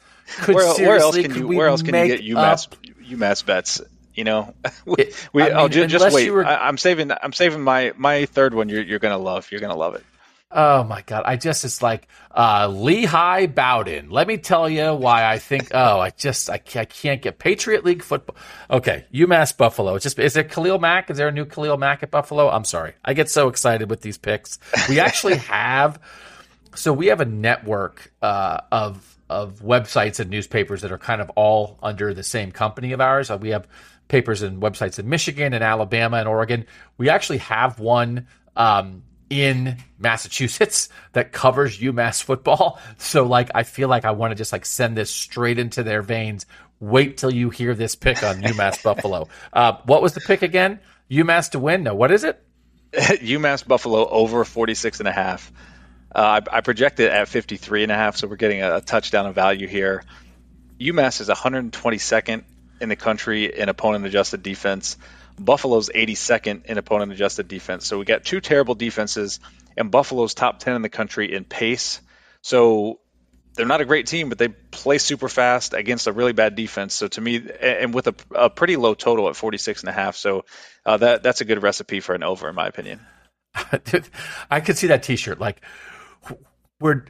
Could 0.42 0.54
where, 0.54 0.74
where 0.74 0.96
else 0.98 1.16
can 1.16 1.34
you 1.34 1.48
where 1.48 1.68
else 1.68 1.82
can 1.82 1.94
you 1.94 2.16
get 2.16 2.20
UMass 2.20 2.66
up- 2.66 2.82
UMass 3.02 3.44
bets? 3.44 3.80
You 4.14 4.24
know, 4.24 4.54
we, 4.84 5.12
we 5.32 5.42
I 5.44 5.50
oh, 5.50 5.62
mean, 5.62 5.70
ju- 5.72 5.86
just 5.86 6.04
unless 6.04 6.14
wait. 6.14 6.30
were- 6.30 6.44
I, 6.44 6.68
I'm 6.68 6.76
saving 6.76 7.10
I'm 7.22 7.32
saving 7.32 7.62
my 7.62 7.92
my 7.96 8.26
third 8.26 8.52
one. 8.52 8.68
You're 8.68 8.82
you're 8.82 8.98
gonna 8.98 9.18
love. 9.18 9.50
You're 9.50 9.60
gonna 9.60 9.76
love 9.76 9.94
it. 9.94 10.04
Oh 10.50 10.82
my 10.82 11.02
god! 11.02 11.24
I 11.26 11.36
just 11.36 11.62
it's 11.66 11.82
like 11.82 12.08
uh, 12.34 12.68
Lehigh 12.68 13.46
Bowden. 13.46 14.08
Let 14.08 14.26
me 14.26 14.38
tell 14.38 14.66
you 14.66 14.94
why 14.94 15.30
I 15.30 15.38
think. 15.38 15.72
Oh, 15.74 16.00
I 16.00 16.08
just 16.08 16.48
I 16.48 16.56
can't, 16.56 16.82
I 16.82 16.84
can't 16.86 17.20
get 17.20 17.38
Patriot 17.38 17.84
League 17.84 18.02
football. 18.02 18.34
Okay, 18.70 19.04
UMass 19.12 19.54
Buffalo. 19.54 19.94
It's 19.94 20.04
just 20.04 20.18
is 20.18 20.32
there 20.32 20.44
Khalil 20.44 20.78
Mack? 20.78 21.10
Is 21.10 21.18
there 21.18 21.28
a 21.28 21.32
new 21.32 21.44
Khalil 21.44 21.76
Mack 21.76 22.02
at 22.02 22.10
Buffalo? 22.10 22.48
I'm 22.48 22.64
sorry. 22.64 22.94
I 23.04 23.12
get 23.12 23.28
so 23.28 23.48
excited 23.48 23.90
with 23.90 24.00
these 24.00 24.16
picks. 24.16 24.58
We 24.88 25.00
actually 25.00 25.36
have. 25.48 26.00
So 26.74 26.94
we 26.94 27.08
have 27.08 27.20
a 27.20 27.26
network 27.26 28.10
uh, 28.22 28.60
of 28.72 29.18
of 29.28 29.60
websites 29.60 30.18
and 30.18 30.30
newspapers 30.30 30.80
that 30.80 30.90
are 30.92 30.98
kind 30.98 31.20
of 31.20 31.28
all 31.30 31.78
under 31.82 32.14
the 32.14 32.22
same 32.22 32.52
company 32.52 32.92
of 32.92 33.02
ours. 33.02 33.30
Uh, 33.30 33.36
we 33.36 33.50
have 33.50 33.68
papers 34.08 34.40
and 34.40 34.62
websites 34.62 34.98
in 34.98 35.10
Michigan 35.10 35.52
and 35.52 35.62
Alabama 35.62 36.16
and 36.16 36.26
Oregon. 36.26 36.64
We 36.96 37.10
actually 37.10 37.38
have 37.38 37.78
one 37.78 38.26
um, 38.56 39.02
in 39.30 39.76
Massachusetts 39.98 40.88
that 41.12 41.32
covers 41.32 41.78
UMass 41.78 42.22
football. 42.22 42.78
So 42.98 43.24
like 43.24 43.50
I 43.54 43.62
feel 43.62 43.88
like 43.88 44.04
I 44.04 44.10
want 44.10 44.32
to 44.32 44.34
just 44.34 44.52
like 44.52 44.66
send 44.66 44.96
this 44.96 45.10
straight 45.10 45.58
into 45.58 45.82
their 45.82 46.02
veins. 46.02 46.46
Wait 46.80 47.16
till 47.16 47.32
you 47.32 47.50
hear 47.50 47.74
this 47.74 47.94
pick 47.94 48.22
on 48.22 48.42
UMass 48.42 48.82
Buffalo. 48.84 49.28
Uh, 49.52 49.74
what 49.84 50.02
was 50.02 50.14
the 50.14 50.20
pick 50.20 50.42
again? 50.42 50.80
UMass 51.10 51.50
to 51.50 51.58
win? 51.58 51.84
No, 51.84 51.94
what 51.94 52.10
is 52.10 52.24
it? 52.24 52.42
UMass 52.92 53.66
Buffalo 53.66 54.06
over 54.08 54.44
46 54.44 54.98
and 55.00 55.08
a 55.08 55.12
half. 55.12 55.52
Uh, 56.14 56.40
I, 56.52 56.58
I 56.58 56.60
projected 56.60 57.10
at 57.10 57.28
53 57.28 57.84
and 57.84 57.92
a 57.92 57.94
half, 57.94 58.16
so 58.16 58.26
we're 58.26 58.36
getting 58.36 58.62
a, 58.62 58.76
a 58.76 58.80
touchdown 58.80 59.26
of 59.26 59.34
value 59.34 59.68
here. 59.68 60.02
UMass 60.80 61.20
is 61.20 61.28
122nd 61.28 62.44
in 62.80 62.88
the 62.88 62.96
country 62.96 63.44
in 63.56 63.68
opponent 63.68 64.06
adjusted 64.06 64.42
defense. 64.42 64.96
Buffalo's 65.38 65.88
82nd 65.88 66.66
in 66.66 66.78
opponent 66.78 67.12
adjusted 67.12 67.48
defense. 67.48 67.86
So 67.86 67.98
we 67.98 68.04
got 68.04 68.24
two 68.24 68.40
terrible 68.40 68.74
defenses, 68.74 69.40
and 69.76 69.90
Buffalo's 69.90 70.34
top 70.34 70.58
10 70.58 70.76
in 70.76 70.82
the 70.82 70.88
country 70.88 71.34
in 71.34 71.44
pace. 71.44 72.00
So 72.42 73.00
they're 73.54 73.66
not 73.66 73.80
a 73.80 73.84
great 73.84 74.06
team, 74.06 74.28
but 74.28 74.38
they 74.38 74.48
play 74.48 74.98
super 74.98 75.28
fast 75.28 75.74
against 75.74 76.06
a 76.06 76.12
really 76.12 76.32
bad 76.32 76.54
defense. 76.54 76.94
So 76.94 77.08
to 77.08 77.20
me, 77.20 77.44
and 77.60 77.92
with 77.92 78.06
a, 78.06 78.14
a 78.34 78.50
pretty 78.50 78.76
low 78.76 78.94
total 78.94 79.28
at 79.28 79.36
46 79.36 79.80
and 79.82 79.88
a 79.88 79.92
half, 79.92 80.16
so 80.16 80.44
uh, 80.86 80.96
that 80.98 81.22
that's 81.22 81.40
a 81.40 81.44
good 81.44 81.62
recipe 81.62 82.00
for 82.00 82.14
an 82.14 82.22
over, 82.22 82.48
in 82.48 82.54
my 82.54 82.68
opinion. 82.68 83.00
I 84.50 84.60
could 84.60 84.78
see 84.78 84.86
that 84.88 85.02
T-shirt. 85.02 85.40
Like 85.40 85.60
we're 86.80 87.04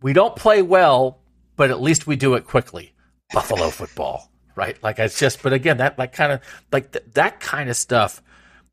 we 0.00 0.12
don't 0.12 0.36
play 0.36 0.62
well, 0.62 1.18
but 1.56 1.70
at 1.70 1.80
least 1.80 2.06
we 2.06 2.14
do 2.14 2.34
it 2.34 2.46
quickly. 2.46 2.94
Buffalo 3.32 3.68
football, 3.68 4.30
right? 4.58 4.76
Like 4.82 4.98
it's 4.98 5.18
just. 5.18 5.42
But 5.42 5.52
again, 5.52 5.78
that 5.78 5.98
like 5.98 6.12
kind 6.12 6.32
of 6.32 6.40
like 6.72 6.92
th- 6.92 7.04
that 7.14 7.38
kind 7.38 7.70
of 7.70 7.76
stuff, 7.76 8.20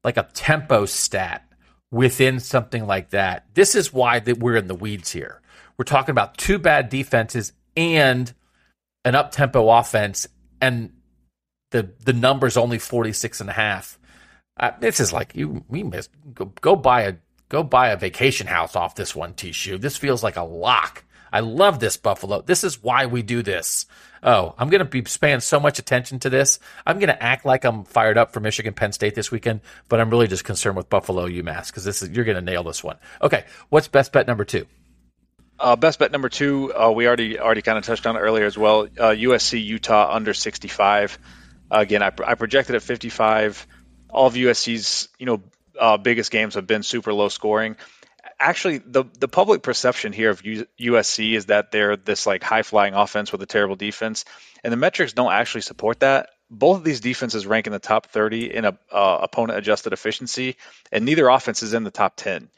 like 0.04 0.18
a 0.18 0.28
tempo 0.34 0.86
stat 0.86 1.48
within 1.92 2.40
something 2.40 2.88
like 2.88 3.12
that. 3.12 3.46
This 3.54 3.76
is 3.76 3.94
why 3.94 4.20
that 4.20 4.40
we're 4.40 4.58
in 4.58 4.68
the 4.68 4.76
weeds 4.76 5.12
here. 5.12 5.42
We're 5.78 5.86
talking 5.86 6.12
about 6.12 6.38
two 6.38 6.58
bad 6.58 6.90
defenses 6.90 7.54
and 7.78 8.34
an 9.06 9.14
up 9.14 9.32
tempo 9.32 9.70
offense, 9.70 10.28
and 10.60 10.92
the 11.72 11.92
the 12.04 12.14
number's 12.14 12.58
only 12.58 12.80
46 12.80 13.42
and 13.42 13.50
a 13.50 13.54
half. 13.54 14.00
Uh, 14.58 14.72
this 14.80 15.00
is 15.00 15.14
like 15.14 15.36
you 15.36 15.64
we 15.70 15.84
missed 15.84 16.10
go, 16.34 16.46
go 16.62 16.76
buy 16.76 17.02
a 17.04 17.14
go 17.50 17.62
buy 17.62 17.90
a 17.90 17.98
vacation 17.98 18.48
house 18.48 18.76
off 18.76 18.96
this 18.96 19.16
one 19.16 19.36
T 19.36 19.52
shoe. 19.52 19.78
This 19.78 19.98
feels 19.98 20.24
like 20.24 20.36
a 20.36 20.44
lock. 20.44 21.05
I 21.32 21.42
love 21.42 21.80
this 21.80 21.98
Buffalo. 21.98 22.42
This 22.42 22.64
is 22.64 22.82
why 22.82 23.06
we 23.06 23.22
do 23.22 23.42
this. 23.42 23.86
Oh, 24.24 24.56
I'm 24.58 24.70
going 24.70 24.80
to 24.80 24.86
be 24.86 25.04
paying 25.04 25.40
so 25.40 25.60
much 25.60 25.78
attention 25.78 26.20
to 26.20 26.30
this. 26.30 26.60
I'm 26.86 26.98
going 26.98 27.10
to 27.10 27.24
act 27.24 27.46
like 27.46 27.64
I'm 27.64 27.84
fired 27.84 28.18
up 28.18 28.34
for 28.34 28.40
Michigan 28.40 28.74
Penn 28.74 28.92
State 28.92 29.14
this 29.14 29.32
weekend, 29.32 29.62
but 29.88 30.00
I'm 30.00 30.10
really 30.10 30.28
just 30.28 30.44
concerned 30.44 30.78
with 30.78 30.90
Buffalo 30.90 31.28
UMass 31.28 31.68
because 31.68 31.84
this 31.84 32.02
is 32.02 32.10
you're 32.10 32.26
going 32.26 32.36
to 32.36 32.42
nail 32.42 32.64
this 32.64 32.84
one. 32.84 32.98
Okay, 33.22 33.46
what's 33.70 33.88
best 33.88 34.12
bet 34.12 34.26
number 34.26 34.44
two? 34.44 34.66
Uh, 35.60 35.76
best 35.76 36.00
bet 36.00 36.12
number 36.12 36.28
two, 36.28 36.74
uh, 36.74 36.92
we 36.92 37.08
already 37.08 37.40
already 37.40 37.62
kind 37.62 37.78
of 37.78 37.86
touched 37.86 38.06
on 38.08 38.18
earlier 38.18 38.46
as 38.46 38.58
well. 38.58 38.82
Uh, 38.82 39.12
USC 39.12 39.64
Utah 39.64 40.14
under 40.14 40.34
65. 40.34 41.18
again, 41.72 42.02
I, 42.02 42.12
I 42.26 42.36
projected 42.36 42.76
at 42.76 42.82
55. 42.82 43.68
All 44.10 44.28
of 44.28 44.34
USC's 44.34 45.08
you 45.20 45.26
know 45.26 45.44
uh, 45.80 45.98
biggest 45.98 46.32
games 46.32 46.56
have 46.56 46.68
been 46.68 46.84
super 46.84 47.14
low 47.14 47.30
scoring. 47.30 47.78
Actually, 48.40 48.80
the 48.80 49.06
the 49.20 49.28
public 49.28 49.64
perception 49.64 50.12
here 50.12 50.30
of 50.30 50.42
USC 50.42 51.34
is 51.34 51.46
that 51.46 51.72
they're 51.72 51.96
this 51.96 52.26
like 52.26 52.44
high 52.44 52.64
flying 52.64 52.94
offense 52.94 53.32
with 53.32 53.42
a 53.42 53.46
terrible 53.46 53.76
defense, 53.76 54.26
and 54.64 54.74
the 54.74 54.78
metrics 54.78 55.14
don't 55.14 55.32
actually 55.32 55.62
support 55.62 56.02
that. 56.02 56.30
Both 56.50 56.78
of 56.78 56.84
these 56.84 57.00
defenses 57.00 57.48
rank 57.48 57.66
in 57.66 57.74
the 57.74 57.80
top 57.80 58.08
30 58.08 58.54
in 58.54 58.66
a 58.66 58.78
uh, 58.92 59.20
opponent 59.22 59.58
adjusted 59.58 59.94
efficiency, 59.94 60.58
and 60.92 61.06
neither 61.06 61.28
offense 61.28 61.64
is 61.64 61.74
in 61.74 61.84
the 61.84 61.92
top 61.92 62.16
10. 62.18 62.50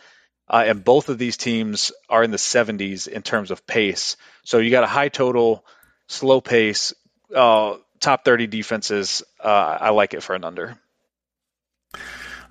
Uh, 0.50 0.64
and 0.68 0.84
both 0.84 1.10
of 1.10 1.18
these 1.18 1.38
teams 1.38 1.92
are 2.10 2.24
in 2.24 2.32
the 2.32 2.38
70s 2.38 3.08
in 3.08 3.22
terms 3.22 3.52
of 3.52 3.68
pace. 3.68 4.16
So 4.44 4.60
you 4.60 4.72
got 4.72 4.84
a 4.84 4.88
high 4.88 5.10
total, 5.10 5.66
slow 6.08 6.42
pace, 6.42 6.94
uh, 7.36 7.76
top 8.00 8.24
30 8.24 8.48
defenses. 8.48 9.24
Uh, 9.42 9.78
I 9.80 9.90
like 9.90 10.14
it 10.14 10.24
for 10.24 10.36
an 10.36 10.44
under. 10.44 10.78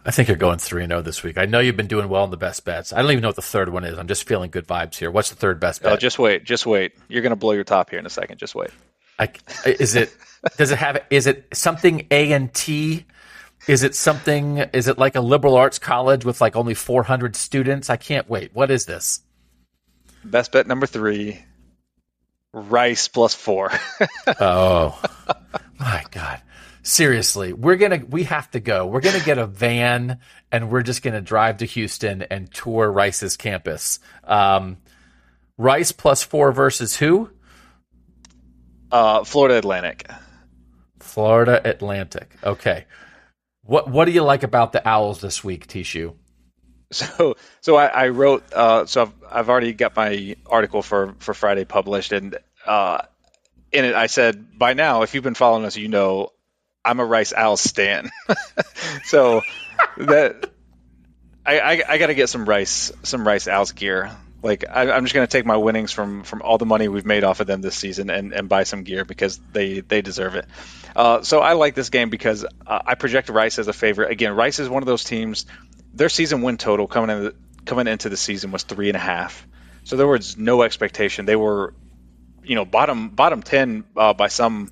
I 0.07 0.13
think 0.13 0.29
you're 0.29 0.37
going 0.37 0.59
3 0.59 0.87
0 0.87 1.03
this 1.03 1.25
week. 1.25 1.37
I 1.37 1.47
know 1.47 1.59
you've 1.59 1.77
been 1.77 1.89
doing 1.89 2.09
well 2.09 2.25
in 2.25 2.31
the 2.31 2.37
best 2.37 2.65
bets. 2.65 2.93
I 2.93 3.03
don't 3.03 3.11
even 3.11 3.23
know 3.23 3.29
what 3.29 3.37
the 3.37 3.43
third 3.43 3.69
one 3.71 3.85
is. 3.85 3.99
I'm 3.99 4.07
just 4.07 4.27
feeling 4.27 4.51
good 4.51 4.67
vibes 4.67 4.97
here. 4.97 5.11
What's 5.11 5.31
the 5.31 5.37
third 5.37 5.59
best 5.59 5.83
bet? 5.83 5.93
Uh, 5.93 5.97
just 5.97 6.19
wait, 6.19 6.45
just 6.45 6.65
wait. 6.65 6.93
You're 7.09 7.23
going 7.23 7.31
to 7.31 7.37
blow 7.37 7.53
your 7.53 7.65
top 7.65 7.91
here 7.91 7.99
in 7.99 8.07
a 8.07 8.11
second. 8.11 8.39
Just 8.39 8.55
wait. 8.55 8.71
I, 9.19 9.29
is 9.65 9.97
it 9.97 10.15
does 10.59 10.71
it 10.71 10.79
have 10.79 11.03
is 11.11 11.27
it 11.27 11.49
something 11.53 12.07
A 12.11 12.33
and 12.33 12.55
T? 12.55 13.05
Is 13.67 13.83
it 13.83 13.97
something 13.97 14.59
is 14.59 14.87
it 14.87 14.97
like 14.97 15.17
a 15.17 15.21
liberal 15.21 15.57
arts 15.57 15.79
college 15.79 16.25
with 16.25 16.41
like 16.41 16.55
only 16.55 16.75
400 16.75 17.35
students? 17.35 17.91
I 17.91 17.97
can't 17.97 18.29
wait. 18.29 18.51
What 18.55 18.71
is 18.71 18.87
this? 18.87 19.23
Best 20.25 20.53
bet 20.53 20.67
number 20.67 20.87
three 20.87 21.43
Rice 22.53 23.09
plus 23.09 23.35
four. 23.35 23.71
oh 24.41 25.01
my 25.79 26.05
god. 26.11 26.41
Seriously, 26.87 27.53
we're 27.53 27.75
going 27.75 28.01
to 28.01 28.07
we 28.07 28.23
have 28.23 28.49
to 28.53 28.61
go. 28.61 28.87
We're 28.87 29.01
going 29.01 29.19
to 29.19 29.25
get 29.25 29.39
a 29.39 29.47
van 29.47 30.21
and 30.53 30.71
we're 30.71 30.83
just 30.83 31.03
going 31.03 31.15
to 31.15 31.21
drive 31.21 31.57
to 31.57 31.65
Houston 31.67 32.23
and 32.23 32.49
tour 32.53 32.89
Rice's 32.89 33.37
campus. 33.37 33.99
Um, 34.23 34.77
Rice 35.59 35.91
plus 35.91 36.23
4 36.23 36.53
versus 36.53 36.95
who? 36.95 37.31
uh, 38.93 39.25
Florida 39.25 39.59
Atlantic. 39.59 40.09
Florida 41.01 41.61
Atlantic. 41.69 42.31
Okay. 42.45 42.85
What 43.63 43.91
what 43.91 44.05
do 44.05 44.13
you 44.13 44.23
like 44.23 44.45
about 44.45 44.71
the 44.71 44.87
Owls 44.89 45.21
this 45.21 45.43
week, 45.43 45.67
T 45.67 45.83
Shoe? 45.83 46.15
So, 46.93 47.35
so 47.63 47.75
I, 47.75 47.87
I 47.87 48.09
wrote. 48.11 48.45
Uh, 48.53 48.87
so 48.87 49.03
I've, 49.03 49.13
I've 49.29 49.49
already 49.49 49.73
got 49.73 49.97
my 49.97 50.37
article 50.47 50.83
for 50.83 51.17
for 51.19 51.35
Friday 51.35 51.65
published, 51.65 52.13
and 52.13 52.39
uh, 52.65 53.03
in 53.73 53.85
it 53.85 53.97
I 53.97 54.07
said, 54.07 54.57
by 54.57 54.75
now, 54.75 55.03
if 55.03 55.13
you've 55.13 55.25
been 55.25 55.35
following 55.35 55.65
us, 55.65 55.77
you 55.77 55.89
know 55.89 56.31
I'm 56.87 57.01
a 57.01 57.05
Rice 57.05 57.33
Owls 57.33 57.61
stan. 57.61 58.11
so 59.05 59.43
that 59.97 60.51
I, 61.45 61.59
I, 61.59 61.83
I 61.89 61.99
got 61.99 62.07
to 62.07 62.15
get 62.15 62.29
some 62.29 62.49
Rice 62.49 62.93
some 63.03 63.27
Rice 63.27 63.49
Owls 63.49 63.73
gear. 63.73 64.13
Like 64.43 64.65
I, 64.71 64.91
I'm 64.93 65.05
just 65.05 65.15
to 65.15 65.27
take 65.27 65.45
my 65.45 65.57
winnings 65.57 65.91
from 65.91 66.23
from 66.23 66.43
all 66.43 66.59
the 66.59 66.67
money 66.67 66.87
we've 66.87 67.05
made 67.05 67.25
off 67.25 67.41
of 67.41 67.49
them 67.49 67.61
this 67.61 67.75
season 67.75 68.09
and, 68.11 68.33
and 68.33 68.49
buy 68.49 68.63
some 68.63 68.85
gear 68.85 69.05
because 69.05 69.39
they 69.53 69.81
they 69.81 70.01
deserve 70.01 70.37
it. 70.37 70.47
Uh, 70.95 71.23
so 71.23 71.41
I 71.41 71.55
like 71.55 71.75
this 71.75 71.91
game 71.91 72.09
because 72.09 72.45
uh, 72.45 72.83
I 72.87 72.95
project 72.95 73.29
Rice 73.29 73.59
as 73.59 73.67
a 73.67 73.73
favorite. 73.73 74.13
Again, 74.13 74.35
Rice 74.35 74.61
is 74.61 74.69
one 74.69 74.83
of 74.83 74.87
those 74.87 75.03
teams. 75.03 75.47
Their 75.93 76.09
season 76.09 76.43
win 76.43 76.57
total 76.57 76.87
coming 76.87 77.11
in 77.11 77.33
coming 77.65 77.89
into 77.89 78.09
the 78.09 78.17
season 78.17 78.53
was 78.53 78.63
three 78.63 78.89
and 78.89 78.97
a 78.97 79.01
half. 79.01 79.47
So 79.83 79.97
there 79.97 80.07
was 80.07 80.37
no 80.37 80.63
expectation. 80.63 81.27
They 81.27 81.37
were, 81.37 81.75
you 82.45 82.55
know, 82.55 82.65
bottom 82.65 83.09
bottom 83.09 83.43
ten 83.43 83.85
uh, 83.97 84.15
by 84.15 84.29
some 84.29 84.71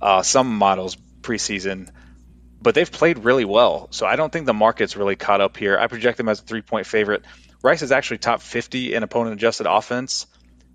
uh, 0.00 0.22
some 0.22 0.56
models 0.58 0.96
preseason, 1.24 1.90
but 2.60 2.74
they've 2.74 2.90
played 2.90 3.24
really 3.24 3.44
well. 3.44 3.88
So 3.90 4.06
I 4.06 4.16
don't 4.16 4.32
think 4.32 4.46
the 4.46 4.54
market's 4.54 4.96
really 4.96 5.16
caught 5.16 5.40
up 5.40 5.56
here. 5.56 5.78
I 5.78 5.86
project 5.88 6.18
them 6.18 6.28
as 6.28 6.40
a 6.40 6.44
three 6.44 6.62
point 6.62 6.86
favorite. 6.86 7.24
Rice 7.62 7.82
is 7.82 7.92
actually 7.92 8.18
top 8.18 8.42
50 8.42 8.94
in 8.94 9.02
opponent 9.02 9.34
adjusted 9.34 9.66
offense. 9.66 10.26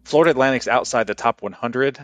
Florida 0.04 0.32
Atlantic's 0.32 0.68
outside 0.68 1.06
the 1.08 1.14
top 1.14 1.42
100, 1.44 2.04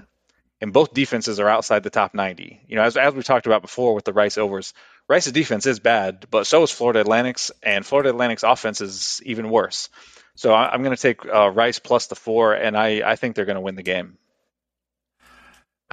and 0.61 0.71
both 0.71 0.93
defenses 0.93 1.39
are 1.39 1.49
outside 1.49 1.83
the 1.83 1.89
top 1.89 2.13
90. 2.13 2.61
You 2.67 2.75
know, 2.75 2.83
as, 2.83 2.95
as 2.95 3.13
we 3.13 3.23
talked 3.23 3.47
about 3.47 3.63
before 3.63 3.95
with 3.95 4.05
the 4.05 4.13
Rice 4.13 4.37
overs, 4.37 4.73
Rice's 5.07 5.33
defense 5.33 5.65
is 5.65 5.79
bad, 5.79 6.27
but 6.29 6.47
so 6.47 6.63
is 6.63 6.71
Florida 6.71 7.01
Atlantic's, 7.01 7.51
and 7.63 7.85
Florida 7.85 8.09
Atlantic's 8.09 8.43
offense 8.43 8.81
is 8.81 9.21
even 9.25 9.49
worse. 9.49 9.89
So 10.35 10.53
I, 10.53 10.73
am 10.73 10.83
going 10.83 10.95
to 10.95 11.01
take 11.01 11.25
uh, 11.25 11.49
Rice 11.49 11.79
plus 11.79 12.07
the 12.07 12.15
four, 12.15 12.53
and 12.53 12.77
I, 12.77 13.01
I 13.05 13.15
think 13.15 13.35
they're 13.35 13.45
going 13.45 13.55
to 13.55 13.61
win 13.61 13.75
the 13.75 13.83
game. 13.83 14.17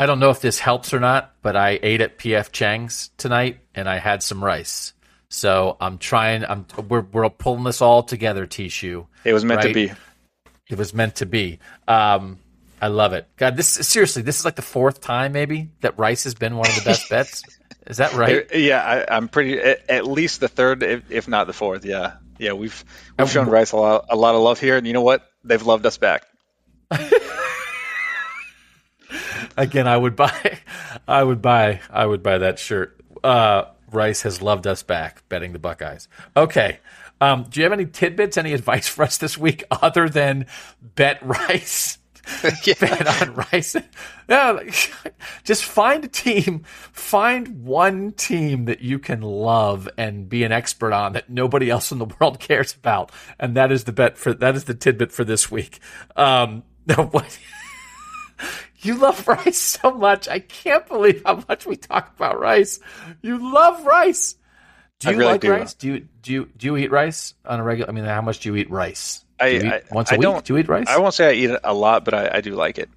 I 0.02 0.06
don't 0.06 0.18
know 0.18 0.30
if 0.30 0.40
this 0.40 0.58
helps 0.58 0.92
or 0.92 0.98
not, 0.98 1.32
but 1.42 1.54
I 1.54 1.78
ate 1.80 2.00
at 2.00 2.18
PF 2.18 2.50
Chang's 2.50 3.10
tonight, 3.18 3.60
and 3.72 3.88
I 3.88 3.98
had 3.98 4.20
some 4.20 4.42
rice. 4.42 4.94
So 5.28 5.76
I'm 5.80 5.96
trying. 5.98 6.44
I'm 6.44 6.66
we're 6.88 7.02
we're 7.02 7.30
pulling 7.30 7.62
this 7.62 7.80
all 7.80 8.02
together, 8.02 8.44
T 8.44 8.68
Shoe. 8.68 9.06
It 9.24 9.32
was 9.32 9.44
meant 9.44 9.58
right? 9.58 9.68
to 9.68 9.74
be. 9.74 9.92
It 10.68 10.76
was 10.76 10.92
meant 10.92 11.16
to 11.16 11.26
be. 11.26 11.60
Um, 11.86 12.40
I 12.80 12.88
love 12.88 13.12
it. 13.12 13.28
God, 13.36 13.56
this 13.56 13.68
seriously, 13.68 14.22
this 14.22 14.40
is 14.40 14.44
like 14.44 14.56
the 14.56 14.62
fourth 14.62 15.00
time 15.00 15.30
maybe 15.30 15.70
that 15.82 15.96
Rice 15.96 16.24
has 16.24 16.34
been 16.34 16.56
one 16.56 16.68
of 16.68 16.74
the 16.74 16.82
best 16.82 17.08
bets. 17.08 17.44
Is 17.86 17.98
that 17.98 18.12
right? 18.14 18.52
Yeah, 18.52 18.82
I, 18.82 19.16
am 19.16 19.28
pretty 19.28 19.60
at, 19.60 20.04
least 20.04 20.40
the 20.40 20.48
third, 20.48 20.82
if, 20.82 21.12
if, 21.12 21.28
not 21.28 21.46
the 21.46 21.52
fourth. 21.52 21.84
Yeah, 21.84 22.14
yeah. 22.40 22.54
We've 22.54 22.84
we've 23.16 23.30
shown 23.30 23.48
Rice 23.48 23.70
a 23.70 23.76
lot, 23.76 24.06
a 24.10 24.16
lot 24.16 24.34
of 24.34 24.40
love 24.40 24.58
here, 24.58 24.76
and 24.76 24.84
you 24.84 24.94
know 24.94 25.02
what? 25.02 25.24
They've 25.44 25.62
loved 25.62 25.86
us 25.86 25.96
back. 25.96 26.26
Again, 29.56 29.86
I 29.86 29.96
would 29.96 30.16
buy, 30.16 30.58
I 31.08 31.22
would 31.22 31.42
buy, 31.42 31.80
I 31.90 32.06
would 32.06 32.22
buy 32.22 32.38
that 32.38 32.58
shirt. 32.58 32.98
Uh, 33.22 33.64
Rice 33.90 34.22
has 34.22 34.40
loved 34.40 34.66
us 34.66 34.82
back, 34.82 35.28
betting 35.28 35.52
the 35.52 35.58
Buckeyes. 35.58 36.08
Okay. 36.36 36.78
Um, 37.20 37.46
do 37.48 37.60
you 37.60 37.64
have 37.64 37.72
any 37.72 37.86
tidbits, 37.86 38.36
any 38.36 38.52
advice 38.52 38.88
for 38.88 39.04
us 39.04 39.16
this 39.18 39.38
week 39.38 39.64
other 39.70 40.08
than 40.08 40.46
bet 40.80 41.24
Rice? 41.24 41.98
yeah. 42.64 42.74
bet 42.80 43.22
on 43.22 43.34
Rice. 43.34 43.76
Yeah, 44.28 44.60
just 45.44 45.64
find 45.64 46.04
a 46.04 46.08
team, 46.08 46.62
find 46.64 47.64
one 47.64 48.12
team 48.12 48.64
that 48.66 48.80
you 48.80 48.98
can 48.98 49.22
love 49.22 49.88
and 49.98 50.28
be 50.28 50.44
an 50.44 50.52
expert 50.52 50.92
on 50.92 51.12
that 51.14 51.30
nobody 51.30 51.68
else 51.68 51.90
in 51.92 51.98
the 51.98 52.06
world 52.20 52.38
cares 52.40 52.74
about, 52.74 53.10
and 53.38 53.56
that 53.56 53.72
is 53.72 53.84
the 53.84 53.92
bet 53.92 54.18
for 54.18 54.32
that 54.34 54.54
is 54.54 54.64
the 54.64 54.74
tidbit 54.74 55.12
for 55.12 55.24
this 55.24 55.50
week. 55.50 55.80
Um, 56.16 56.62
no, 56.86 57.06
what? 57.06 57.38
You 58.82 58.96
love 58.96 59.26
rice 59.28 59.58
so 59.58 59.92
much. 59.92 60.28
I 60.28 60.40
can't 60.40 60.86
believe 60.86 61.22
how 61.24 61.44
much 61.48 61.66
we 61.66 61.76
talk 61.76 62.12
about 62.16 62.40
rice. 62.40 62.80
You 63.22 63.52
love 63.52 63.84
rice. 63.86 64.36
Do 64.98 65.10
you 65.10 65.16
really 65.16 65.32
like 65.32 65.40
do. 65.40 65.50
rice? 65.50 65.74
Do 65.74 65.88
you 65.88 66.08
do 66.22 66.32
you 66.32 66.48
do 66.56 66.66
you 66.66 66.76
eat 66.76 66.90
rice 66.90 67.34
on 67.44 67.58
a 67.58 67.64
regular? 67.64 67.90
I 67.90 67.92
mean, 67.92 68.04
how 68.04 68.22
much 68.22 68.40
do 68.40 68.50
you 68.50 68.56
eat 68.56 68.70
rice? 68.70 69.24
I, 69.40 69.50
eat 69.50 69.64
I 69.64 69.82
once 69.90 70.12
a 70.12 70.14
I 70.14 70.18
week. 70.18 70.44
Do 70.44 70.54
you 70.54 70.60
eat 70.60 70.68
rice? 70.68 70.86
I 70.88 70.98
won't 70.98 71.14
say 71.14 71.28
I 71.28 71.32
eat 71.32 71.50
it 71.50 71.60
a 71.64 71.74
lot, 71.74 72.04
but 72.04 72.14
I, 72.14 72.30
I 72.34 72.40
do 72.40 72.54
like 72.54 72.78
it. 72.78 72.88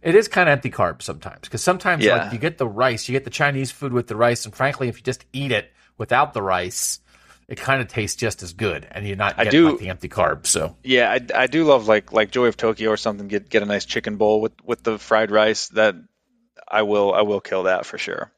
It 0.00 0.14
is 0.14 0.28
kind 0.28 0.48
of 0.48 0.52
empty 0.52 0.70
carbs 0.70 1.02
sometimes 1.02 1.40
because 1.42 1.62
sometimes 1.62 2.04
yeah. 2.04 2.24
like 2.24 2.32
you 2.32 2.38
get 2.38 2.58
the 2.58 2.68
rice, 2.68 3.08
you 3.08 3.12
get 3.12 3.24
the 3.24 3.30
Chinese 3.30 3.70
food 3.70 3.92
with 3.92 4.06
the 4.06 4.16
rice, 4.16 4.44
and 4.44 4.54
frankly, 4.54 4.88
if 4.88 4.96
you 4.96 5.02
just 5.02 5.24
eat 5.32 5.52
it 5.52 5.72
without 5.98 6.32
the 6.32 6.42
rice, 6.42 7.00
it 7.48 7.58
kind 7.58 7.80
of 7.80 7.88
tastes 7.88 8.16
just 8.16 8.42
as 8.42 8.52
good, 8.52 8.86
and 8.90 9.06
you're 9.06 9.16
not 9.16 9.36
getting 9.36 9.48
I 9.48 9.50
do, 9.50 9.70
like 9.70 9.78
the 9.78 9.88
empty 9.88 10.08
carbs. 10.08 10.46
So 10.46 10.76
yeah, 10.82 11.10
I, 11.12 11.42
I 11.42 11.46
do 11.46 11.64
love 11.64 11.86
like 11.86 12.12
like 12.12 12.30
Joy 12.30 12.46
of 12.46 12.56
Tokyo 12.56 12.90
or 12.90 12.96
something. 12.96 13.28
Get 13.28 13.48
get 13.48 13.62
a 13.62 13.66
nice 13.66 13.84
chicken 13.84 14.16
bowl 14.16 14.40
with 14.40 14.52
with 14.64 14.82
the 14.82 14.98
fried 14.98 15.30
rice. 15.30 15.68
That 15.68 15.94
I 16.68 16.82
will 16.82 17.14
I 17.14 17.22
will 17.22 17.40
kill 17.40 17.64
that 17.64 17.86
for 17.86 17.98
sure. 17.98 18.32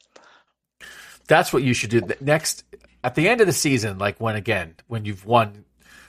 That's 1.27 1.53
what 1.53 1.63
you 1.63 1.75
should 1.75 1.91
do 1.91 2.03
next 2.21 2.65
at 3.03 3.15
the 3.15 3.29
end 3.29 3.41
of 3.41 3.47
the 3.47 3.53
season. 3.53 3.99
Like 3.99 4.21
when 4.21 4.37
again 4.37 4.75
when 4.89 5.05
you've 5.05 5.25
won 5.25 5.65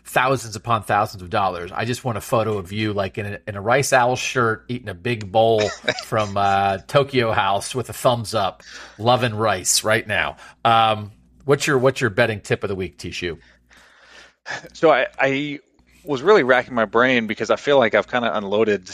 thousands 0.09 0.55
upon 0.55 0.83
thousands 0.83 1.21
of 1.21 1.29
dollars. 1.29 1.71
I 1.71 1.85
just 1.85 2.03
want 2.03 2.17
a 2.17 2.21
photo 2.21 2.57
of 2.57 2.71
you 2.71 2.93
like 2.93 3.17
in 3.17 3.25
a, 3.27 3.39
in 3.47 3.55
a 3.55 3.61
Rice 3.61 3.93
Owl 3.93 4.15
shirt 4.15 4.65
eating 4.67 4.89
a 4.89 4.93
big 4.93 5.31
bowl 5.31 5.61
from 6.05 6.35
uh, 6.35 6.79
Tokyo 6.79 7.31
House 7.31 7.75
with 7.75 7.89
a 7.89 7.93
thumbs 7.93 8.33
up, 8.33 8.63
loving 8.97 9.35
rice 9.35 9.83
right 9.83 10.05
now. 10.05 10.37
Um, 10.65 11.11
What's 11.49 11.65
your 11.65 11.79
what's 11.79 11.99
your 11.99 12.11
betting 12.11 12.41
tip 12.41 12.63
of 12.63 12.67
the 12.67 12.75
week, 12.75 12.99
T 12.99 13.09
Shoe? 13.09 13.39
So 14.73 14.91
I, 14.91 15.07
I 15.17 15.59
was 16.03 16.21
really 16.21 16.43
racking 16.43 16.75
my 16.75 16.85
brain 16.85 17.25
because 17.25 17.49
I 17.49 17.55
feel 17.55 17.79
like 17.79 17.95
I've 17.95 18.05
kind 18.05 18.23
of 18.23 18.35
unloaded 18.35 18.87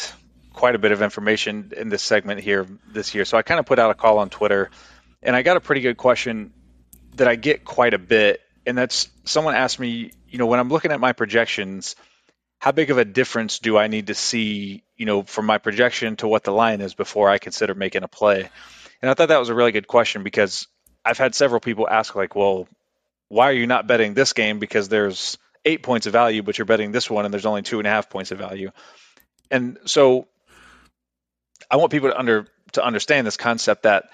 quite 0.53 0.73
a 0.73 0.77
bit 0.77 0.93
of 0.93 1.01
information 1.01 1.73
in 1.75 1.89
this 1.89 2.01
segment 2.01 2.39
here 2.39 2.65
this 2.87 3.13
year. 3.13 3.25
So 3.25 3.37
I 3.37 3.41
kind 3.41 3.59
of 3.59 3.65
put 3.65 3.77
out 3.77 3.91
a 3.91 3.93
call 3.93 4.19
on 4.19 4.29
Twitter, 4.29 4.71
and 5.21 5.35
I 5.35 5.41
got 5.41 5.57
a 5.57 5.59
pretty 5.59 5.81
good 5.81 5.97
question 5.97 6.53
that 7.15 7.27
I 7.27 7.35
get 7.35 7.65
quite 7.65 7.93
a 7.93 7.97
bit, 7.97 8.39
and 8.65 8.77
that's 8.77 9.09
someone 9.25 9.53
asked 9.53 9.77
me, 9.77 10.11
you 10.29 10.37
know, 10.37 10.45
when 10.45 10.61
I'm 10.61 10.69
looking 10.69 10.93
at 10.93 10.99
my 11.01 11.11
projections, 11.11 11.97
how 12.59 12.71
big 12.71 12.89
of 12.89 12.97
a 12.97 13.03
difference 13.03 13.59
do 13.59 13.77
I 13.77 13.87
need 13.87 14.07
to 14.07 14.15
see, 14.15 14.85
you 14.95 15.05
know, 15.05 15.23
from 15.23 15.45
my 15.45 15.57
projection 15.57 16.15
to 16.17 16.27
what 16.29 16.45
the 16.45 16.53
line 16.53 16.79
is 16.79 16.93
before 16.93 17.29
I 17.29 17.37
consider 17.37 17.75
making 17.75 18.03
a 18.03 18.07
play? 18.07 18.49
And 19.01 19.11
I 19.11 19.13
thought 19.13 19.27
that 19.27 19.39
was 19.39 19.49
a 19.49 19.53
really 19.53 19.73
good 19.73 19.87
question 19.87 20.23
because 20.23 20.69
I've 21.05 21.19
had 21.19 21.35
several 21.35 21.59
people 21.59 21.87
ask, 21.87 22.15
like, 22.15 22.35
well, 22.35 22.67
why 23.29 23.49
are 23.49 23.53
you 23.53 23.67
not 23.67 23.87
betting 23.87 24.13
this 24.13 24.33
game? 24.33 24.59
Because 24.59 24.89
there's 24.89 25.37
eight 25.63 25.83
points 25.83 26.07
of 26.07 26.13
value, 26.13 26.43
but 26.43 26.57
you're 26.57 26.65
betting 26.65 26.91
this 26.91 27.09
one 27.09 27.25
and 27.25 27.33
there's 27.33 27.45
only 27.45 27.61
two 27.61 27.79
and 27.79 27.87
a 27.87 27.91
half 27.91 28.09
points 28.09 28.31
of 28.31 28.37
value. 28.37 28.71
And 29.51 29.77
so 29.85 30.27
I 31.69 31.77
want 31.77 31.91
people 31.91 32.09
to 32.09 32.17
under 32.17 32.47
to 32.73 32.83
understand 32.83 33.25
this 33.25 33.37
concept 33.37 33.83
that, 33.83 34.09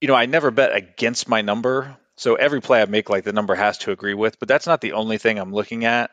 you 0.00 0.08
know, 0.08 0.14
I 0.14 0.26
never 0.26 0.50
bet 0.50 0.74
against 0.74 1.28
my 1.28 1.42
number. 1.42 1.96
So 2.16 2.34
every 2.34 2.60
play 2.60 2.82
I 2.82 2.84
make, 2.84 3.08
like 3.08 3.24
the 3.24 3.32
number 3.32 3.54
has 3.54 3.78
to 3.78 3.90
agree 3.90 4.14
with, 4.14 4.38
but 4.38 4.48
that's 4.48 4.66
not 4.66 4.80
the 4.80 4.92
only 4.92 5.18
thing 5.18 5.38
I'm 5.38 5.52
looking 5.52 5.84
at. 5.84 6.10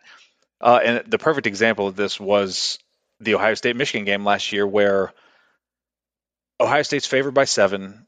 Uh, 0.60 0.80
and 0.84 1.12
the 1.12 1.18
perfect 1.18 1.48
example 1.48 1.88
of 1.88 1.96
this 1.96 2.20
was 2.20 2.80
the 3.20 3.36
Ohio 3.36 3.56
State 3.56 3.76
Michigan 3.76 4.06
game 4.06 4.24
last 4.24 4.52
year, 4.52 4.66
where 4.66 5.14
Ohio 6.60 6.84
State's 6.84 7.08
favored 7.08 7.34
by 7.34 7.46
seven 7.46 8.08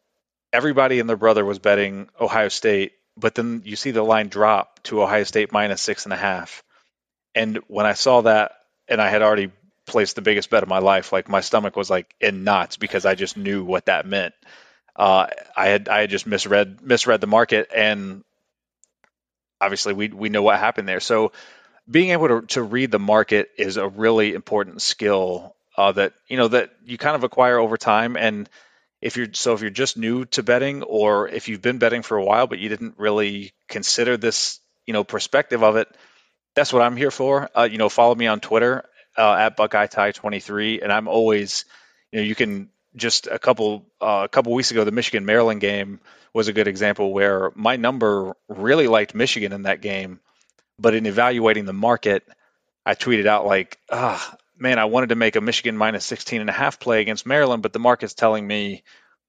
everybody 0.53 0.99
and 0.99 1.09
their 1.09 1.17
brother 1.17 1.43
was 1.43 1.59
betting 1.59 2.07
Ohio 2.21 2.47
State, 2.47 2.93
but 3.17 3.35
then 3.35 3.63
you 3.65 3.75
see 3.75 3.91
the 3.91 4.03
line 4.03 4.29
drop 4.29 4.81
to 4.83 5.01
Ohio 5.01 5.23
State 5.23 5.51
minus 5.51 5.81
six 5.81 6.05
and 6.05 6.13
a 6.13 6.17
half. 6.17 6.63
And 7.35 7.57
when 7.67 7.85
I 7.85 7.93
saw 7.93 8.21
that, 8.21 8.53
and 8.87 9.01
I 9.01 9.09
had 9.09 9.23
already 9.23 9.51
placed 9.85 10.15
the 10.15 10.21
biggest 10.21 10.49
bet 10.49 10.63
of 10.63 10.69
my 10.69 10.79
life, 10.79 11.11
like 11.11 11.27
my 11.27 11.41
stomach 11.41 11.75
was 11.75 11.89
like 11.89 12.13
in 12.21 12.43
knots 12.43 12.77
because 12.77 13.05
I 13.05 13.15
just 13.15 13.35
knew 13.35 13.63
what 13.63 13.87
that 13.87 14.05
meant. 14.05 14.35
Uh, 14.95 15.27
I 15.57 15.67
had 15.67 15.89
I 15.89 16.01
had 16.01 16.11
just 16.11 16.27
misread 16.27 16.81
misread 16.81 17.19
the 17.19 17.27
market, 17.27 17.71
and 17.73 18.23
obviously 19.59 19.93
we 19.93 20.09
we 20.09 20.29
know 20.29 20.43
what 20.43 20.59
happened 20.59 20.87
there. 20.87 20.99
So 20.99 21.31
being 21.89 22.11
able 22.11 22.27
to, 22.27 22.41
to 22.47 22.61
read 22.63 22.91
the 22.91 22.99
market 22.99 23.49
is 23.57 23.77
a 23.77 23.87
really 23.87 24.33
important 24.33 24.81
skill 24.81 25.55
uh, 25.75 25.91
that 25.93 26.13
you 26.27 26.37
know 26.37 26.47
that 26.49 26.71
you 26.85 26.97
kind 26.97 27.15
of 27.15 27.23
acquire 27.23 27.57
over 27.57 27.77
time 27.77 28.15
and 28.15 28.47
if 29.03 29.17
you're 29.17 29.27
so 29.33 29.53
if 29.53 29.61
you're 29.61 29.69
just 29.69 29.97
new 29.97 30.23
to 30.23 30.41
betting 30.41 30.81
or 30.81 31.27
if 31.27 31.49
you've 31.49 31.61
been 31.61 31.77
betting 31.77 32.01
for 32.01 32.17
a 32.17 32.23
while 32.23 32.47
but 32.47 32.57
you 32.57 32.69
didn't 32.69 32.95
really 32.97 33.51
consider 33.67 34.15
this 34.15 34.61
you 34.87 34.93
know 34.93 35.03
perspective 35.03 35.61
of 35.61 35.75
it 35.75 35.89
that's 36.55 36.71
what 36.71 36.81
i'm 36.81 36.95
here 36.95 37.11
for. 37.11 37.49
Uh, 37.53 37.67
you 37.69 37.77
know 37.77 37.89
follow 37.89 38.15
me 38.15 38.27
on 38.27 38.39
twitter 38.39 38.85
uh, 39.17 39.33
at 39.33 39.57
buckeye 39.57 39.87
tie 39.87 40.11
23 40.11 40.81
and 40.81 40.91
i'm 40.91 41.09
always 41.09 41.65
you 42.11 42.19
know 42.19 42.25
you 42.25 42.33
can 42.33 42.69
just 42.95 43.27
a 43.27 43.37
couple 43.37 43.85
uh, 43.99 44.21
a 44.23 44.29
couple 44.29 44.53
weeks 44.53 44.71
ago 44.71 44.85
the 44.85 44.91
michigan 44.91 45.25
maryland 45.25 45.59
game 45.59 45.99
was 46.33 46.47
a 46.47 46.53
good 46.53 46.69
example 46.69 47.11
where 47.11 47.51
my 47.55 47.75
number 47.75 48.33
really 48.47 48.87
liked 48.87 49.13
michigan 49.13 49.51
in 49.51 49.63
that 49.63 49.81
game. 49.81 50.19
But 50.79 50.95
in 50.95 51.05
evaluating 51.05 51.65
the 51.65 51.73
market 51.73 52.23
i 52.85 52.95
tweeted 52.95 53.27
out 53.27 53.45
like 53.45 53.77
ah 53.91 54.37
man, 54.57 54.79
I 54.79 54.85
wanted 54.85 55.09
to 55.09 55.15
make 55.15 55.35
a 55.35 55.41
Michigan 55.41 55.77
minus 55.77 56.05
16 56.05 56.41
and 56.41 56.49
a 56.49 56.53
half 56.53 56.79
play 56.79 57.01
against 57.01 57.25
Maryland, 57.25 57.63
but 57.63 57.73
the 57.73 57.79
market's 57.79 58.13
telling 58.13 58.45
me 58.45 58.83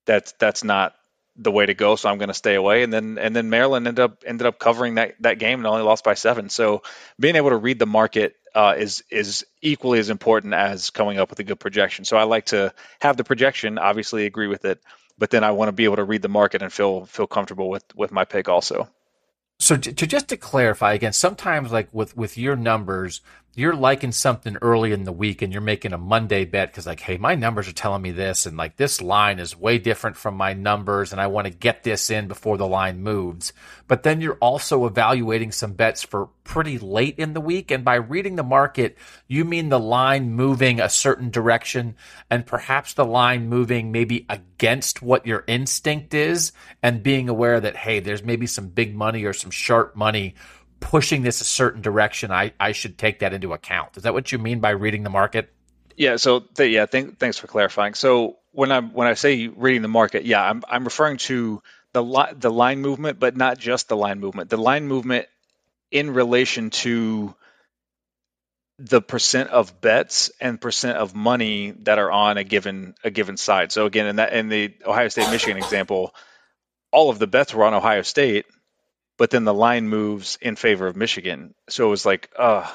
that 0.06 0.32
that's 0.38 0.64
not 0.64 0.94
the 1.36 1.50
way 1.50 1.66
to 1.66 1.74
go, 1.74 1.96
so 1.96 2.08
I'm 2.08 2.18
going 2.18 2.28
to 2.28 2.34
stay 2.34 2.54
away. 2.54 2.82
And 2.82 2.92
then 2.92 3.18
and 3.18 3.34
then 3.34 3.50
Maryland 3.50 3.86
ended 3.86 4.04
up 4.04 4.22
ended 4.24 4.46
up 4.46 4.58
covering 4.58 4.96
that 4.96 5.14
that 5.20 5.38
game 5.38 5.58
and 5.58 5.66
only 5.66 5.82
lost 5.82 6.04
by 6.04 6.14
seven. 6.14 6.48
So 6.48 6.82
being 7.18 7.36
able 7.36 7.50
to 7.50 7.56
read 7.56 7.78
the 7.78 7.86
market 7.86 8.36
uh, 8.54 8.74
is 8.78 9.02
is 9.10 9.44
equally 9.60 9.98
as 9.98 10.10
important 10.10 10.54
as 10.54 10.90
coming 10.90 11.18
up 11.18 11.30
with 11.30 11.40
a 11.40 11.44
good 11.44 11.58
projection. 11.58 12.04
So 12.04 12.16
I 12.16 12.24
like 12.24 12.46
to 12.46 12.72
have 13.00 13.16
the 13.16 13.24
projection, 13.24 13.78
obviously 13.78 14.26
agree 14.26 14.46
with 14.46 14.64
it, 14.64 14.80
but 15.18 15.30
then 15.30 15.42
I 15.42 15.50
want 15.50 15.68
to 15.68 15.72
be 15.72 15.84
able 15.84 15.96
to 15.96 16.04
read 16.04 16.22
the 16.22 16.28
market 16.28 16.62
and 16.62 16.72
feel 16.72 17.04
feel 17.06 17.26
comfortable 17.26 17.68
with 17.68 17.84
with 17.96 18.12
my 18.12 18.24
pick 18.24 18.48
also. 18.48 18.88
So 19.58 19.76
to, 19.76 19.92
to 19.92 20.06
just 20.06 20.28
to 20.28 20.36
clarify 20.36 20.94
again, 20.94 21.12
sometimes 21.12 21.72
like 21.72 21.88
with 21.92 22.16
with 22.16 22.38
your 22.38 22.54
numbers, 22.54 23.20
you're 23.56 23.76
liking 23.76 24.10
something 24.12 24.56
early 24.62 24.92
in 24.92 25.04
the 25.04 25.12
week 25.12 25.40
and 25.40 25.52
you're 25.52 25.62
making 25.62 25.92
a 25.92 25.98
Monday 25.98 26.44
bet 26.44 26.70
because 26.70 26.86
like, 26.86 27.00
hey, 27.00 27.16
my 27.18 27.34
numbers 27.34 27.68
are 27.68 27.72
telling 27.72 28.02
me 28.02 28.10
this, 28.10 28.46
and 28.46 28.56
like 28.56 28.76
this 28.76 29.00
line 29.00 29.38
is 29.38 29.56
way 29.56 29.78
different 29.78 30.16
from 30.16 30.36
my 30.36 30.54
numbers, 30.54 31.12
and 31.12 31.20
I 31.20 31.28
want 31.28 31.46
to 31.46 31.52
get 31.52 31.82
this 31.82 32.10
in 32.10 32.26
before 32.26 32.56
the 32.56 32.66
line 32.66 33.00
moves. 33.00 33.52
But 33.86 34.02
then 34.02 34.20
you're 34.20 34.38
also 34.40 34.86
evaluating 34.86 35.52
some 35.52 35.74
bets 35.74 36.02
for 36.02 36.30
pretty 36.42 36.78
late 36.78 37.18
in 37.18 37.32
the 37.32 37.40
week, 37.40 37.70
and 37.70 37.84
by 37.84 37.94
reading 37.94 38.36
the 38.36 38.42
market, 38.42 38.98
you 39.28 39.44
mean 39.44 39.68
the 39.68 39.78
line 39.78 40.32
moving 40.32 40.80
a 40.80 40.88
certain 40.88 41.30
direction, 41.30 41.94
and 42.30 42.46
perhaps 42.46 42.94
the 42.94 43.04
line 43.04 43.48
moving 43.48 43.92
maybe 43.92 44.26
against 44.28 45.00
what 45.00 45.26
your 45.26 45.44
instinct 45.46 46.12
is, 46.12 46.52
and 46.82 47.02
being 47.02 47.28
aware 47.28 47.60
that 47.60 47.76
hey, 47.76 48.00
there's 48.00 48.24
maybe 48.24 48.46
some 48.46 48.68
big 48.68 48.94
money 48.94 49.24
or 49.24 49.32
some 49.32 49.50
sharp 49.50 49.94
money 49.94 50.34
pushing 50.84 51.22
this 51.22 51.40
a 51.40 51.44
certain 51.44 51.80
direction, 51.80 52.30
I, 52.30 52.52
I 52.60 52.72
should 52.72 52.98
take 52.98 53.20
that 53.20 53.32
into 53.32 53.52
account. 53.54 53.96
Is 53.96 54.02
that 54.02 54.12
what 54.12 54.30
you 54.30 54.38
mean 54.38 54.60
by 54.60 54.70
reading 54.70 55.02
the 55.02 55.10
market? 55.10 55.52
Yeah. 55.96 56.16
So 56.16 56.40
th- 56.40 56.70
yeah, 56.70 56.86
th- 56.86 57.14
thanks 57.18 57.38
for 57.38 57.46
clarifying. 57.46 57.94
So 57.94 58.36
when 58.52 58.70
I 58.70 58.80
when 58.80 59.08
I 59.08 59.14
say 59.14 59.48
reading 59.48 59.82
the 59.82 59.88
market, 59.88 60.24
yeah, 60.24 60.42
I'm 60.42 60.62
I'm 60.68 60.84
referring 60.84 61.16
to 61.18 61.62
the 61.92 62.02
li- 62.02 62.34
the 62.36 62.50
line 62.50 62.80
movement, 62.80 63.18
but 63.18 63.36
not 63.36 63.58
just 63.58 63.88
the 63.88 63.96
line 63.96 64.20
movement. 64.20 64.50
The 64.50 64.58
line 64.58 64.86
movement 64.86 65.26
in 65.90 66.10
relation 66.10 66.70
to 66.70 67.34
the 68.78 69.00
percent 69.00 69.50
of 69.50 69.80
bets 69.80 70.30
and 70.40 70.60
percent 70.60 70.98
of 70.98 71.14
money 71.14 71.70
that 71.82 71.98
are 71.98 72.10
on 72.10 72.36
a 72.36 72.44
given 72.44 72.94
a 73.02 73.10
given 73.10 73.36
side. 73.36 73.72
So 73.72 73.86
again, 73.86 74.06
in 74.06 74.16
that 74.16 74.32
in 74.34 74.48
the 74.48 74.74
Ohio 74.84 75.08
State 75.08 75.30
Michigan 75.30 75.56
example, 75.56 76.14
all 76.92 77.08
of 77.08 77.18
the 77.18 77.26
bets 77.26 77.54
were 77.54 77.64
on 77.64 77.72
Ohio 77.72 78.02
State, 78.02 78.46
but 79.18 79.30
then 79.30 79.44
the 79.44 79.54
line 79.54 79.88
moves 79.88 80.38
in 80.40 80.56
favor 80.56 80.86
of 80.86 80.96
Michigan. 80.96 81.54
So 81.68 81.86
it 81.86 81.90
was 81.90 82.06
like, 82.06 82.30
uh 82.38 82.70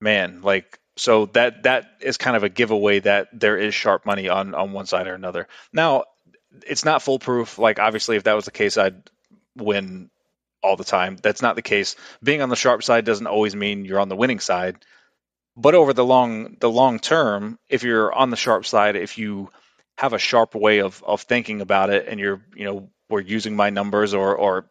man, 0.00 0.42
like 0.42 0.78
so 0.96 1.26
that 1.26 1.64
that 1.64 1.86
is 2.00 2.16
kind 2.16 2.36
of 2.36 2.42
a 2.42 2.48
giveaway 2.48 3.00
that 3.00 3.28
there 3.32 3.58
is 3.58 3.74
sharp 3.74 4.06
money 4.06 4.28
on 4.28 4.54
on 4.54 4.72
one 4.72 4.86
side 4.86 5.06
or 5.06 5.14
another. 5.14 5.48
Now, 5.72 6.04
it's 6.66 6.84
not 6.84 7.02
foolproof. 7.02 7.58
Like 7.58 7.78
obviously, 7.78 8.16
if 8.16 8.24
that 8.24 8.34
was 8.34 8.46
the 8.46 8.50
case, 8.50 8.78
I'd 8.78 9.02
win 9.56 10.10
all 10.62 10.76
the 10.76 10.84
time. 10.84 11.16
That's 11.22 11.42
not 11.42 11.56
the 11.56 11.62
case. 11.62 11.96
Being 12.22 12.42
on 12.42 12.48
the 12.48 12.56
sharp 12.56 12.82
side 12.82 13.04
doesn't 13.04 13.26
always 13.26 13.54
mean 13.54 13.84
you're 13.84 14.00
on 14.00 14.08
the 14.08 14.16
winning 14.16 14.40
side. 14.40 14.76
But 15.56 15.74
over 15.74 15.92
the 15.92 16.04
long 16.04 16.56
the 16.60 16.70
long 16.70 16.98
term, 16.98 17.58
if 17.68 17.82
you're 17.82 18.12
on 18.12 18.30
the 18.30 18.36
sharp 18.36 18.66
side, 18.66 18.96
if 18.96 19.18
you 19.18 19.50
have 19.96 20.12
a 20.12 20.18
sharp 20.18 20.54
way 20.54 20.80
of 20.80 21.02
of 21.04 21.22
thinking 21.22 21.60
about 21.60 21.90
it, 21.90 22.06
and 22.08 22.20
you're 22.20 22.42
you 22.54 22.64
know 22.64 22.90
we're 23.08 23.20
using 23.20 23.56
my 23.56 23.70
numbers 23.70 24.14
or 24.14 24.34
or 24.34 24.70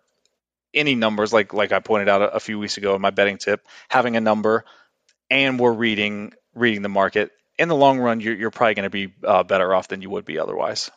any 0.76 0.96
numbers 0.96 1.34
like 1.34 1.54
like 1.54 1.72
I 1.72 1.80
pointed 1.80 2.10
out 2.10 2.22
a, 2.22 2.36
a 2.36 2.40
few 2.40 2.60
weeks 2.60 2.78
ago 2.78 2.96
in 2.96 3.02
my 3.02 3.10
betting 3.10 3.38
tip, 3.38 3.66
having 3.90 4.16
a 4.16 4.22
number, 4.22 4.66
and 5.30 5.60
we're 5.60 5.74
reading 5.74 6.34
reading 6.54 6.82
the 6.82 6.90
market 6.90 7.32
in 7.58 7.70
the 7.70 7.76
long 7.76 8.00
run, 8.00 8.20
you're, 8.20 8.36
you're 8.36 8.52
probably 8.52 8.76
going 8.76 8.84
to 8.84 8.90
be 8.90 9.14
uh, 9.24 9.44
better 9.44 9.74
off 9.74 9.88
than 9.88 10.02
you 10.02 10.10
would 10.10 10.26
be 10.26 10.40
otherwise. 10.40 10.92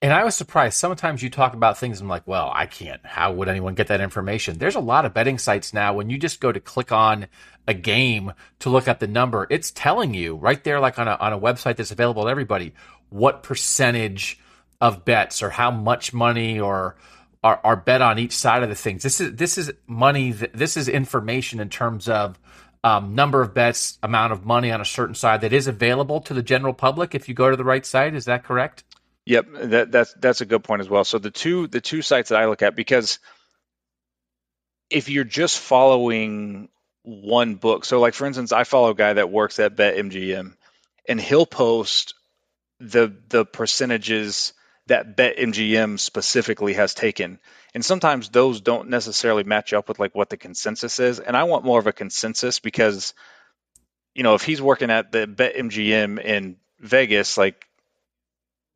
And 0.00 0.12
I 0.12 0.24
was 0.24 0.36
surprised. 0.36 0.76
Sometimes 0.76 1.22
you 1.22 1.30
talk 1.30 1.54
about 1.54 1.78
things, 1.78 2.00
I'm 2.00 2.08
like, 2.08 2.26
well, 2.26 2.52
I 2.54 2.66
can't. 2.66 3.04
How 3.04 3.32
would 3.32 3.48
anyone 3.48 3.74
get 3.74 3.88
that 3.88 4.00
information? 4.00 4.58
There's 4.58 4.76
a 4.76 4.80
lot 4.80 5.04
of 5.04 5.14
betting 5.14 5.38
sites 5.38 5.74
now. 5.74 5.94
When 5.94 6.08
you 6.08 6.18
just 6.18 6.40
go 6.40 6.52
to 6.52 6.60
click 6.60 6.92
on 6.92 7.26
a 7.66 7.74
game 7.74 8.32
to 8.60 8.70
look 8.70 8.86
at 8.86 9.00
the 9.00 9.08
number, 9.08 9.46
it's 9.50 9.72
telling 9.72 10.14
you 10.14 10.36
right 10.36 10.62
there, 10.62 10.78
like 10.78 11.00
on 11.00 11.08
a, 11.08 11.14
on 11.14 11.32
a 11.32 11.40
website 11.40 11.76
that's 11.76 11.90
available 11.90 12.24
to 12.24 12.30
everybody, 12.30 12.74
what 13.08 13.42
percentage 13.42 14.38
of 14.80 15.04
bets 15.04 15.42
or 15.42 15.50
how 15.50 15.72
much 15.72 16.12
money 16.12 16.60
or 16.60 16.94
are, 17.42 17.60
are 17.62 17.76
bet 17.76 18.02
on 18.02 18.18
each 18.18 18.32
side 18.36 18.62
of 18.62 18.68
the 18.68 18.74
things. 18.74 19.02
This 19.02 19.20
is 19.20 19.36
this 19.36 19.58
is 19.58 19.72
money. 19.86 20.32
This 20.32 20.76
is 20.76 20.88
information 20.88 21.60
in 21.60 21.68
terms 21.68 22.08
of 22.08 22.38
um, 22.84 23.14
number 23.14 23.42
of 23.42 23.54
bets, 23.54 23.98
amount 24.02 24.32
of 24.32 24.44
money 24.44 24.70
on 24.70 24.80
a 24.80 24.84
certain 24.84 25.14
side 25.14 25.40
that 25.42 25.52
is 25.52 25.66
available 25.66 26.20
to 26.22 26.34
the 26.34 26.42
general 26.42 26.74
public 26.74 27.14
if 27.14 27.28
you 27.28 27.34
go 27.34 27.50
to 27.50 27.56
the 27.56 27.64
right 27.64 27.84
site. 27.84 28.14
Is 28.14 28.26
that 28.26 28.44
correct? 28.44 28.84
Yep, 29.26 29.46
that, 29.52 29.92
that's 29.92 30.14
that's 30.14 30.40
a 30.40 30.46
good 30.46 30.64
point 30.64 30.80
as 30.80 30.88
well. 30.88 31.04
So 31.04 31.18
the 31.18 31.30
two 31.30 31.66
the 31.66 31.80
two 31.80 32.02
sites 32.02 32.30
that 32.30 32.40
I 32.40 32.46
look 32.46 32.62
at 32.62 32.74
because 32.74 33.18
if 34.90 35.08
you're 35.08 35.24
just 35.24 35.58
following 35.58 36.70
one 37.02 37.56
book, 37.56 37.84
so 37.84 38.00
like 38.00 38.14
for 38.14 38.26
instance, 38.26 38.52
I 38.52 38.64
follow 38.64 38.90
a 38.90 38.94
guy 38.94 39.12
that 39.12 39.30
works 39.30 39.60
at 39.60 39.76
BetMGM, 39.76 40.54
and 41.06 41.20
he'll 41.20 41.46
post 41.46 42.14
the 42.80 43.14
the 43.28 43.44
percentages 43.44 44.54
that 44.88 45.16
BetMGM 45.16 45.98
specifically 45.98 46.74
has 46.74 46.92
taken, 46.94 47.38
and 47.74 47.84
sometimes 47.84 48.28
those 48.28 48.60
don't 48.60 48.88
necessarily 48.88 49.44
match 49.44 49.72
up 49.72 49.88
with 49.88 49.98
like 49.98 50.14
what 50.14 50.28
the 50.30 50.36
consensus 50.36 50.98
is. 50.98 51.20
And 51.20 51.36
I 51.36 51.44
want 51.44 51.64
more 51.64 51.78
of 51.78 51.86
a 51.86 51.92
consensus 51.92 52.60
because, 52.60 53.14
you 54.14 54.22
know, 54.22 54.34
if 54.34 54.42
he's 54.42 54.60
working 54.60 54.90
at 54.90 55.12
the 55.12 55.26
BetMGM 55.26 56.22
in 56.22 56.56
Vegas, 56.80 57.38
like 57.38 57.66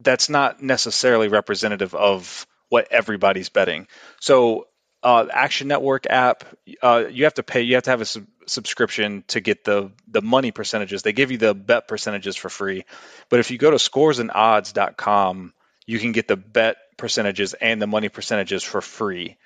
that's 0.00 0.28
not 0.28 0.62
necessarily 0.62 1.28
representative 1.28 1.94
of 1.94 2.46
what 2.68 2.88
everybody's 2.90 3.48
betting. 3.48 3.86
So, 4.20 4.66
uh, 5.02 5.26
Action 5.30 5.68
Network 5.68 6.06
app, 6.08 6.44
uh, 6.80 7.04
you 7.10 7.24
have 7.24 7.34
to 7.34 7.42
pay. 7.42 7.62
You 7.62 7.74
have 7.74 7.84
to 7.84 7.90
have 7.90 8.00
a 8.00 8.06
sub- 8.06 8.26
subscription 8.46 9.24
to 9.28 9.40
get 9.40 9.64
the 9.64 9.90
the 10.06 10.22
money 10.22 10.52
percentages. 10.52 11.02
They 11.02 11.12
give 11.12 11.30
you 11.32 11.38
the 11.38 11.54
bet 11.54 11.88
percentages 11.88 12.36
for 12.36 12.48
free, 12.48 12.84
but 13.28 13.40
if 13.40 13.50
you 13.50 13.58
go 13.58 13.70
to 13.70 13.78
scoresandodds.com, 13.78 15.54
you 15.86 15.98
can 15.98 16.12
get 16.12 16.28
the 16.28 16.36
bet 16.36 16.76
percentages 16.96 17.54
and 17.54 17.80
the 17.80 17.86
money 17.86 18.08
percentages 18.08 18.62
for 18.62 18.80
free. 18.80 19.36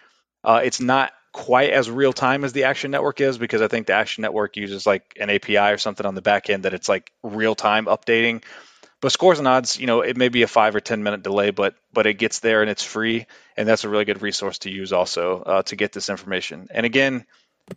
Uh, 0.44 0.60
it's 0.64 0.80
not 0.80 1.12
quite 1.32 1.70
as 1.70 1.90
real 1.90 2.12
time 2.12 2.44
as 2.44 2.52
the 2.52 2.64
Action 2.64 2.90
Network 2.90 3.20
is 3.20 3.36
because 3.36 3.60
I 3.60 3.68
think 3.68 3.86
the 3.86 3.92
Action 3.92 4.22
Network 4.22 4.56
uses 4.56 4.86
like 4.86 5.16
an 5.20 5.28
API 5.28 5.72
or 5.72 5.78
something 5.78 6.06
on 6.06 6.14
the 6.14 6.22
back 6.22 6.48
end 6.48 6.64
that 6.64 6.74
it's 6.74 6.88
like 6.88 7.12
real 7.22 7.54
time 7.54 7.86
updating. 7.86 8.42
But 9.02 9.12
scores 9.12 9.38
and 9.38 9.46
odds, 9.46 9.78
you 9.78 9.86
know, 9.86 10.00
it 10.00 10.16
may 10.16 10.30
be 10.30 10.42
a 10.42 10.46
five 10.46 10.74
or 10.74 10.80
ten 10.80 11.02
minute 11.02 11.22
delay, 11.22 11.50
but 11.50 11.74
but 11.92 12.06
it 12.06 12.14
gets 12.14 12.40
there 12.40 12.62
and 12.62 12.70
it's 12.70 12.82
free, 12.82 13.26
and 13.56 13.68
that's 13.68 13.84
a 13.84 13.88
really 13.88 14.06
good 14.06 14.22
resource 14.22 14.58
to 14.60 14.70
use 14.70 14.92
also 14.92 15.42
uh, 15.42 15.62
to 15.64 15.76
get 15.76 15.92
this 15.92 16.08
information. 16.08 16.68
And 16.70 16.86
again, 16.86 17.26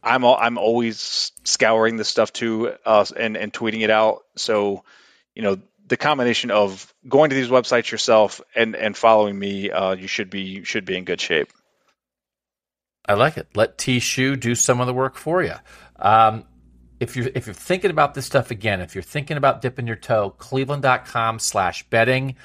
I'm 0.02 0.24
all, 0.24 0.38
I'm 0.40 0.58
always 0.58 1.34
scouring 1.44 1.98
this 1.98 2.08
stuff 2.08 2.32
too 2.32 2.74
uh, 2.86 3.06
and 3.18 3.36
and 3.36 3.52
tweeting 3.52 3.82
it 3.82 3.90
out. 3.90 4.24
So, 4.38 4.84
you 5.36 5.42
know, 5.42 5.58
the 5.90 5.98
combination 5.98 6.52
of 6.52 6.94
going 7.08 7.32
to 7.32 7.36
these 7.36 7.50
websites 7.50 7.92
yourself 7.92 8.42
and 8.56 8.76
and 8.76 8.96
following 8.96 9.38
me, 9.38 9.72
uh, 9.72 9.96
you 9.96 10.08
should 10.08 10.30
be 10.30 10.42
you 10.42 10.64
should 10.64 10.86
be 10.86 10.96
in 10.96 11.04
good 11.04 11.20
shape. 11.20 11.52
I 13.06 13.16
like 13.16 13.38
it. 13.38 13.48
Let 13.56 13.78
T 13.78 14.00
do 14.36 14.56
some 14.56 14.80
of 14.80 14.88
the 14.88 14.94
work 14.94 15.16
for 15.16 15.44
you. 15.44 15.56
Um, 15.98 16.46
if 17.00 17.16
you're 17.16 17.30
if 17.34 17.48
you're 17.48 17.54
thinking 17.54 17.92
about 17.92 18.14
this 18.14 18.26
stuff 18.26 18.52
again, 18.52 18.82
if 18.82 18.94
you're 18.94 19.02
thinking 19.02 19.38
about 19.38 19.62
dipping 19.62 19.88
your 19.88 19.96
toe, 19.96 20.30
cleveland.com 20.32 21.40
slash 21.40 21.84
betting. 21.90 22.36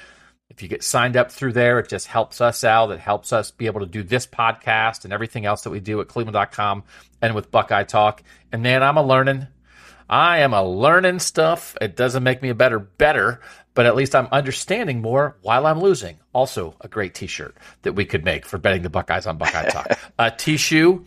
If 0.49 0.61
you 0.61 0.69
get 0.69 0.83
signed 0.83 1.17
up 1.17 1.31
through 1.31 1.53
there, 1.53 1.79
it 1.79 1.89
just 1.89 2.07
helps 2.07 2.39
us 2.39 2.63
out. 2.63 2.91
It 2.91 2.99
helps 2.99 3.33
us 3.33 3.49
be 3.49 3.65
able 3.65 3.79
to 3.79 3.87
do 3.87 4.03
this 4.03 4.27
podcast 4.27 5.03
and 5.03 5.11
everything 5.11 5.45
else 5.45 5.63
that 5.63 5.71
we 5.71 5.79
do 5.79 5.99
at 6.01 6.07
cleveland.com 6.07 6.83
and 7.21 7.33
with 7.33 7.49
Buckeye 7.49 7.83
Talk. 7.83 8.21
And 8.51 8.61
man, 8.61 8.83
I'm 8.83 8.97
a 8.97 9.03
learning. 9.03 9.47
I 10.09 10.39
am 10.39 10.53
a 10.53 10.63
learning 10.63 11.19
stuff. 11.19 11.75
It 11.81 11.95
doesn't 11.95 12.23
make 12.23 12.41
me 12.41 12.49
a 12.49 12.55
better 12.55 12.79
better, 12.79 13.41
but 13.73 13.85
at 13.85 13.95
least 13.95 14.15
I'm 14.15 14.27
understanding 14.31 15.01
more 15.01 15.35
while 15.41 15.65
I'm 15.65 15.81
losing. 15.81 16.17
Also, 16.33 16.75
a 16.81 16.87
great 16.87 17.13
T-shirt 17.13 17.55
that 17.81 17.93
we 17.93 18.05
could 18.05 18.23
make 18.23 18.45
for 18.45 18.57
betting 18.57 18.83
the 18.83 18.89
Buckeyes 18.89 19.25
on 19.25 19.37
Buckeye 19.37 19.69
Talk. 19.69 19.99
uh, 20.19 20.29
T-shoe. 20.29 21.05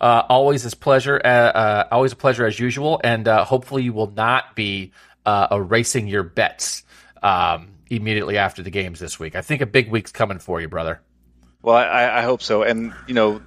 Uh, 0.00 0.22
always 0.28 0.64
a 0.70 0.76
pleasure. 0.76 1.20
Uh, 1.22 1.28
uh, 1.28 1.88
always 1.92 2.12
a 2.12 2.16
pleasure 2.16 2.46
as 2.46 2.58
usual, 2.58 3.00
and 3.04 3.28
uh, 3.28 3.44
hopefully 3.44 3.82
you 3.82 3.92
will 3.92 4.10
not 4.10 4.56
be 4.56 4.92
uh, 5.26 5.48
erasing 5.52 6.06
your 6.06 6.22
bets 6.22 6.84
um, 7.22 7.68
immediately 7.90 8.38
after 8.38 8.62
the 8.62 8.70
games 8.70 8.98
this 8.98 9.20
week. 9.20 9.36
I 9.36 9.42
think 9.42 9.60
a 9.60 9.66
big 9.66 9.90
week's 9.90 10.12
coming 10.12 10.38
for 10.38 10.60
you, 10.60 10.68
brother. 10.68 11.00
Well, 11.62 11.76
I, 11.76 12.20
I 12.20 12.22
hope 12.22 12.40
so. 12.40 12.62
And 12.62 12.94
you 13.06 13.14
know, 13.14 13.42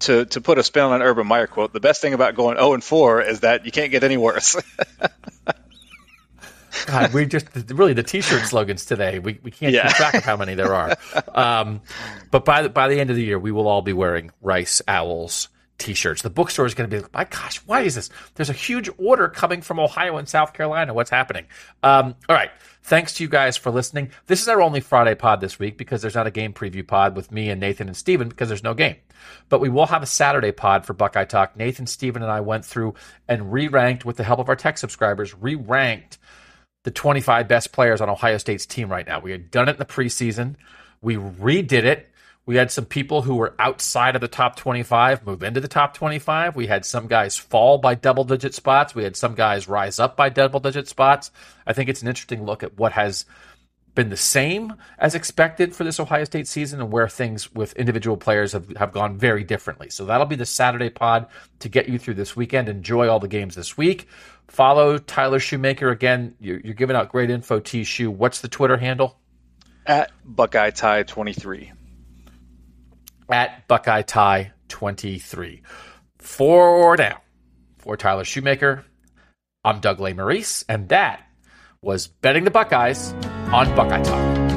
to 0.00 0.24
to 0.26 0.40
put 0.40 0.58
a 0.58 0.62
spin 0.62 0.82
on 0.84 0.92
an 0.94 1.02
Urban 1.02 1.26
Meyer 1.26 1.46
quote, 1.46 1.72
the 1.72 1.80
best 1.80 2.00
thing 2.00 2.14
about 2.14 2.34
going 2.34 2.56
0 2.56 2.74
and 2.74 2.84
4 2.84 3.22
is 3.22 3.40
that 3.40 3.64
you 3.64 3.72
can't 3.72 3.90
get 3.90 4.04
any 4.04 4.16
worse. 4.16 4.56
God, 6.86 7.12
we 7.12 7.26
just 7.26 7.46
really 7.68 7.92
the 7.92 8.02
T-shirt 8.02 8.46
slogans 8.46 8.84
today. 8.86 9.18
We 9.18 9.38
we 9.42 9.50
can't 9.50 9.72
yeah. 9.72 9.88
keep 9.88 9.96
track 9.96 10.14
of 10.14 10.24
how 10.24 10.36
many 10.36 10.54
there 10.54 10.74
are. 10.74 10.96
Um, 11.34 11.80
but 12.30 12.44
by 12.44 12.62
the 12.62 12.68
by 12.68 12.88
the 12.88 12.98
end 12.98 13.10
of 13.10 13.16
the 13.16 13.22
year, 13.22 13.38
we 13.38 13.52
will 13.52 13.68
all 13.68 13.82
be 13.82 13.92
wearing 13.92 14.30
Rice 14.42 14.82
Owls 14.88 15.48
t-shirts. 15.80 16.22
The 16.22 16.30
bookstore 16.30 16.66
is 16.66 16.74
going 16.74 16.88
to 16.88 16.96
be 16.96 17.02
like, 17.02 17.12
my 17.12 17.24
gosh, 17.24 17.56
why 17.66 17.80
is 17.80 17.96
this? 17.96 18.10
There's 18.36 18.50
a 18.50 18.54
huge 18.54 18.88
order 18.98 19.28
coming 19.28 19.62
from 19.62 19.80
Ohio 19.80 20.18
and 20.18 20.28
South 20.28 20.52
Carolina. 20.52 20.94
What's 20.94 21.10
happening? 21.10 21.46
Um, 21.82 22.14
all 22.28 22.36
right. 22.36 22.50
Thanks 22.82 23.14
to 23.14 23.24
you 23.24 23.28
guys 23.28 23.56
for 23.56 23.70
listening. 23.70 24.10
This 24.26 24.40
is 24.40 24.48
our 24.48 24.62
only 24.62 24.80
Friday 24.80 25.14
pod 25.14 25.40
this 25.40 25.58
week 25.58 25.76
because 25.76 26.00
there's 26.00 26.14
not 26.14 26.26
a 26.26 26.30
game 26.30 26.52
preview 26.52 26.86
pod 26.86 27.16
with 27.16 27.32
me 27.32 27.50
and 27.50 27.60
Nathan 27.60 27.88
and 27.88 27.96
Steven 27.96 28.28
because 28.28 28.48
there's 28.48 28.62
no 28.62 28.74
game. 28.74 28.96
But 29.48 29.60
we 29.60 29.68
will 29.68 29.86
have 29.86 30.02
a 30.02 30.06
Saturday 30.06 30.52
pod 30.52 30.86
for 30.86 30.92
Buckeye 30.92 31.24
Talk. 31.24 31.56
Nathan, 31.56 31.86
Steven, 31.86 32.22
and 32.22 32.30
I 32.30 32.40
went 32.40 32.64
through 32.64 32.94
and 33.28 33.52
re-ranked 33.52 34.04
with 34.04 34.16
the 34.16 34.24
help 34.24 34.38
of 34.38 34.48
our 34.48 34.56
tech 34.56 34.78
subscribers, 34.78 35.34
re-ranked 35.34 36.18
the 36.84 36.90
25 36.90 37.48
best 37.48 37.72
players 37.72 38.00
on 38.00 38.08
Ohio 38.08 38.38
State's 38.38 38.66
team 38.66 38.90
right 38.90 39.06
now. 39.06 39.20
We 39.20 39.32
had 39.32 39.50
done 39.50 39.68
it 39.68 39.72
in 39.72 39.78
the 39.78 39.84
preseason. 39.84 40.56
We 41.02 41.16
redid 41.16 41.84
it 41.84 42.09
we 42.50 42.56
had 42.56 42.72
some 42.72 42.84
people 42.84 43.22
who 43.22 43.36
were 43.36 43.54
outside 43.60 44.16
of 44.16 44.20
the 44.20 44.26
top 44.26 44.56
25 44.56 45.24
move 45.24 45.44
into 45.44 45.60
the 45.60 45.68
top 45.68 45.94
25. 45.94 46.56
We 46.56 46.66
had 46.66 46.84
some 46.84 47.06
guys 47.06 47.36
fall 47.36 47.78
by 47.78 47.94
double 47.94 48.24
digit 48.24 48.54
spots. 48.54 48.92
We 48.92 49.04
had 49.04 49.14
some 49.14 49.36
guys 49.36 49.68
rise 49.68 50.00
up 50.00 50.16
by 50.16 50.30
double 50.30 50.58
digit 50.58 50.88
spots. 50.88 51.30
I 51.64 51.74
think 51.74 51.88
it's 51.88 52.02
an 52.02 52.08
interesting 52.08 52.44
look 52.44 52.64
at 52.64 52.76
what 52.76 52.90
has 52.90 53.24
been 53.94 54.08
the 54.08 54.16
same 54.16 54.74
as 54.98 55.14
expected 55.14 55.76
for 55.76 55.84
this 55.84 56.00
Ohio 56.00 56.24
State 56.24 56.48
season 56.48 56.80
and 56.80 56.90
where 56.90 57.08
things 57.08 57.54
with 57.54 57.72
individual 57.74 58.16
players 58.16 58.50
have, 58.50 58.68
have 58.76 58.90
gone 58.90 59.16
very 59.16 59.44
differently. 59.44 59.88
So 59.88 60.04
that'll 60.04 60.26
be 60.26 60.34
the 60.34 60.44
Saturday 60.44 60.90
pod 60.90 61.28
to 61.60 61.68
get 61.68 61.88
you 61.88 62.00
through 62.00 62.14
this 62.14 62.34
weekend. 62.34 62.68
Enjoy 62.68 63.08
all 63.08 63.20
the 63.20 63.28
games 63.28 63.54
this 63.54 63.76
week. 63.76 64.08
Follow 64.48 64.98
Tyler 64.98 65.38
Shoemaker. 65.38 65.88
Again, 65.90 66.34
you're, 66.40 66.58
you're 66.58 66.74
giving 66.74 66.96
out 66.96 67.10
great 67.10 67.30
info, 67.30 67.60
T 67.60 67.84
Shoe. 67.84 68.10
What's 68.10 68.40
the 68.40 68.48
Twitter 68.48 68.76
handle? 68.76 69.20
At 69.86 70.10
Buckeye 70.24 70.70
Tie 70.70 71.04
23 71.04 71.74
at 73.32 73.66
Buckeye 73.68 74.02
Tie 74.02 74.52
23. 74.68 75.62
For 76.18 76.96
now, 76.96 77.20
for 77.78 77.96
Tyler 77.96 78.24
Shoemaker, 78.24 78.84
I'm 79.64 79.80
Doug 79.80 79.98
Lesmerises, 79.98 80.64
and 80.68 80.88
that 80.88 81.22
was 81.82 82.08
betting 82.08 82.44
the 82.44 82.50
Buckeyes 82.50 83.12
on 83.52 83.74
Buckeye 83.74 84.02
Talk. 84.02 84.49